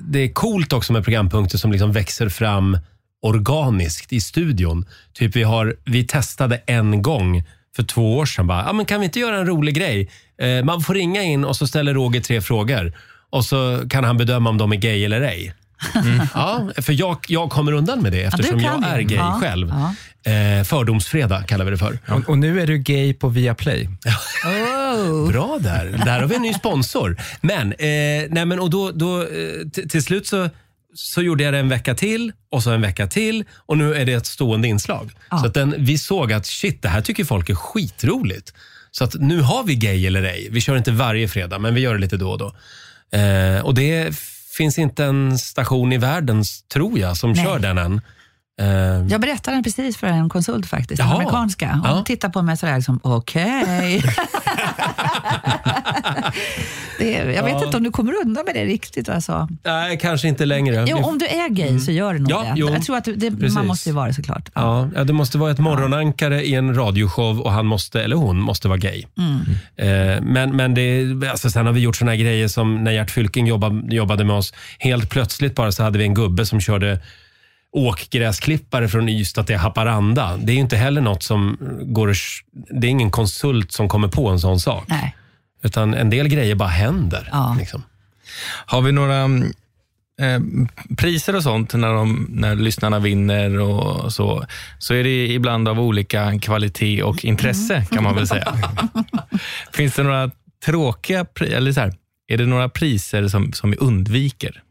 det 0.00 0.18
är 0.18 0.32
coolt 0.32 0.72
också 0.72 0.92
med 0.92 1.04
programpunkter 1.04 1.58
som 1.58 1.72
liksom 1.72 1.92
växer 1.92 2.28
fram 2.28 2.78
organiskt 3.22 4.12
i 4.12 4.20
studion. 4.20 4.86
Typ 5.12 5.36
vi, 5.36 5.42
har, 5.42 5.76
vi 5.84 6.06
testade 6.06 6.60
en 6.66 7.02
gång 7.02 7.44
för 7.76 7.82
två 7.82 8.16
år 8.16 8.26
sedan. 8.26 8.46
Bara, 8.46 8.68
ah, 8.68 8.72
men 8.72 8.86
kan 8.86 9.00
vi 9.00 9.06
inte 9.06 9.20
göra 9.20 9.38
en 9.38 9.46
rolig 9.46 9.74
grej? 9.74 10.10
Eh, 10.42 10.64
man 10.64 10.80
får 10.80 10.94
ringa 10.94 11.22
in 11.22 11.44
och 11.44 11.56
så 11.56 11.66
ställer 11.66 11.94
Roger 11.94 12.20
tre 12.20 12.40
frågor. 12.40 12.92
Och 13.30 13.44
så 13.44 13.82
kan 13.90 14.04
han 14.04 14.16
bedöma 14.16 14.50
om 14.50 14.58
de 14.58 14.72
är 14.72 14.76
gay 14.76 15.04
eller 15.04 15.20
ej. 15.20 15.54
Ja, 16.34 16.70
för 16.76 16.92
jag, 17.00 17.18
jag 17.28 17.50
kommer 17.50 17.72
undan 17.72 18.02
med 18.02 18.12
det 18.12 18.22
eftersom 18.22 18.58
du 18.58 18.64
jag 18.64 18.84
är 18.84 19.00
gay 19.00 19.16
Ja, 19.18 19.38
själv. 19.42 19.68
ja. 19.68 19.94
Eh, 20.32 20.64
fördomsfredag 20.64 21.48
kallar 21.48 21.64
vi 21.64 21.70
det 21.70 21.76
för. 21.78 21.98
Och, 22.08 22.28
och 22.28 22.38
nu 22.38 22.60
är 22.60 22.66
du 22.66 22.78
gay 22.78 23.14
på 23.14 23.28
Viaplay. 23.28 23.88
Oh. 24.44 25.28
Bra 25.32 25.58
där. 25.60 26.02
Där 26.04 26.20
har 26.20 26.26
vi 26.26 26.34
en 26.36 26.42
ny 26.42 26.54
sponsor. 26.54 27.16
Men, 27.40 27.72
eh, 27.72 27.78
nej 28.30 28.44
men 28.46 28.60
och 28.60 28.70
då, 28.70 28.90
då, 28.90 29.20
eh, 29.22 29.26
t- 29.74 29.88
till 29.88 30.02
slut 30.02 30.26
så, 30.26 30.48
så 30.94 31.22
gjorde 31.22 31.44
jag 31.44 31.54
det 31.54 31.58
en 31.58 31.68
vecka 31.68 31.94
till 31.94 32.32
och 32.50 32.62
så 32.62 32.70
en 32.70 32.80
vecka 32.80 33.06
till 33.06 33.44
och 33.66 33.78
nu 33.78 33.94
är 33.94 34.04
det 34.06 34.12
ett 34.12 34.26
stående 34.26 34.68
inslag. 34.68 35.12
Så 35.40 35.46
att 35.46 35.54
den, 35.54 35.74
vi 35.78 35.98
såg 35.98 36.32
att 36.32 36.46
shit, 36.46 36.82
det 36.82 36.88
här 36.88 37.00
tycker 37.00 37.24
folk 37.24 37.50
är 37.50 37.54
skitroligt. 37.54 38.52
Så 38.90 39.04
att 39.04 39.14
nu 39.14 39.40
har 39.40 39.64
vi 39.64 39.74
gay 39.74 40.06
eller 40.06 40.22
ej. 40.22 40.48
Vi 40.50 40.60
kör 40.60 40.76
inte 40.76 40.92
varje 40.92 41.28
fredag, 41.28 41.58
men 41.58 41.74
vi 41.74 41.80
gör 41.80 41.94
det 41.94 42.00
lite 42.00 42.16
då 42.16 42.30
och 42.30 42.38
då. 42.38 42.54
Eh, 43.18 43.60
och 43.64 43.74
det 43.74 44.18
finns 44.56 44.78
inte 44.78 45.04
en 45.04 45.38
station 45.38 45.92
i 45.92 45.98
världen, 45.98 46.44
tror 46.72 46.98
jag, 46.98 47.16
som 47.16 47.32
Nej. 47.32 47.44
kör 47.44 47.58
den 47.58 47.78
än. 47.78 48.00
Eh, 48.60 48.66
Jag 49.08 49.20
berättade 49.20 49.56
den 49.56 49.64
precis 49.64 49.96
för 49.96 50.06
en 50.06 50.28
konsult 50.28 50.66
faktiskt, 50.66 50.98
Jaha. 50.98 51.14
amerikanska. 51.14 51.80
Och 51.82 51.88
Ja. 51.88 51.94
hon 51.94 52.04
tittade 52.04 52.32
på 52.32 52.42
mig 52.42 52.56
sådär 52.56 52.76
liksom, 52.76 53.00
okej. 53.02 54.02
Är- 57.00 57.30
jag 57.30 57.42
vet 57.44 57.52
Ja. 57.52 57.64
inte 57.64 57.76
om 57.76 57.82
du 57.82 57.90
kommer 57.90 58.12
undan 58.24 58.44
med 58.46 58.54
det 58.54 58.64
riktigt 58.64 59.08
alltså. 59.08 59.48
nej, 59.64 59.98
kanske 59.98 60.28
inte 60.28 60.44
längre. 60.46 60.84
Jo, 60.88 60.98
om 60.98 61.18
du 61.18 61.26
är 61.26 61.48
gay 61.48 61.78
så 61.80 61.92
gör 61.92 62.12
du 62.14 62.18
nog 62.18 62.30
Ja, 62.30 62.42
det. 62.42 62.52
jo. 62.56 62.68
Jag 62.70 62.82
tror 62.82 62.96
att 62.96 63.04
det, 63.04 63.30
Precis. 63.30 63.54
man 63.54 63.66
måste 63.66 63.88
ju 63.88 63.94
vara 63.94 64.06
det 64.06 64.14
såklart. 64.14 64.48
Ja, 64.54 64.88
ja, 64.94 65.04
det 65.04 65.12
måste 65.12 65.38
vara 65.38 65.50
ett 65.50 65.58
morgonankare 65.58 66.44
i 66.44 66.54
en 66.54 66.74
radioshow 66.74 67.40
och 67.40 67.52
han 67.52 67.66
måste, 67.66 68.02
eller 68.02 68.16
hon 68.16 68.40
måste 68.40 68.68
vara 68.68 68.78
gay. 68.78 69.04
Eh, 69.76 69.86
men 70.22 70.56
men 70.56 70.74
det, 70.74 71.06
alltså 71.30 71.50
sen 71.50 71.66
har 71.66 71.72
vi 71.72 71.80
gjort 71.80 71.96
såna 71.96 72.10
här 72.10 72.18
grejer 72.18 72.48
som 72.48 72.84
när 72.84 72.92
Gert 72.92 73.10
Fylking 73.10 73.46
jobbade, 73.46 73.94
jobbade 73.94 74.24
med 74.24 74.36
oss. 74.36 74.52
Helt 74.78 75.10
plötsligt 75.10 75.54
bara 75.54 75.72
så 75.72 75.82
hade 75.82 75.98
vi 75.98 76.04
en 76.04 76.14
gubbe 76.14 76.46
som 76.46 76.60
körde 76.60 77.00
åkgräsklippare 77.72 78.88
från 78.88 79.08
Ystad 79.08 79.44
till 79.44 79.56
Haparanda. 79.56 80.36
Det 80.36 80.52
är 80.52 80.54
ju 80.54 80.60
inte 80.60 80.76
heller 80.76 81.00
något 81.00 81.22
som 81.22 81.58
går 81.82 82.14
Det 82.80 82.86
är 82.86 82.90
ingen 82.90 83.10
konsult 83.10 83.72
som 83.72 83.88
kommer 83.88 84.08
på 84.08 84.28
en 84.28 84.40
sån 84.40 84.60
sak. 84.60 84.84
Nej. 84.88 85.16
Utan 85.62 85.94
en 85.94 86.10
del 86.10 86.28
grejer 86.28 86.54
bara 86.54 86.68
händer. 86.68 87.28
Ja. 87.32 87.56
Liksom. 87.58 87.82
Har 88.66 88.82
vi 88.82 88.92
några 88.92 89.24
eh, 90.20 90.40
priser 90.96 91.36
och 91.36 91.42
sånt 91.42 91.74
när, 91.74 91.94
de, 91.94 92.26
när 92.30 92.54
lyssnarna 92.54 92.98
vinner 92.98 93.60
och 93.60 94.12
så, 94.12 94.46
så 94.78 94.94
är 94.94 95.04
det 95.04 95.26
ibland 95.26 95.68
av 95.68 95.80
olika 95.80 96.38
kvalitet 96.38 97.02
och 97.02 97.24
intresse 97.24 97.86
kan 97.90 98.02
man 98.02 98.14
väl 98.14 98.28
säga. 98.28 98.54
Finns 99.72 99.94
det 99.94 100.02
några 100.02 100.30
tråkiga 100.64 101.26
eller 101.40 101.72
så 101.72 101.80
här, 101.80 101.94
är 102.28 102.38
det 102.38 102.46
några 102.46 102.68
priser 102.68 103.28
som, 103.28 103.52
som 103.52 103.70
vi 103.70 103.76
undviker? 103.76 104.62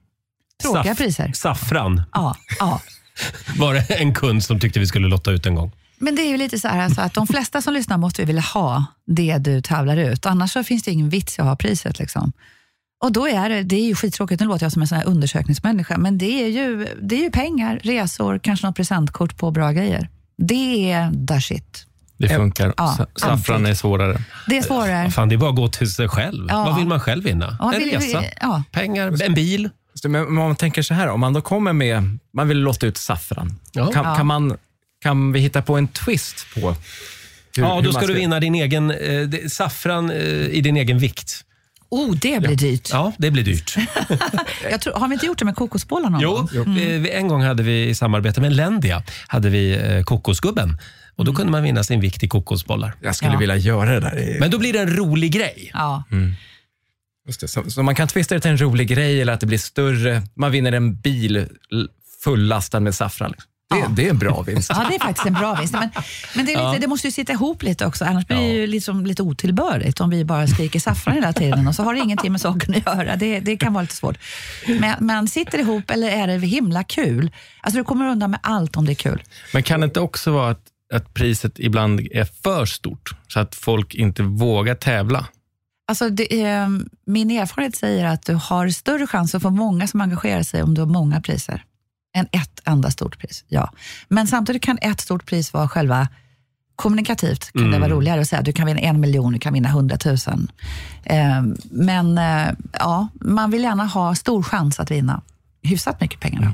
Tråkiga 0.61 0.93
Saff- 0.93 0.97
priser. 0.97 1.31
Saffran 1.35 2.01
Ja, 2.13 2.35
ja. 2.59 2.81
var 3.57 3.73
det 3.73 3.81
en 3.99 4.13
kund 4.13 4.43
som 4.43 4.59
tyckte 4.59 4.79
vi 4.79 4.87
skulle 4.87 5.07
lotta 5.07 5.31
ut 5.31 5.45
en 5.45 5.55
gång. 5.55 5.71
Men 6.01 6.15
det 6.15 6.21
är 6.21 6.29
ju 6.29 6.37
lite 6.37 6.59
så 6.59 6.67
här 6.67 6.79
alltså, 6.79 7.01
att 7.01 7.13
de 7.13 7.27
flesta 7.27 7.61
som 7.61 7.73
lyssnar 7.73 7.97
måste 7.97 8.21
ju 8.21 8.25
vilja 8.25 8.41
ha 8.41 8.85
det 9.07 9.37
du 9.37 9.61
tävlar 9.61 9.97
ut. 9.97 10.25
Annars 10.25 10.51
så 10.51 10.63
finns 10.63 10.83
det 10.83 10.91
ingen 10.91 11.09
vits 11.09 11.39
i 11.39 11.41
att 11.41 11.47
ha 11.47 11.55
priset. 11.55 11.99
Liksom. 11.99 12.31
Och 13.03 13.11
då 13.11 13.27
är 13.27 13.49
det, 13.49 13.63
det 13.63 13.75
är 13.75 13.85
ju 13.85 13.95
skittråkigt, 13.95 14.41
nu 14.41 14.47
låter 14.47 14.65
jag 14.65 14.71
som 14.71 14.81
en 14.81 14.87
sån 14.87 14.97
här 14.97 15.05
undersökningsmänniska, 15.07 15.97
men 15.97 16.17
det 16.17 16.43
är 16.43 16.47
ju, 16.47 16.87
det 17.01 17.15
är 17.15 17.19
ju 17.23 17.31
pengar, 17.31 17.79
resor, 17.83 18.39
kanske 18.39 18.67
något 18.67 18.75
presentkort 18.75 19.37
på 19.37 19.51
bra 19.51 19.71
grejer. 19.71 20.09
Det 20.37 20.91
är 20.91 21.27
the 21.27 21.41
shit. 21.41 21.85
Det 22.17 22.29
funkar. 22.29 22.73
Ja, 22.77 22.95
Sa- 22.97 23.05
Saffran 23.15 23.55
alltid. 23.57 23.71
är 23.71 23.75
svårare. 23.75 24.21
Det 24.47 24.57
är 24.57 24.61
svårare. 24.61 25.11
Fan, 25.11 25.29
det 25.29 25.35
är 25.35 25.37
bara 25.37 25.49
att 25.49 25.55
gå 25.55 25.67
till 25.67 25.91
sig 25.93 26.07
själv. 26.09 26.45
Ja. 26.49 26.63
Vad 26.65 26.75
vill 26.75 26.87
man 26.87 26.99
själv 26.99 27.23
vinna? 27.23 27.57
Ja, 27.59 27.73
en 27.73 27.79
vill- 27.79 27.91
resa, 27.99 28.23
ja. 28.41 28.63
pengar, 28.71 29.21
en 29.23 29.33
bil. 29.33 29.69
Men 30.03 30.27
om 30.27 30.35
man 30.35 30.55
tänker 30.55 30.81
så 30.81 30.93
här, 30.93 31.07
om 31.07 31.19
man 31.19 31.33
då 31.33 31.41
kommer 31.41 31.73
med, 31.73 32.17
man 32.33 32.47
vill 32.47 32.57
låta 32.59 32.85
ut 32.87 32.97
saffran. 32.97 33.55
Ja. 33.71 33.91
Kan, 33.91 34.15
kan, 34.17 34.25
man, 34.27 34.57
kan 35.01 35.31
vi 35.31 35.39
hitta 35.39 35.61
på 35.61 35.77
en 35.77 35.87
twist 35.87 36.45
på 36.53 36.59
hur, 36.59 37.63
Ja, 37.63 37.75
hur 37.75 37.81
då 37.81 37.91
man 37.91 38.01
ska 38.01 38.07
du 38.07 38.13
vinna 38.19 38.39
din 38.39 38.55
egen 38.55 38.91
eh, 38.91 39.21
det- 39.21 39.51
saffran 39.51 40.09
eh, 40.11 40.17
i 40.47 40.61
din 40.61 40.77
egen 40.77 40.99
vikt. 40.99 41.45
Oh, 41.91 42.15
det 42.15 42.39
blir 42.41 42.55
dyrt. 42.55 42.89
Ja, 42.91 43.13
det 43.17 43.31
blir 43.31 43.43
dyrt. 43.43 43.75
Jag 44.71 44.81
tror, 44.81 44.93
har 44.93 45.07
vi 45.07 45.13
inte 45.13 45.25
gjort 45.25 45.39
det 45.39 45.45
med 45.45 45.55
kokosbollar 45.55 46.09
någon 46.09 46.21
Jo, 46.21 46.47
gång? 46.63 46.77
eh, 46.77 47.17
en 47.17 47.27
gång 47.27 47.41
hade 47.43 47.63
vi 47.63 47.87
i 47.89 47.95
samarbete 47.95 48.41
med 48.41 48.53
Lendia 48.55 49.03
hade 49.27 49.49
vi 49.49 49.71
eh, 49.77 50.03
kokosgubben. 50.03 50.77
Och 51.15 51.25
Då 51.25 51.33
kunde 51.33 51.51
man 51.51 51.63
vinna 51.63 51.83
sin 51.83 51.99
vikt 52.01 52.23
i 52.23 52.27
kokosbollar. 52.27 52.93
Jag 53.01 53.15
skulle 53.15 53.31
Ja. 53.33 53.37
vilja 53.39 53.55
göra 53.55 53.91
det 53.91 53.99
där. 53.99 54.19
i- 54.19 54.39
Men 54.39 54.51
då 54.51 54.57
blir 54.59 54.73
det 54.73 54.79
en 54.79 54.95
rolig 54.97 55.31
grej. 55.31 55.71
Ja. 55.73 56.03
Just 57.29 57.41
det. 57.41 57.47
Så, 57.47 57.71
så 57.71 57.83
man 57.83 57.95
kan 57.95 58.07
twista 58.07 58.35
det 58.35 58.41
till 58.41 58.51
en 58.51 58.57
rolig 58.61 58.87
grej 58.87 59.21
eller 59.21 59.33
att 59.33 59.39
det 59.39 59.45
blir 59.45 59.57
större. 59.57 60.21
Man 60.35 60.51
vinner 60.51 60.71
en 60.71 60.95
bil 60.95 61.47
fullastad 62.23 62.79
med 62.79 62.95
saffran. 62.95 63.31
Liksom. 63.31 63.49
Det, 63.69 63.77
Ja. 63.79 63.87
det 63.95 64.05
är 64.05 64.09
en 64.09 64.17
bra 64.17 64.41
vinst. 64.41 64.71
Ja, 64.75 64.85
det 64.89 64.95
är 64.95 64.99
faktiskt 64.99 65.27
en 65.27 65.33
bra 65.33 65.55
vinst. 65.55 65.73
Men, 65.73 65.89
men 66.35 66.45
det, 66.45 66.53
är 66.53 66.71
lite, 66.71 66.81
det 66.81 66.87
måste 66.87 67.07
ju 67.07 67.11
sitta 67.11 67.33
ihop 67.33 67.63
lite 67.63 67.85
också, 67.85 68.05
annars 68.05 68.27
blir 68.27 68.37
det 68.37 68.47
ju 68.47 68.67
liksom 68.67 69.05
lite 69.05 69.23
otillbörligt 69.23 69.99
om 70.01 70.09
vi 70.09 70.25
bara 70.25 70.47
skriker 70.47 70.79
saffran 70.79 71.15
hela 71.15 71.33
tiden 71.33 71.67
och 71.67 71.75
så 71.75 71.83
har 71.83 71.93
det 71.93 71.99
ingenting 71.99 72.31
med 72.31 72.41
saken 72.41 72.75
att 72.75 72.85
göra. 72.85 73.15
Det, 73.15 73.39
det 73.39 73.57
kan 73.57 73.73
vara 73.73 73.81
lite 73.81 73.95
svårt. 73.95 74.17
Men, 74.67 74.95
men 74.99 75.27
sitter 75.27 75.51
det 75.57 75.61
ihop 75.61 75.89
eller 75.91 76.09
är 76.09 76.27
det 76.27 76.47
himla 76.47 76.83
kul? 76.83 77.31
Alltså 77.61 77.77
du 77.77 77.83
kommer 77.83 78.09
undan 78.09 78.31
med 78.31 78.39
allt 78.43 78.75
om 78.77 78.85
det 78.85 78.91
är 78.91 78.95
kul. 78.95 79.23
Men 79.53 79.63
kan 79.63 79.79
det 79.79 79.85
inte 79.85 79.99
också 79.99 80.31
vara 80.31 80.49
att, 80.51 80.63
att 80.93 81.13
priset 81.13 81.59
ibland 81.59 81.99
är 82.11 82.27
för 82.43 82.65
stort 82.65 83.09
så 83.27 83.39
att 83.39 83.55
folk 83.55 83.95
inte 83.95 84.23
vågar 84.23 84.75
tävla? 84.75 85.25
Alltså 85.89 86.09
det, 86.09 86.41
eh, 86.41 86.67
min 87.05 87.31
erfarenhet 87.31 87.75
säger 87.75 88.05
att 88.05 88.25
du 88.25 88.33
har 88.33 88.69
större 88.69 89.07
chans 89.07 89.35
att 89.35 89.41
få 89.41 89.49
många 89.49 89.87
som 89.87 90.01
engagerar 90.01 90.43
sig 90.43 90.63
om 90.63 90.73
du 90.73 90.81
har 90.81 90.87
många 90.87 91.21
priser 91.21 91.63
än 92.15 92.27
ett 92.31 92.61
enda 92.65 92.91
stort 92.91 93.19
pris. 93.19 93.45
Ja. 93.47 93.71
Men 94.07 94.27
samtidigt 94.27 94.61
kan 94.61 94.77
ett 94.81 95.01
stort 95.01 95.25
pris 95.25 95.53
vara 95.53 95.67
själva 95.67 96.07
kommunikativt 96.75 97.51
kan 97.51 97.71
det 97.71 97.79
vara 97.79 97.89
roligare 97.89 98.21
att 98.21 98.27
säga 98.27 98.41
du 98.41 98.53
kan 98.53 98.65
vinna 98.65 98.79
en 98.79 98.99
miljon, 98.99 99.33
du 99.33 99.39
kan 99.39 99.53
vinna 99.53 99.69
hundratusen. 99.69 100.51
Eh, 101.03 101.41
men 101.71 102.17
eh, 102.17 102.47
ja, 102.73 103.07
man 103.13 103.51
vill 103.51 103.63
gärna 103.63 103.85
ha 103.85 104.15
stor 104.15 104.43
chans 104.43 104.79
att 104.79 104.91
vinna 104.91 105.21
hyfsat 105.63 106.01
mycket 106.01 106.19
pengar. 106.19 106.41
då. 106.41 106.51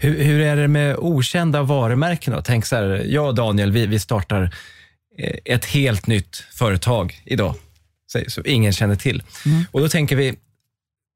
Hur, 0.00 0.24
hur 0.24 0.40
är 0.40 0.56
det 0.56 0.68
med 0.68 0.96
okända 0.96 1.62
varumärken 1.62 2.34
då? 2.34 2.42
Tänk 2.42 2.66
så 2.66 2.76
här, 2.76 3.04
jag 3.08 3.26
och 3.26 3.34
Daniel, 3.34 3.72
vi, 3.72 3.86
vi 3.86 3.98
startar 3.98 4.54
eh, 5.18 5.54
ett 5.54 5.64
helt 5.64 6.06
nytt 6.06 6.36
företag 6.36 7.22
idag, 7.24 7.54
så, 8.06 8.20
så 8.28 8.42
ingen 8.42 8.72
känner 8.72 8.96
till. 8.96 9.22
Och 9.70 9.80
då 9.80 9.88
tänker 9.88 10.16
vi, 10.16 10.34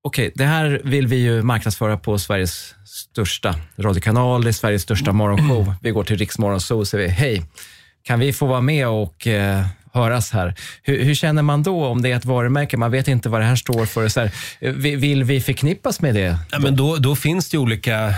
okej, 0.04 0.32
det 0.34 0.44
här 0.44 0.80
vill 0.84 1.06
vi 1.06 1.16
ju 1.16 1.42
marknadsföra 1.42 1.96
på 1.96 2.18
Sveriges 2.18 2.74
största 2.84 3.54
radiokanal, 3.78 4.42
det 4.44 4.50
är 4.50 4.52
Sveriges 4.52 4.82
största 4.82 5.12
morgonshow. 5.12 5.74
Vi 5.82 5.90
går 5.90 6.04
till 6.04 6.16
Riksmorgon 6.18 6.60
Zoo 6.60 6.78
och 6.78 6.88
säger, 6.88 7.08
hej, 7.08 7.42
kan 8.02 8.20
vi 8.20 8.32
få 8.32 8.46
vara 8.46 8.60
med 8.60 8.88
och 8.88 9.26
eh, 9.26 9.66
höras 9.92 10.30
här? 10.30 10.54
Hur, 10.82 11.04
hur 11.04 11.14
känner 11.14 11.42
man 11.42 11.62
då 11.62 11.86
om 11.86 12.02
det 12.02 12.12
är 12.12 12.16
ett 12.16 12.24
varumärke? 12.24 12.76
Man 12.76 12.90
vet 12.90 13.08
inte 13.08 13.28
vad 13.28 13.40
det 13.40 13.44
här 13.44 13.56
står 13.56 13.86
för. 13.86 14.08
Så 14.08 14.20
här, 14.20 14.30
vi- 14.72 14.96
vill 14.96 15.24
vi 15.24 15.40
förknippas 15.40 16.00
med 16.00 16.14
det? 16.14 16.38
Ja, 16.50 16.58
men 16.58 16.76
då, 16.76 16.96
då 16.96 17.16
finns 17.16 17.50
det 17.50 17.58
olika... 17.58 18.14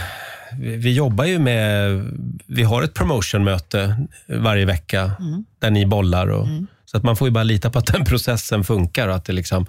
Vi 0.60 0.92
jobbar 0.92 1.24
ju 1.24 1.38
med... 1.38 2.02
Vi 2.46 2.62
har 2.62 2.82
ett 2.82 2.94
promotionmöte 2.94 3.96
varje 4.28 4.64
vecka 4.64 5.12
där 5.58 5.70
ni 5.70 5.86
bollar. 5.86 6.26
Och, 6.26 6.48
så 6.92 6.98
att 6.98 7.04
man 7.04 7.16
får 7.16 7.28
ju 7.28 7.32
bara 7.32 7.44
lita 7.44 7.70
på 7.70 7.78
att 7.78 7.86
den 7.86 8.04
processen 8.12 8.64
funkar. 8.64 9.08
Och 9.08 9.14
att 9.14 9.24
det 9.24 9.32
liksom, 9.32 9.66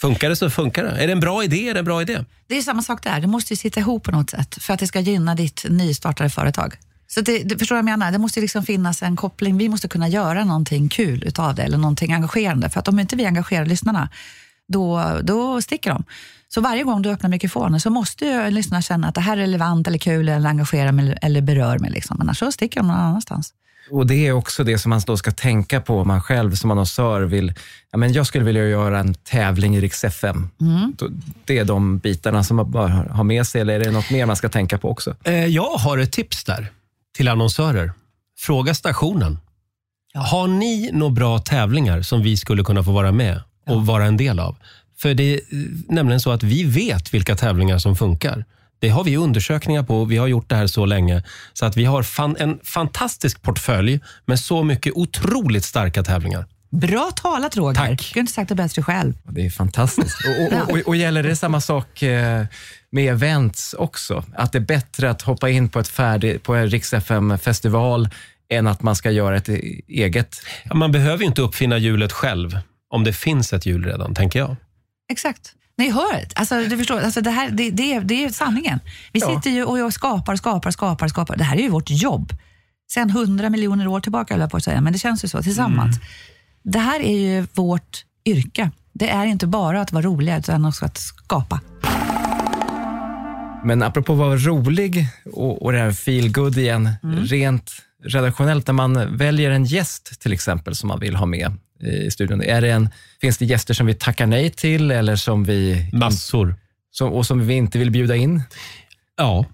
funkar 0.00 0.28
det 0.28 0.36
så 0.36 0.50
funkar 0.50 0.84
det. 0.84 0.90
Är 0.90 1.06
det 1.06 1.12
en 1.12 1.20
bra 1.20 1.44
idé 1.44 1.68
är 1.68 1.74
det 1.74 1.80
en 1.80 1.84
bra 1.84 2.02
idé. 2.02 2.24
Det 2.46 2.58
är 2.58 2.62
samma 2.62 2.82
sak 2.82 3.04
där, 3.04 3.20
det 3.20 3.26
måste 3.26 3.52
ju 3.52 3.56
sitta 3.56 3.80
ihop 3.80 4.04
på 4.04 4.10
något 4.10 4.30
sätt 4.30 4.62
för 4.62 4.74
att 4.74 4.80
det 4.80 4.86
ska 4.86 5.00
gynna 5.00 5.34
ditt 5.34 5.66
nystartade 5.68 6.30
företag. 6.30 6.74
Så 7.08 7.20
det, 7.20 7.38
det, 7.38 7.58
förstår 7.58 7.76
du 7.76 7.82
vad 7.82 7.90
jag 7.90 7.98
menar? 7.98 8.12
Det 8.12 8.18
måste 8.18 8.40
liksom 8.40 8.62
finnas 8.62 9.02
en 9.02 9.16
koppling. 9.16 9.58
Vi 9.58 9.68
måste 9.68 9.88
kunna 9.88 10.08
göra 10.08 10.44
någonting 10.44 10.88
kul 10.88 11.24
utav 11.26 11.54
det 11.54 11.62
eller 11.62 11.78
någonting 11.78 12.12
engagerande. 12.12 12.70
För 12.70 12.80
att 12.80 12.88
om 12.88 12.98
inte 12.98 13.16
vi 13.16 13.26
engagerar 13.26 13.66
lyssnarna, 13.66 14.08
då, 14.68 15.18
då 15.22 15.62
sticker 15.62 15.90
de. 15.90 16.04
Så 16.48 16.60
varje 16.60 16.82
gång 16.82 17.02
du 17.02 17.10
öppnar 17.10 17.30
mikrofonen 17.30 17.80
så 17.80 17.90
måste 17.90 18.24
ju 18.26 18.50
lyssnarna 18.50 18.82
känna 18.82 19.08
att 19.08 19.14
det 19.14 19.20
här 19.20 19.36
är 19.36 19.40
relevant 19.40 19.88
eller 19.88 19.98
kul 19.98 20.28
eller 20.28 20.48
engagerar 20.48 20.92
mig 20.92 21.18
eller 21.22 21.40
berör 21.40 21.78
mig. 21.78 21.90
Liksom. 21.90 22.20
Annars 22.20 22.38
så 22.38 22.52
sticker 22.52 22.80
de 22.80 22.86
någon 22.86 22.96
annanstans. 22.96 23.52
Och 23.90 24.06
det 24.06 24.26
är 24.26 24.32
också 24.32 24.64
det 24.64 24.78
som 24.78 24.90
man 24.90 25.00
då 25.06 25.16
ska 25.16 25.30
tänka 25.30 25.80
på 25.80 26.00
om 26.00 26.08
man 26.08 26.22
själv 26.22 26.54
som 26.54 26.70
annonsör 26.70 27.20
vill, 27.22 27.52
ja, 27.92 27.98
men 27.98 28.12
jag 28.12 28.26
skulle 28.26 28.44
vilja 28.44 28.64
göra 28.68 28.98
en 29.00 29.14
tävling 29.14 29.76
i 29.76 29.80
Rix 29.80 30.04
FM. 30.04 30.48
Då- 30.98 31.08
Det 31.44 31.58
är 31.58 31.64
de 31.64 31.98
bitarna 31.98 32.44
som 32.44 32.56
man 32.56 32.70
bör 32.70 32.88
ha 32.88 33.22
med 33.22 33.46
sig, 33.46 33.60
eller 33.60 33.80
är 33.80 33.84
det 33.84 33.90
något 33.90 34.10
mer 34.10 34.26
man 34.26 34.36
ska 34.36 34.48
tänka 34.48 34.78
på 34.78 34.90
också? 34.90 35.16
Eh, 35.24 35.46
Jag 35.46 35.72
har 35.76 35.98
ett 35.98 36.12
tips 36.12 36.44
där 36.44 36.70
till 37.16 37.28
annonsörer. 37.28 37.92
Fråga 38.38 38.74
stationen. 38.74 39.38
Har 40.14 40.46
ni 40.48 40.90
några 40.92 41.12
bra 41.12 41.38
tävlingar 41.38 42.02
som 42.02 42.22
vi 42.22 42.36
skulle 42.36 42.64
kunna 42.64 42.82
få 42.84 42.92
vara 42.92 43.12
med 43.12 43.40
och 43.66 43.86
vara 43.86 44.04
en 44.04 44.16
del 44.16 44.40
av? 44.40 44.56
För 44.98 45.14
det 45.14 45.34
är 45.34 45.40
nämligen 45.88 46.20
så 46.20 46.30
att 46.30 46.42
vi 46.42 46.64
vet 46.64 47.14
vilka 47.14 47.36
tävlingar 47.36 47.78
som 47.78 47.96
funkar. 47.96 48.44
Det 48.78 48.88
har 48.88 49.04
vi 49.04 49.16
undersökningar 49.16 49.82
på. 49.82 50.04
Vi 50.04 50.16
har 50.16 50.26
gjort 50.26 50.48
det 50.48 50.56
här 50.56 50.66
så 50.66 50.86
länge. 50.86 51.22
Så 51.52 51.66
att 51.66 51.76
vi 51.76 51.84
har 51.84 52.02
fan, 52.02 52.36
en 52.38 52.58
fantastisk 52.64 53.42
portfölj 53.42 54.00
med 54.26 54.40
så 54.40 54.62
mycket 54.62 54.92
otroligt 54.96 55.64
starka 55.64 56.02
tävlingar. 56.02 56.46
Bra 56.70 57.10
talat 57.16 57.56
Roger. 57.56 57.74
Tack. 57.74 57.90
Du 57.90 57.96
kunde 57.96 58.20
inte 58.20 58.32
sagt 58.32 58.48
det 58.48 58.54
bättre 58.54 58.82
själv. 58.82 59.14
Det 59.24 59.46
är 59.46 59.50
fantastiskt. 59.50 60.16
Och, 60.26 60.58
och, 60.60 60.70
och, 60.70 60.78
och 60.86 60.96
gäller 60.96 61.22
det 61.22 61.36
samma 61.36 61.60
sak 61.60 62.02
eh, 62.02 62.44
med 62.90 63.12
events 63.12 63.74
också? 63.74 64.24
Att 64.34 64.52
det 64.52 64.58
är 64.58 64.60
bättre 64.60 65.10
att 65.10 65.22
hoppa 65.22 65.50
in 65.50 65.68
på, 65.68 65.80
ett 65.80 65.88
färdig, 65.88 66.42
på 66.42 66.54
en 66.54 66.70
Rix 66.70 66.92
FM-festival 66.92 68.08
än 68.48 68.66
att 68.66 68.82
man 68.82 68.96
ska 68.96 69.10
göra 69.10 69.36
ett 69.36 69.48
e- 69.48 69.80
eget? 69.88 70.36
Ja, 70.64 70.74
Man 70.74 70.92
behöver 70.92 71.18
ju 71.18 71.24
inte 71.26 71.42
uppfinna 71.42 71.78
hjulet 71.78 72.12
själv 72.12 72.58
om 72.90 73.04
det 73.04 73.12
finns 73.12 73.52
ett 73.52 73.66
hjul 73.66 73.84
redan, 73.84 74.14
tänker 74.14 74.38
jag. 74.38 74.56
Exakt. 75.12 75.52
Ni 75.78 75.90
hör 75.90 76.12
det. 76.12 76.28
Alltså, 76.34 76.54
du 76.60 76.76
förstår, 76.78 77.00
alltså, 77.00 77.20
det, 77.20 77.30
här, 77.30 77.50
det, 77.50 77.70
det, 77.70 77.92
är- 77.94 78.00
det 78.00 78.24
är 78.24 78.28
sanningen. 78.28 78.80
Vi 79.12 79.20
Ja. 79.20 79.34
sitter 79.36 79.50
ju 79.50 79.64
och 79.64 79.94
skapar, 79.94 80.36
skapar, 80.36 80.70
skapar, 80.70 81.08
skapar. 81.08 81.36
Det 81.36 81.44
här 81.44 81.56
är 81.56 81.62
ju 81.62 81.68
vårt 81.68 81.90
jobb. 81.90 82.32
Sen 82.92 83.10
hundra 83.10 83.50
miljoner 83.50 83.86
år 83.86 84.00
tillbaka, 84.00 84.34
höll 84.34 84.40
jag 84.40 84.50
på 84.50 84.56
att 84.56 84.64
säga, 84.64 84.80
men 84.80 84.92
det 84.92 84.98
känns 84.98 85.24
ju 85.24 85.28
så 85.28 85.42
tillsammans. 85.42 85.96
Det 86.64 86.78
här 86.78 87.00
är 87.00 87.18
ju 87.18 87.46
vårt 87.54 88.04
yrke. 88.26 88.70
Det 88.92 89.08
är 89.10 89.26
inte 89.26 89.46
bara 89.46 89.80
att 89.80 89.92
vara 89.92 90.02
roliga, 90.04 90.38
utan 90.38 90.64
också 90.64 90.84
att 90.84 90.98
skapa. 90.98 91.60
Men 93.64 93.82
apropå 93.82 94.12
att 94.12 94.18
vara 94.18 94.36
rolig 94.36 95.06
och, 95.32 95.62
och 95.62 95.72
det 95.72 95.78
här 95.78 95.92
feel 95.92 96.32
good 96.32 96.58
igen, 96.58 96.90
rent 97.02 97.72
redaktionellt, 98.04 98.66
när 98.66 98.74
man 98.74 99.16
väljer 99.16 99.50
en 99.50 99.64
gäst 99.64 100.20
till 100.20 100.32
exempel 100.32 100.74
som 100.74 100.88
man 100.88 101.00
vill 101.00 101.16
ha 101.16 101.26
med 101.26 101.52
i 101.80 102.10
studion, 102.10 102.42
är 102.42 102.60
det 102.60 102.70
en, 102.70 102.88
finns 103.20 103.38
det 103.38 103.44
gäster 103.44 103.74
som 103.74 103.86
vi 103.86 103.94
tackar 103.94 104.26
nej 104.26 104.50
till 104.50 104.90
eller 104.90 105.16
som 105.16 105.44
vi, 105.44 105.90
Massor. 105.92 106.54
som, 106.90 107.12
och 107.12 107.26
som 107.26 107.46
vi 107.46 107.54
inte 107.54 107.78
vill 107.78 107.90
bjuda 107.90 108.16
in? 108.16 108.42
Ja, 109.16 109.46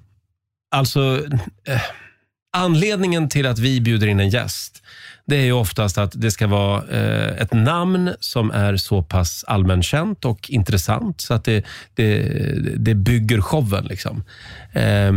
alltså 0.70 1.26
eh, 1.66 1.80
anledningen 2.52 3.28
till 3.28 3.46
att 3.46 3.58
vi 3.58 3.80
bjuder 3.80 4.06
in 4.06 4.20
en 4.20 4.28
gäst, 4.28 4.82
det 5.26 5.36
är 5.36 5.44
ju 5.44 5.52
oftast 5.52 5.98
att 5.98 6.12
det 6.14 6.30
ska 6.30 6.46
vara 6.46 6.82
eh, 6.90 7.42
ett 7.42 7.52
namn 7.52 8.14
som 8.20 8.50
är 8.50 8.76
så 8.76 9.02
pass 9.02 9.44
allmänkänt 9.44 10.24
och 10.24 10.50
intressant 10.50 11.20
så 11.20 11.34
att 11.34 11.44
det, 11.44 11.64
det, 11.94 12.22
det 12.76 12.94
bygger 12.94 13.40
showen. 13.40 13.84
Liksom. 13.84 14.24
Eh, 14.72 15.12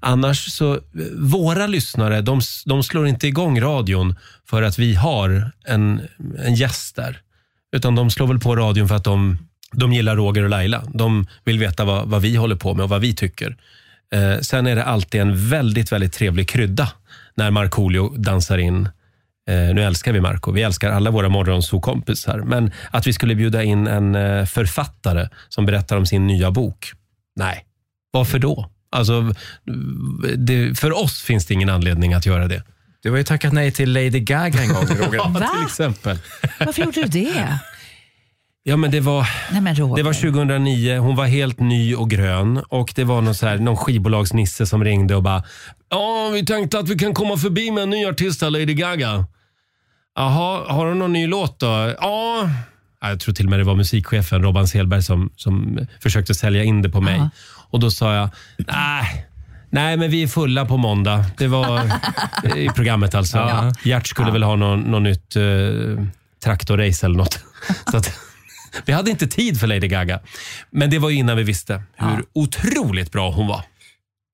annars 0.00 0.52
så, 0.52 0.80
våra 1.18 1.66
lyssnare, 1.66 2.20
de, 2.20 2.40
de 2.66 2.82
slår 2.82 3.06
inte 3.06 3.26
igång 3.26 3.60
radion 3.60 4.16
för 4.50 4.62
att 4.62 4.78
vi 4.78 4.94
har 4.94 5.52
en, 5.64 6.00
en 6.38 6.54
gäst 6.54 6.96
där. 6.96 7.20
Utan 7.72 7.94
de 7.94 8.10
slår 8.10 8.26
väl 8.26 8.38
på 8.38 8.56
radion 8.56 8.88
för 8.88 8.94
att 8.94 9.04
de, 9.04 9.38
de 9.72 9.92
gillar 9.92 10.16
Roger 10.16 10.42
och 10.42 10.50
Laila. 10.50 10.82
De 10.94 11.26
vill 11.44 11.58
veta 11.58 11.84
vad, 11.84 12.08
vad 12.08 12.22
vi 12.22 12.36
håller 12.36 12.56
på 12.56 12.74
med 12.74 12.84
och 12.84 12.90
vad 12.90 13.00
vi 13.00 13.14
tycker. 13.14 13.56
Eh, 14.14 14.40
sen 14.40 14.66
är 14.66 14.76
det 14.76 14.84
alltid 14.84 15.20
en 15.20 15.48
väldigt, 15.48 15.92
väldigt 15.92 16.12
trevlig 16.12 16.48
krydda 16.48 16.88
när 17.34 17.50
Markoolio 17.50 18.08
dansar 18.16 18.58
in. 18.58 18.88
Eh, 19.48 19.74
nu 19.74 19.82
älskar 19.84 20.12
vi 20.12 20.20
Marco, 20.20 20.52
vi 20.52 20.62
älskar 20.62 20.90
alla 20.90 21.10
våra 21.10 21.28
morgonsokompisar. 21.28 22.38
Men 22.38 22.72
att 22.90 23.06
vi 23.06 23.12
skulle 23.12 23.34
bjuda 23.34 23.62
in 23.62 23.86
en 23.86 24.14
eh, 24.14 24.44
författare 24.44 25.28
som 25.48 25.66
berättar 25.66 25.96
om 25.96 26.06
sin 26.06 26.26
nya 26.26 26.50
bok. 26.50 26.92
Nej, 27.36 27.64
varför 28.10 28.38
då? 28.38 28.70
Alltså, 28.90 29.34
det, 30.36 30.78
för 30.78 31.02
oss 31.02 31.22
finns 31.22 31.46
det 31.46 31.54
ingen 31.54 31.68
anledning 31.68 32.14
att 32.14 32.26
göra 32.26 32.48
det. 32.48 32.62
Du 33.02 33.10
har 33.10 33.18
ju 33.18 33.24
tackat 33.24 33.52
nej 33.52 33.72
till 33.72 33.92
Lady 33.92 34.20
Gaga 34.20 34.62
en 34.62 34.68
gång, 34.68 34.84
Roger. 34.86 35.28
Va? 35.28 35.50
Till 35.54 35.66
exempel. 35.66 36.18
Varför 36.60 36.82
gjorde 36.82 37.02
du 37.02 37.06
det? 37.06 37.58
Ja, 38.68 38.76
men 38.76 38.90
det 38.90 39.00
var... 39.00 39.28
Nej 39.52 39.60
men 39.60 39.74
Roger. 39.74 39.96
Det 39.96 40.02
var 40.02 40.12
2009, 40.12 40.98
hon 40.98 41.16
var 41.16 41.26
helt 41.26 41.60
ny 41.60 41.94
och 41.94 42.10
grön 42.10 42.62
och 42.68 42.92
det 42.94 43.04
var 43.04 43.20
någon, 43.20 43.34
så 43.34 43.46
här, 43.46 43.58
någon 43.58 43.76
skivbolagsnisse 43.76 44.66
som 44.66 44.84
ringde 44.84 45.16
och 45.16 45.22
bara 45.22 45.44
Ja, 45.90 46.30
vi 46.34 46.46
tänkte 46.46 46.78
att 46.78 46.88
vi 46.88 46.94
kan 46.94 47.14
komma 47.14 47.36
förbi 47.36 47.70
med 47.70 47.82
en 47.82 47.90
ny 47.90 48.06
artist, 48.06 48.42
här, 48.42 48.50
Lady 48.50 48.74
Gaga. 48.74 49.26
Jaha, 50.16 50.72
har 50.72 50.86
hon 50.86 50.98
någon 50.98 51.12
ny 51.12 51.26
låt 51.26 51.60
då? 51.60 51.66
Ja. 51.66 52.50
Ja, 53.00 53.08
Jag 53.08 53.20
tror 53.20 53.34
till 53.34 53.46
och 53.46 53.50
med 53.50 53.60
det 53.60 53.64
var 53.64 53.74
musikchefen 53.74 54.42
Robban 54.42 54.68
Selberg 54.68 55.02
som, 55.02 55.30
som 55.36 55.86
försökte 56.02 56.34
sälja 56.34 56.64
in 56.64 56.82
det 56.82 56.88
på 56.88 57.00
mig. 57.00 57.16
Ja. 57.16 57.30
Och 57.70 57.80
då 57.80 57.90
sa 57.90 58.14
jag, 58.14 58.28
nej, 58.58 59.26
nej 59.70 59.96
men 59.96 60.10
vi 60.10 60.22
är 60.22 60.26
fulla 60.26 60.64
på 60.64 60.76
måndag. 60.76 61.24
Det 61.38 61.48
var 61.48 61.90
i 62.56 62.68
programmet 62.68 63.14
alltså. 63.14 63.38
Ja. 63.38 63.72
Gert 63.84 64.06
skulle 64.06 64.30
väl 64.30 64.42
ha 64.42 64.56
någon, 64.56 64.80
någon 64.80 65.02
nytt 65.02 65.36
uh, 65.36 66.02
traktorrace 66.44 67.06
eller 67.06 67.16
något. 67.16 67.38
Så 67.90 67.96
att, 67.96 68.25
vi 68.84 68.92
hade 68.92 69.10
inte 69.10 69.26
tid 69.26 69.60
för 69.60 69.66
Lady 69.66 69.88
Gaga. 69.88 70.20
Men 70.70 70.90
det 70.90 70.98
var 70.98 71.10
ju 71.10 71.16
innan 71.16 71.36
vi 71.36 71.42
visste 71.42 71.82
hur 71.96 72.24
otroligt 72.32 73.12
bra 73.12 73.30
hon 73.30 73.46
var. 73.46 73.62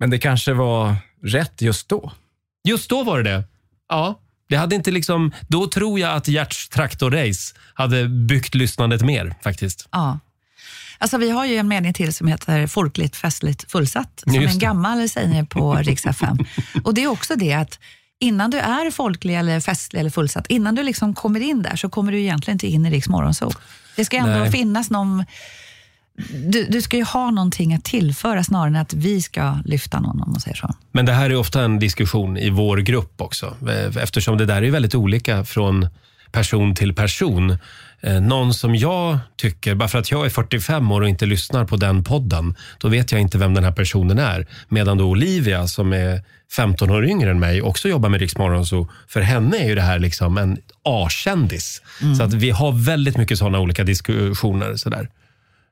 Men 0.01 0.11
det 0.11 0.19
kanske 0.19 0.53
var 0.53 0.97
rätt 1.23 1.63
just 1.63 1.89
då. 1.89 2.13
Just 2.69 2.91
då 2.91 3.03
var 3.03 3.23
det 3.23 3.31
det. 3.31 3.45
Ja. 3.89 4.19
Det 4.49 4.57
hade 4.57 4.75
inte 4.77 4.91
liksom, 4.91 5.33
då 5.49 5.67
tror 5.67 6.01
jag 6.01 6.15
att 6.17 6.29
Gerts 6.29 6.69
traktorrace 6.69 7.55
hade 7.75 8.09
byggt 8.09 8.55
lyssnandet 8.55 9.03
mer 9.03 9.35
faktiskt. 9.43 9.89
Ja. 9.93 10.19
Alltså, 10.99 11.19
vi 11.19 11.31
har 11.31 11.47
ju 11.47 11.57
en 11.57 11.69
mening 11.69 11.93
till 11.93 12.13
som 12.15 12.27
heter 12.29 12.67
folkligt, 12.67 13.17
festligt, 13.17 13.71
fullsatt. 13.73 14.23
Som 14.23 14.35
Just 14.35 14.53
en 14.53 14.59
det. 14.59 14.67
gammal 14.67 15.09
sägning 15.09 15.47
på 15.47 15.75
Rix 15.83 16.07
FM. 16.07 16.39
Och 16.85 16.95
det 16.95 17.03
är 17.03 17.09
också 17.09 17.37
det 17.37 17.53
att 17.53 17.79
innan 18.23 18.51
du 18.51 18.59
är 18.59 18.91
folklig, 18.91 19.35
eller 19.35 19.61
festlig 19.61 20.01
eller 20.01 20.11
fullsatt, 20.11 20.47
innan 20.47 20.75
du 20.75 20.83
liksom 20.83 21.15
kommer 21.15 21.41
in 21.41 21.63
där 21.63 21.77
så 21.77 21.89
kommer 21.89 22.13
du 22.13 22.21
egentligen 22.21 22.55
inte 22.55 22.67
in 22.67 22.87
i 22.87 22.91
Riks 22.91 23.09
Morgonzoo. 23.09 23.51
Det 23.97 24.05
ska 24.05 24.17
ändå 24.17 24.39
Nej. 24.39 24.51
finnas 24.51 24.91
någon... 24.91 25.25
Du, 26.49 26.65
du 26.65 26.83
ska 26.83 26.97
ju 26.97 27.05
ha 27.05 27.31
någonting 27.31 27.75
att 27.75 27.85
tillföra 27.85 28.45
snarare 28.45 28.69
än 28.69 28.77
att 28.77 28.95
vi 28.95 29.23
ska 29.23 29.59
lyfta 29.65 30.01
någon, 30.01 30.23
om 30.23 30.31
man 30.31 30.41
säger 30.41 30.57
så. 30.57 30.75
Men 30.93 31.07
det 31.07 31.13
här 31.13 31.31
är 31.31 31.37
ofta 31.37 31.63
en 31.63 31.79
diskussion 31.79 32.37
i 32.37 32.51
vår 32.51 32.77
grupp 32.77 33.21
också. 33.21 33.57
Eftersom 34.01 34.39
det 34.39 34.47
där 34.47 34.63
är 34.63 34.71
väldigt 34.71 34.95
olika 34.95 35.45
från 35.45 35.89
person 36.33 36.75
till 36.75 36.95
person. 36.95 37.59
Eh, 38.03 38.21
någon 38.21 38.55
som 38.55 38.75
jag 38.75 39.19
tycker, 39.37 39.75
bara 39.75 39.89
för 39.89 39.99
att 39.99 40.11
jag 40.11 40.27
är 40.27 40.31
45 40.31 40.93
år 40.93 41.01
och 41.01 41.09
inte 41.09 41.27
lyssnar 41.27 41.65
på 41.65 41.77
den 41.77 42.05
podden, 42.05 42.55
då 42.79 42.89
vet 42.89 43.13
jag 43.13 43.21
inte 43.21 43.39
vem 43.39 43.55
den 43.55 43.65
här 43.65 43.73
personen 43.73 44.19
är. 44.19 44.47
Medan 44.69 44.99
då 44.99 45.05
Olivia 45.05 45.67
som 45.67 45.93
är 45.93 46.23
15 46.57 46.91
år 46.91 47.07
yngre 47.07 47.31
än 47.31 47.41
mig 47.41 47.63
också 47.63 47.89
jobbar 47.89 48.09
med 48.09 48.21
Rix 48.21 48.33
så 48.65 48.89
för 49.09 49.21
henne 49.21 49.57
är 49.59 49.69
ju 49.69 49.75
det 49.75 49.83
här 49.83 49.99
liksom 49.99 50.39
en 50.39 50.59
A-kändis. 50.85 51.83
Så 52.19 52.23
att 52.23 52.35
vi 52.35 52.51
har 52.51 52.73
väldigt 52.73 53.17
mycket 53.17 53.39
sådana 53.39 53.59
olika 53.61 53.85
diskussioner. 53.85 54.77
Sådär. 54.77 55.09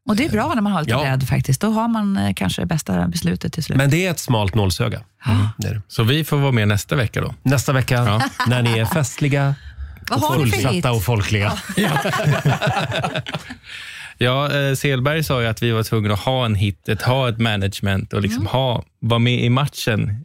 Och 0.09 0.17
det 0.17 0.25
är 0.25 0.31
bra 0.31 0.53
när 0.55 0.63
man 0.63 0.73
har 0.73 0.81
lite 0.81 0.91
Ja. 0.91 1.01
bredd 1.03 1.29
faktiskt. 1.29 1.61
Då 1.61 1.71
har 1.71 1.89
man 1.89 2.17
eh, 2.17 2.35
kanske 2.35 2.63
det 2.63 2.67
bästa 2.67 3.09
beslutet 3.09 3.53
till 3.53 3.65
slut. 3.65 3.79
Men 3.79 3.91
det 3.91 4.07
är 4.07 4.11
ett 4.11 4.19
smalt 4.19 4.55
nålsöga. 4.55 5.01
Mm, 5.27 5.47
det 5.59 5.69
är 5.69 5.75
det. 5.75 5.83
Så 5.89 6.03
vi 6.03 6.25
får 6.25 6.37
vara 6.39 6.53
med 6.53 6.69
nästa 6.69 6.97
vecka 6.97 7.21
då. 7.21 7.35
Nästa 7.43 7.73
vecka, 7.73 8.23
när 8.47 8.63
ni 8.63 8.79
är 8.79 8.85
festliga, 8.85 9.55
Vad 10.11 10.21
har 10.21 10.45
ni 10.45 10.51
för 10.51 10.69
hit? 10.69 10.87
och 10.87 11.05
folkliga. 11.05 11.53
Ja, 14.23 14.53
eh, 14.53 14.75
Selberg 14.75 15.25
sa 15.25 15.41
ju 15.43 15.47
att 15.47 15.63
vi 15.63 15.71
var 15.71 15.83
tvungna 15.83 16.15
att 16.15 16.21
ha 16.21 16.45
en 16.45 16.55
hit, 16.55 16.89
ett, 16.89 17.03
ha 17.03 17.29
ett 17.29 17.39
management 17.39 18.13
och 18.13 18.23
liksom 18.23 18.47
ha, 18.47 18.85
vara 18.99 19.19
med 19.19 19.45
i 19.45 19.51
matchen. 19.51 20.25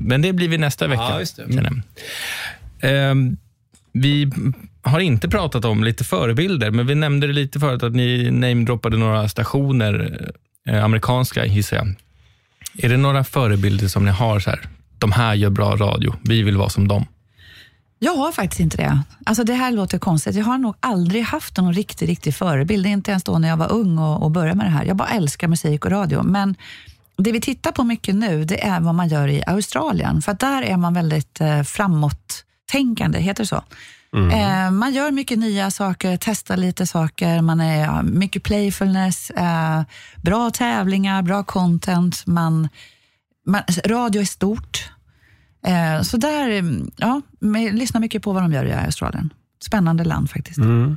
Men 0.00 0.22
det 0.22 0.32
blir 0.32 0.48
vi 0.48 0.58
nästa 0.58 0.86
vecka. 0.86 1.02
Ja, 1.02 1.22
jag. 1.48 1.82
Ehm, 2.80 3.36
vi 3.92 4.30
har 4.82 5.00
inte 5.00 5.28
pratat 5.28 5.64
om 5.64 5.84
lite 5.84 6.04
förebilder, 6.04 6.70
men 6.70 6.86
vi 6.86 6.94
nämnde 6.94 7.26
det 7.26 7.32
lite 7.32 7.60
förut 7.60 7.82
att 7.82 7.94
ni 7.94 8.30
namedroppade 8.30 8.96
några 8.96 9.28
stationer, 9.28 10.20
eh, 10.68 10.84
amerikanska 10.84 11.46
gissar 11.46 11.76
jag. 11.76 11.94
Är 12.84 12.88
det 12.88 12.96
några 12.96 13.24
förebilder 13.24 13.88
som 13.88 14.04
ni 14.04 14.10
har 14.10 14.40
så 14.40 14.50
här, 14.50 14.60
de 14.98 15.12
här 15.12 15.34
gör 15.34 15.50
bra 15.50 15.76
radio, 15.76 16.14
vi 16.22 16.42
vill 16.42 16.56
vara 16.56 16.68
som 16.68 16.88
dem? 16.88 17.06
Jag 18.02 18.14
har 18.14 18.32
faktiskt 18.32 18.60
inte 18.60 18.76
det. 18.76 19.02
Alltså 19.26 19.44
det 19.44 19.54
här 19.54 19.72
låter 19.72 19.98
konstigt. 19.98 20.36
Jag 20.36 20.44
har 20.44 20.58
nog 20.58 20.74
aldrig 20.80 21.22
haft 21.22 21.56
någon 21.56 21.72
riktig, 21.72 22.08
riktig 22.08 22.34
förebild. 22.34 22.86
Inte 22.86 23.10
ens 23.10 23.24
då 23.24 23.38
när 23.38 23.48
jag 23.48 23.56
var 23.56 23.72
ung 23.72 23.98
och, 23.98 24.22
och 24.22 24.30
började 24.30 24.56
med 24.56 24.66
det 24.66 24.70
här. 24.70 24.84
Jag 24.84 24.96
bara 24.96 25.08
älskar 25.08 25.48
musik 25.48 25.84
och 25.84 25.90
radio. 25.90 26.22
Men 26.22 26.56
det 27.16 27.32
vi 27.32 27.40
tittar 27.40 27.72
på 27.72 27.84
mycket 27.84 28.14
nu, 28.14 28.44
det 28.44 28.64
är 28.64 28.80
vad 28.80 28.94
man 28.94 29.08
gör 29.08 29.28
i 29.28 29.42
Australien. 29.46 30.22
För 30.22 30.34
där 30.34 30.62
är 30.62 30.76
man 30.76 30.94
väldigt 30.94 31.40
eh, 31.40 31.62
framåt-tänkande, 31.62 33.18
heter 33.18 33.42
det 33.42 33.48
så? 33.48 33.62
Eh, 34.32 34.70
man 34.70 34.92
gör 34.92 35.10
mycket 35.10 35.38
nya 35.38 35.70
saker, 35.70 36.18
testar 36.20 36.56
lite 36.56 36.86
saker, 36.86 37.42
man 37.42 37.60
är 37.60 37.84
ja, 37.84 38.02
mycket 38.02 38.42
playfulness, 38.42 39.30
eh, 39.30 39.82
bra 40.16 40.50
tävlingar, 40.50 41.22
bra 41.22 41.44
content. 41.44 42.26
Man, 42.26 42.68
man, 43.46 43.62
radio 43.84 44.20
är 44.20 44.26
stort. 44.26 44.90
Eh, 45.66 46.02
så 46.02 46.16
där, 46.16 46.62
ja, 46.96 47.20
med, 47.38 47.64
jag 47.64 47.74
lyssnar 47.74 48.00
mycket 48.00 48.22
på 48.22 48.32
vad 48.32 48.42
de 48.42 48.52
gör 48.52 48.64
i 48.64 48.72
Australien. 48.72 49.32
Spännande 49.64 50.04
land 50.04 50.30
faktiskt. 50.30 50.58
Mm. 50.58 50.96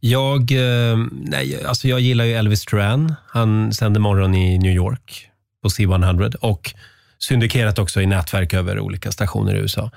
Jag, 0.00 0.40
eh, 0.40 0.98
nej, 1.12 1.64
alltså 1.64 1.88
jag 1.88 2.00
gillar 2.00 2.24
ju 2.24 2.32
Elvis 2.32 2.64
Duran. 2.64 3.14
Han 3.28 3.72
sänder 3.72 4.00
morgon 4.00 4.34
i 4.34 4.58
New 4.58 4.72
York 4.72 5.28
på 5.62 5.68
C100 5.68 6.34
och 6.34 6.74
syndikerat 7.18 7.78
också 7.78 8.00
i 8.00 8.06
nätverk 8.06 8.54
över 8.54 8.80
olika 8.80 9.12
stationer 9.12 9.54
i 9.54 9.58
USA. 9.58 9.90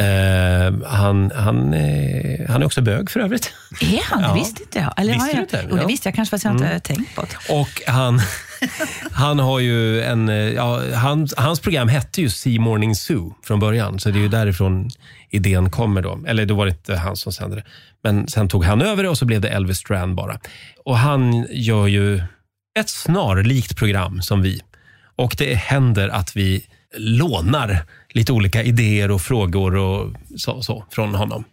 Eh, 0.00 0.88
han, 0.88 1.30
han, 1.34 1.74
eh, 1.74 2.50
han 2.50 2.62
är 2.62 2.66
också 2.66 2.82
bög 2.82 3.10
för 3.10 3.20
övrigt. 3.20 3.52
Är 3.80 4.00
han? 4.04 4.22
Ja. 4.22 4.28
Det 4.28 4.34
visste 4.34 4.62
inte 4.62 4.78
jag. 4.78 4.92
Eller, 4.96 5.12
Visste 5.12 5.26
har 5.26 5.32
du 5.32 5.38
jag? 5.38 5.44
inte? 5.44 5.60
Jo, 5.62 5.68
det 5.68 5.74
Ja. 5.74 5.76
Mm. 5.78 5.86
visste 5.88 6.08
jag 6.08 6.14
kanske 6.14 6.30
fast 6.30 6.44
jag 6.44 6.54
inte 6.54 6.80
tänkt 6.80 7.14
på 7.16 7.22
det. 7.22 7.52
Och 7.54 7.82
han, 7.86 8.20
han 9.12 9.38
har 9.38 9.58
ju 9.60 10.02
en... 10.02 10.28
eh, 10.28 10.34
Ja, 10.36 10.82
han, 10.94 11.28
hans 11.36 11.60
program 11.60 11.88
hette 11.88 12.20
ju 12.20 12.30
Sea 12.30 12.60
Morning 12.60 12.94
Zoo 12.94 13.34
från 13.44 13.60
början, 13.60 13.98
så 13.98 14.10
det 14.10 14.18
är 14.18 14.20
ju 14.22 14.28
därifrån 14.28 14.90
idén 15.30 15.70
kommer. 15.70 16.02
då. 16.02 16.20
Eller 16.26 16.46
då 16.46 16.54
var 16.54 16.66
det 16.66 16.70
inte 16.72 16.96
han 16.96 17.16
som 17.16 17.32
sände 17.32 17.56
det. 17.56 17.64
Men 18.02 18.28
sen 18.28 18.48
tog 18.48 18.64
han 18.64 18.82
över 18.82 19.02
det 19.02 19.08
och 19.08 19.18
så 19.18 19.24
blev 19.24 19.40
det 19.40 19.48
Elvis 19.48 19.82
Duran 19.82 20.14
bara. 20.14 20.38
Och 20.84 20.98
han 20.98 21.46
gör 21.50 21.86
ju 21.86 22.22
ett 22.78 22.88
snarlikt 22.88 23.76
program 23.76 24.22
som 24.22 24.42
vi. 24.42 24.60
Och 25.16 25.34
det 25.38 25.54
händer 25.54 26.08
att 26.08 26.36
vi 26.36 26.66
lånar 26.96 27.78
lite 28.12 28.32
olika 28.32 28.62
idéer 28.62 29.10
och 29.10 29.20
frågor 29.20 29.76
och 29.76 30.14
så, 30.36 30.62
så 30.62 30.84
från 30.90 31.14
honom. 31.14 31.44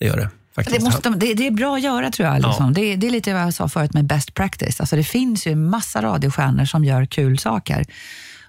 Det 0.00 0.06
gör 0.06 0.16
det 0.16 0.30
faktiskt. 0.54 0.78
Det, 0.78 0.84
måste, 0.84 1.10
det, 1.10 1.34
det 1.34 1.46
är 1.46 1.50
bra 1.50 1.76
att 1.76 1.82
göra 1.82 2.10
tror 2.10 2.28
jag. 2.28 2.42
Liksom. 2.42 2.74
Det, 2.74 2.96
det 2.96 3.06
är 3.06 3.10
lite 3.10 3.32
vad 3.34 3.42
jag 3.42 3.54
sa 3.54 3.68
förut 3.68 3.94
med 3.94 4.04
best 4.04 4.34
practice. 4.34 4.80
Alltså, 4.80 4.96
det 4.96 5.04
finns 5.04 5.46
ju 5.46 5.52
en 5.52 5.70
massa 5.70 6.02
radiostjärnor 6.02 6.64
som 6.64 6.84
gör 6.84 7.06
kul 7.06 7.38
saker. 7.38 7.84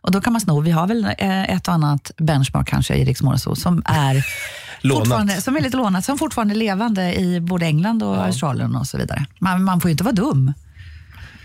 Och 0.02 0.12
då 0.12 0.22
kan 0.22 0.34
man 0.34 0.42
sno, 0.42 0.60
vi 0.62 0.72
har 0.72 0.88
väl 0.88 1.06
eh, 1.18 1.44
ett 1.44 1.68
och 1.68 1.74
annat 1.74 2.12
benchmark 2.18 2.68
kanske 2.68 2.96
i 2.96 3.06
Rix 3.06 3.20
som 3.56 3.84
är 3.86 4.26
Lånat. 4.82 5.44
som 5.44 5.56
är 5.56 5.62
lite 5.62 5.78
lånat, 5.78 6.06
som 6.06 6.18
fortfarande 6.18 6.54
är 6.54 6.56
levande 6.56 7.20
i 7.20 7.42
både 7.42 7.66
England 7.66 8.04
och 8.04 8.26
Australien 8.26 8.76
och 8.76 8.88
så 8.88 8.98
vidare. 8.98 9.26
Man, 9.40 9.64
man 9.64 9.82
får 9.82 9.90
ju 9.90 9.92
inte 9.92 10.04
vara 10.04 10.16
dum. 10.16 10.54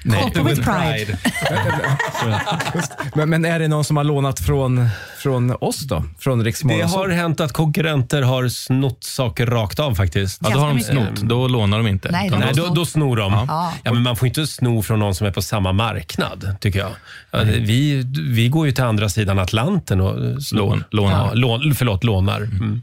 Open 0.04 0.46
with 0.46 0.62
pride. 0.64 1.18
Men, 3.14 3.30
men 3.30 3.44
är 3.44 3.58
det 3.58 3.68
någon 3.68 3.84
som 3.84 3.96
har 3.96 4.04
lånat 4.04 4.40
från, 4.40 4.88
från 5.18 5.56
oss 5.60 5.80
då? 5.80 6.04
Från 6.18 6.38
Det 6.38 6.82
har 6.82 7.08
hänt 7.08 7.40
att 7.40 7.52
konkurrenter 7.52 8.22
har 8.22 8.48
snott 8.48 9.04
saker 9.04 9.46
rakt 9.46 9.78
av 9.78 9.94
faktiskt. 9.94 10.38
Ja, 10.42 10.50
då 10.50 10.58
har 10.58 10.66
de 10.68 10.76
Ganska 10.76 10.92
snott, 10.92 11.16
då 11.28 11.48
lånar 11.48 11.78
de 11.78 11.86
inte. 11.86 12.10
Nej, 12.12 12.30
de- 12.30 12.38
Nej, 12.38 12.52
då, 12.54 12.66
då 12.74 12.86
snor 12.86 13.16
de. 13.16 13.32
Ja. 13.32 13.72
Ja. 13.84 13.92
men 13.92 14.02
man 14.02 14.16
får 14.16 14.28
inte 14.28 14.46
sno 14.46 14.82
från 14.82 14.98
någon 14.98 15.14
som 15.14 15.26
är 15.26 15.30
på 15.32 15.42
samma 15.42 15.72
marknad, 15.72 16.56
tycker 16.60 16.78
jag. 16.78 16.90
Ja, 17.30 17.38
det- 17.38 17.52
vi, 17.58 18.02
vi 18.30 18.48
går 18.48 18.66
ju 18.66 18.72
till 18.72 18.84
andra 18.84 19.08
sidan 19.08 19.38
Atlanten 19.38 20.00
och 20.00 20.42
snor. 20.42 20.58
Lån- 20.60 20.84
lånar. 20.90 21.26
Ja, 21.26 21.30
lån, 21.34 21.74
förlåt, 21.74 22.04
lånar. 22.04 22.40
Mm. 22.40 22.82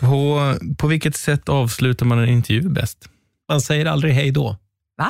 På, 0.00 0.54
på 0.78 0.86
vilket 0.86 1.16
sätt 1.16 1.48
avslutar 1.48 2.06
man 2.06 2.18
en 2.18 2.28
intervju 2.28 2.68
bäst? 2.68 2.98
Man 3.48 3.60
säger 3.60 3.86
aldrig 3.86 4.14
hej 4.14 4.30
då. 4.30 4.56
Va? 4.98 5.08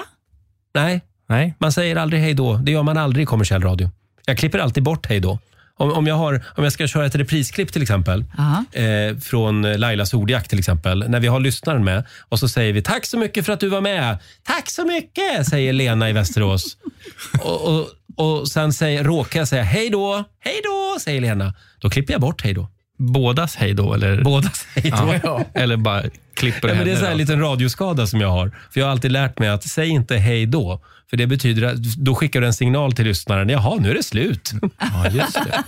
Nej, 0.75 1.01
Nej? 1.29 1.55
man 1.59 1.73
säger 1.73 1.97
aldrig 1.97 2.23
hej 2.23 2.35
då. 2.35 2.57
Det 2.57 2.73
gör 2.73 2.83
man 2.83 2.97
aldrig 2.97 3.23
i 3.23 3.27
kommersiell 3.27 3.63
radio. 3.63 3.91
Jag 4.27 4.39
klipper 4.39 4.59
alltid 4.59 4.83
bort 4.83 5.07
hej 5.07 5.21
då. 5.21 5.39
Om, 5.79 5.93
om, 5.93 6.07
jag 6.07 6.15
har, 6.15 6.45
om 6.57 6.65
jag 6.65 6.73
ska 6.73 6.87
köra 6.87 7.07
ett 7.07 7.15
reprisklipp 7.15 7.73
till 7.73 7.83
exempel, 7.83 8.25
eh, 8.73 9.19
från 9.19 9.63
Lailas 9.63 10.15
ordjakt 10.15 10.51
till 10.51 10.59
exempel, 10.59 11.05
när 11.09 11.21
vi 11.21 11.27
har 11.27 11.41
lyssnaren 11.41 11.85
med 11.85 12.05
och 12.29 12.39
så 12.39 12.49
säger 12.49 12.73
vi 12.73 12.83
tack 12.83 13.07
så 13.07 13.19
mycket 13.19 13.47
för 13.47 13.53
att 13.53 13.61
du 13.61 13.69
var 13.69 13.81
med. 13.81 14.19
Tack 14.43 14.71
så 14.71 14.85
mycket, 14.85 15.47
säger 15.47 15.73
Lena 15.73 16.11
i 16.11 16.13
Västerås. 16.13 16.77
och, 17.43 17.69
och, 17.69 17.89
och 18.17 18.49
sen 18.49 18.73
säger, 18.73 19.05
råkar 19.05 19.41
jag 19.41 19.49
säga 19.49 19.63
hej 19.63 19.91
då, 19.91 20.25
hej 20.41 20.61
då, 20.65 21.01
säger 21.01 21.21
Lena. 21.21 21.55
Då 21.79 21.91
klipper 21.91 22.13
jag 22.13 22.21
bort 22.21 22.45
hej 22.45 22.55
då. 22.55 22.69
Bådas 22.99 23.57
hej 23.57 23.75
då? 23.75 23.95
Eller, 23.95 24.23
Bådas 24.23 24.67
hej 24.75 24.91
då. 24.91 25.15
ja. 25.23 25.45
eller 25.55 25.77
bara 25.77 26.03
klipper 26.37 26.69
Ja, 26.69 26.75
men 26.75 26.85
det 26.85 26.93
är 26.93 26.97
så 26.97 27.05
här 27.05 27.13
en 27.13 27.19
liten 27.19 27.41
radioskada 27.41 28.07
som 28.07 28.21
jag 28.21 28.29
har. 28.31 28.49
För 28.71 28.81
Jag 28.81 28.87
har 28.87 28.91
alltid 28.93 29.13
lärt 29.13 29.39
mig 29.39 29.49
att 29.49 29.65
säg 29.65 29.89
inte 29.89 30.17
hej 30.17 30.47
då. 30.47 30.81
För 31.11 31.17
det 31.17 31.27
betyder 31.27 31.63
att 31.69 31.77
då 31.83 32.15
skickar 32.15 32.41
du 32.41 32.47
en 32.47 32.55
signal 32.55 32.93
till 32.93 33.05
lyssnaren. 33.05 33.49
Jaha, 33.49 33.77
nu 33.81 33.91
är 33.91 33.95
det 33.95 34.03
slut. 34.03 34.53
Ja, 34.79 35.09
just 35.11 35.35
det. 35.35 35.63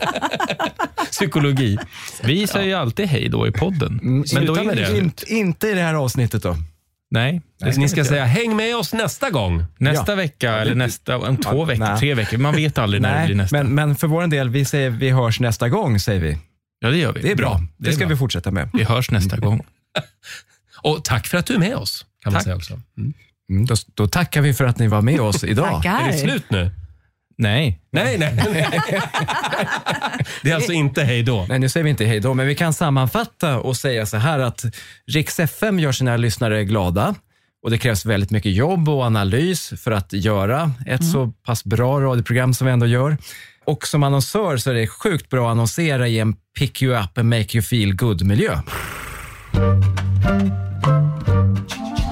Psykologi. 1.10 1.78
Vi 2.22 2.46
säger 2.46 2.66
ju 2.66 2.74
alltid 2.74 3.06
hej 3.08 3.28
då 3.28 3.46
i 3.46 3.52
podden. 3.52 4.00
Mm, 4.02 4.24
Men 4.34 4.46
då 4.46 4.54
är 4.56 4.64
det 4.64 4.74
det. 4.74 4.86
slut. 4.86 4.98
Inte, 5.02 5.32
inte 5.34 5.68
i 5.68 5.74
det 5.74 5.80
här 5.80 5.94
avsnittet 5.94 6.42
då. 6.42 6.56
Nej, 7.10 7.42
det 7.60 7.72
ska 7.72 7.80
Ni 7.80 7.88
ska 7.88 8.04
säga 8.04 8.24
häng 8.24 8.56
med 8.56 8.76
oss 8.76 8.92
nästa 8.92 9.30
gång. 9.30 9.64
Nästa 9.78 10.12
Ja. 10.12 10.16
vecka 10.16 10.52
eller 10.58 10.74
nästa, 10.74 11.18
om 11.18 11.36
två 11.36 11.56
Ja, 11.58 11.64
veckor, 11.64 11.84
nej. 11.84 11.98
tre 11.98 12.14
veckor. 12.14 12.38
Man 12.38 12.54
vet 12.54 12.78
aldrig 12.78 13.02
när 13.02 13.20
det 13.20 13.26
blir 13.26 13.36
Nej, 13.36 13.42
nästa. 13.44 13.56
men, 13.56 13.74
men 13.74 13.96
för 13.96 14.06
vår 14.06 14.26
del, 14.26 14.48
vi 14.48 14.64
säger 14.64 14.90
vi 14.90 15.10
hörs 15.10 15.40
nästa 15.40 15.68
gång, 15.68 16.00
säger 16.00 16.20
vi. 16.20 16.38
ja, 16.80 16.90
det 16.90 16.96
gör 16.98 17.12
vi. 17.12 17.22
Det 17.22 17.30
är 17.32 17.36
bra. 17.36 17.60
Det, 17.76 17.88
är 17.88 17.92
ska 17.92 17.98
bra. 18.06 18.08
vi 18.08 18.16
fortsätta 18.16 18.50
med. 18.50 18.68
Vi 18.72 18.84
hörs 18.84 19.10
nästa 19.10 19.36
gång. 19.36 19.60
Och 20.82 21.04
tack 21.04 21.26
för 21.26 21.38
att 21.38 21.46
du 21.46 21.54
är 21.54 21.58
med 21.58 21.76
oss. 21.76 22.06
Kan 22.22 22.32
man 22.32 22.38
Tack. 22.38 22.44
säga 22.44 22.56
också. 22.56 22.80
Mm. 22.98 23.12
Mm, 23.50 23.66
då, 23.66 23.74
då 23.94 24.06
tackar 24.06 24.40
vi 24.40 24.54
för 24.54 24.64
att 24.64 24.78
ni 24.78 24.88
var 24.88 25.02
med 25.02 25.20
oss 25.20 25.44
idag. 25.44 25.66
Tackar. 25.82 26.08
Är 26.08 26.12
det 26.12 26.18
slut 26.18 26.50
nu? 26.50 26.70
Nej, 27.40 27.80
Nej, 27.92 28.18
nej. 28.18 28.34
det 30.42 30.50
är 30.50 30.54
alltså 30.54 30.72
inte 30.72 31.04
hej 31.04 31.22
då. 31.22 31.46
Nej, 31.48 31.58
nu 31.58 31.68
säger 31.68 31.84
vi 31.84 31.90
inte 31.90 32.04
hej 32.04 32.20
då, 32.20 32.34
men 32.34 32.46
vi 32.46 32.54
kan 32.54 32.72
sammanfatta 32.72 33.58
och 33.58 33.76
säga 33.76 34.06
så 34.06 34.16
här 34.16 34.38
att 34.38 34.64
Rix 35.06 35.40
FM 35.40 35.78
gör 35.78 35.92
sina 35.92 36.16
lyssnare 36.16 36.64
glada 36.64 37.14
och 37.62 37.70
det 37.70 37.78
krävs 37.78 38.04
väldigt 38.04 38.30
mycket 38.30 38.52
jobb 38.52 38.88
och 38.88 39.02
analys 39.02 39.72
för 39.76 39.90
att 39.90 40.12
göra 40.12 40.72
ett 40.86 41.10
så 41.10 41.32
pass 41.46 41.64
bra 41.64 42.00
radioprogram 42.00 42.54
som 42.54 42.66
vi 42.66 42.72
ändå 42.72 42.86
gör. 42.86 43.16
Och 43.64 43.86
som 43.86 44.02
annonsör 44.02 44.56
så 44.56 44.70
är 44.70 44.74
det 44.74 44.86
sjukt 44.86 45.30
bra 45.30 45.46
att 45.46 45.52
annonsera 45.52 46.08
i 46.08 46.18
en 46.18 46.36
pick 46.58 46.82
you 46.82 47.02
up 47.02 47.18
and 47.18 47.28
make 47.28 47.56
you 47.56 47.62
feel 47.62 47.94
good 47.94 48.22
Ch 50.80 50.86
-ch 50.86 51.24
-ch 51.24 51.96
-ch. 51.96 52.07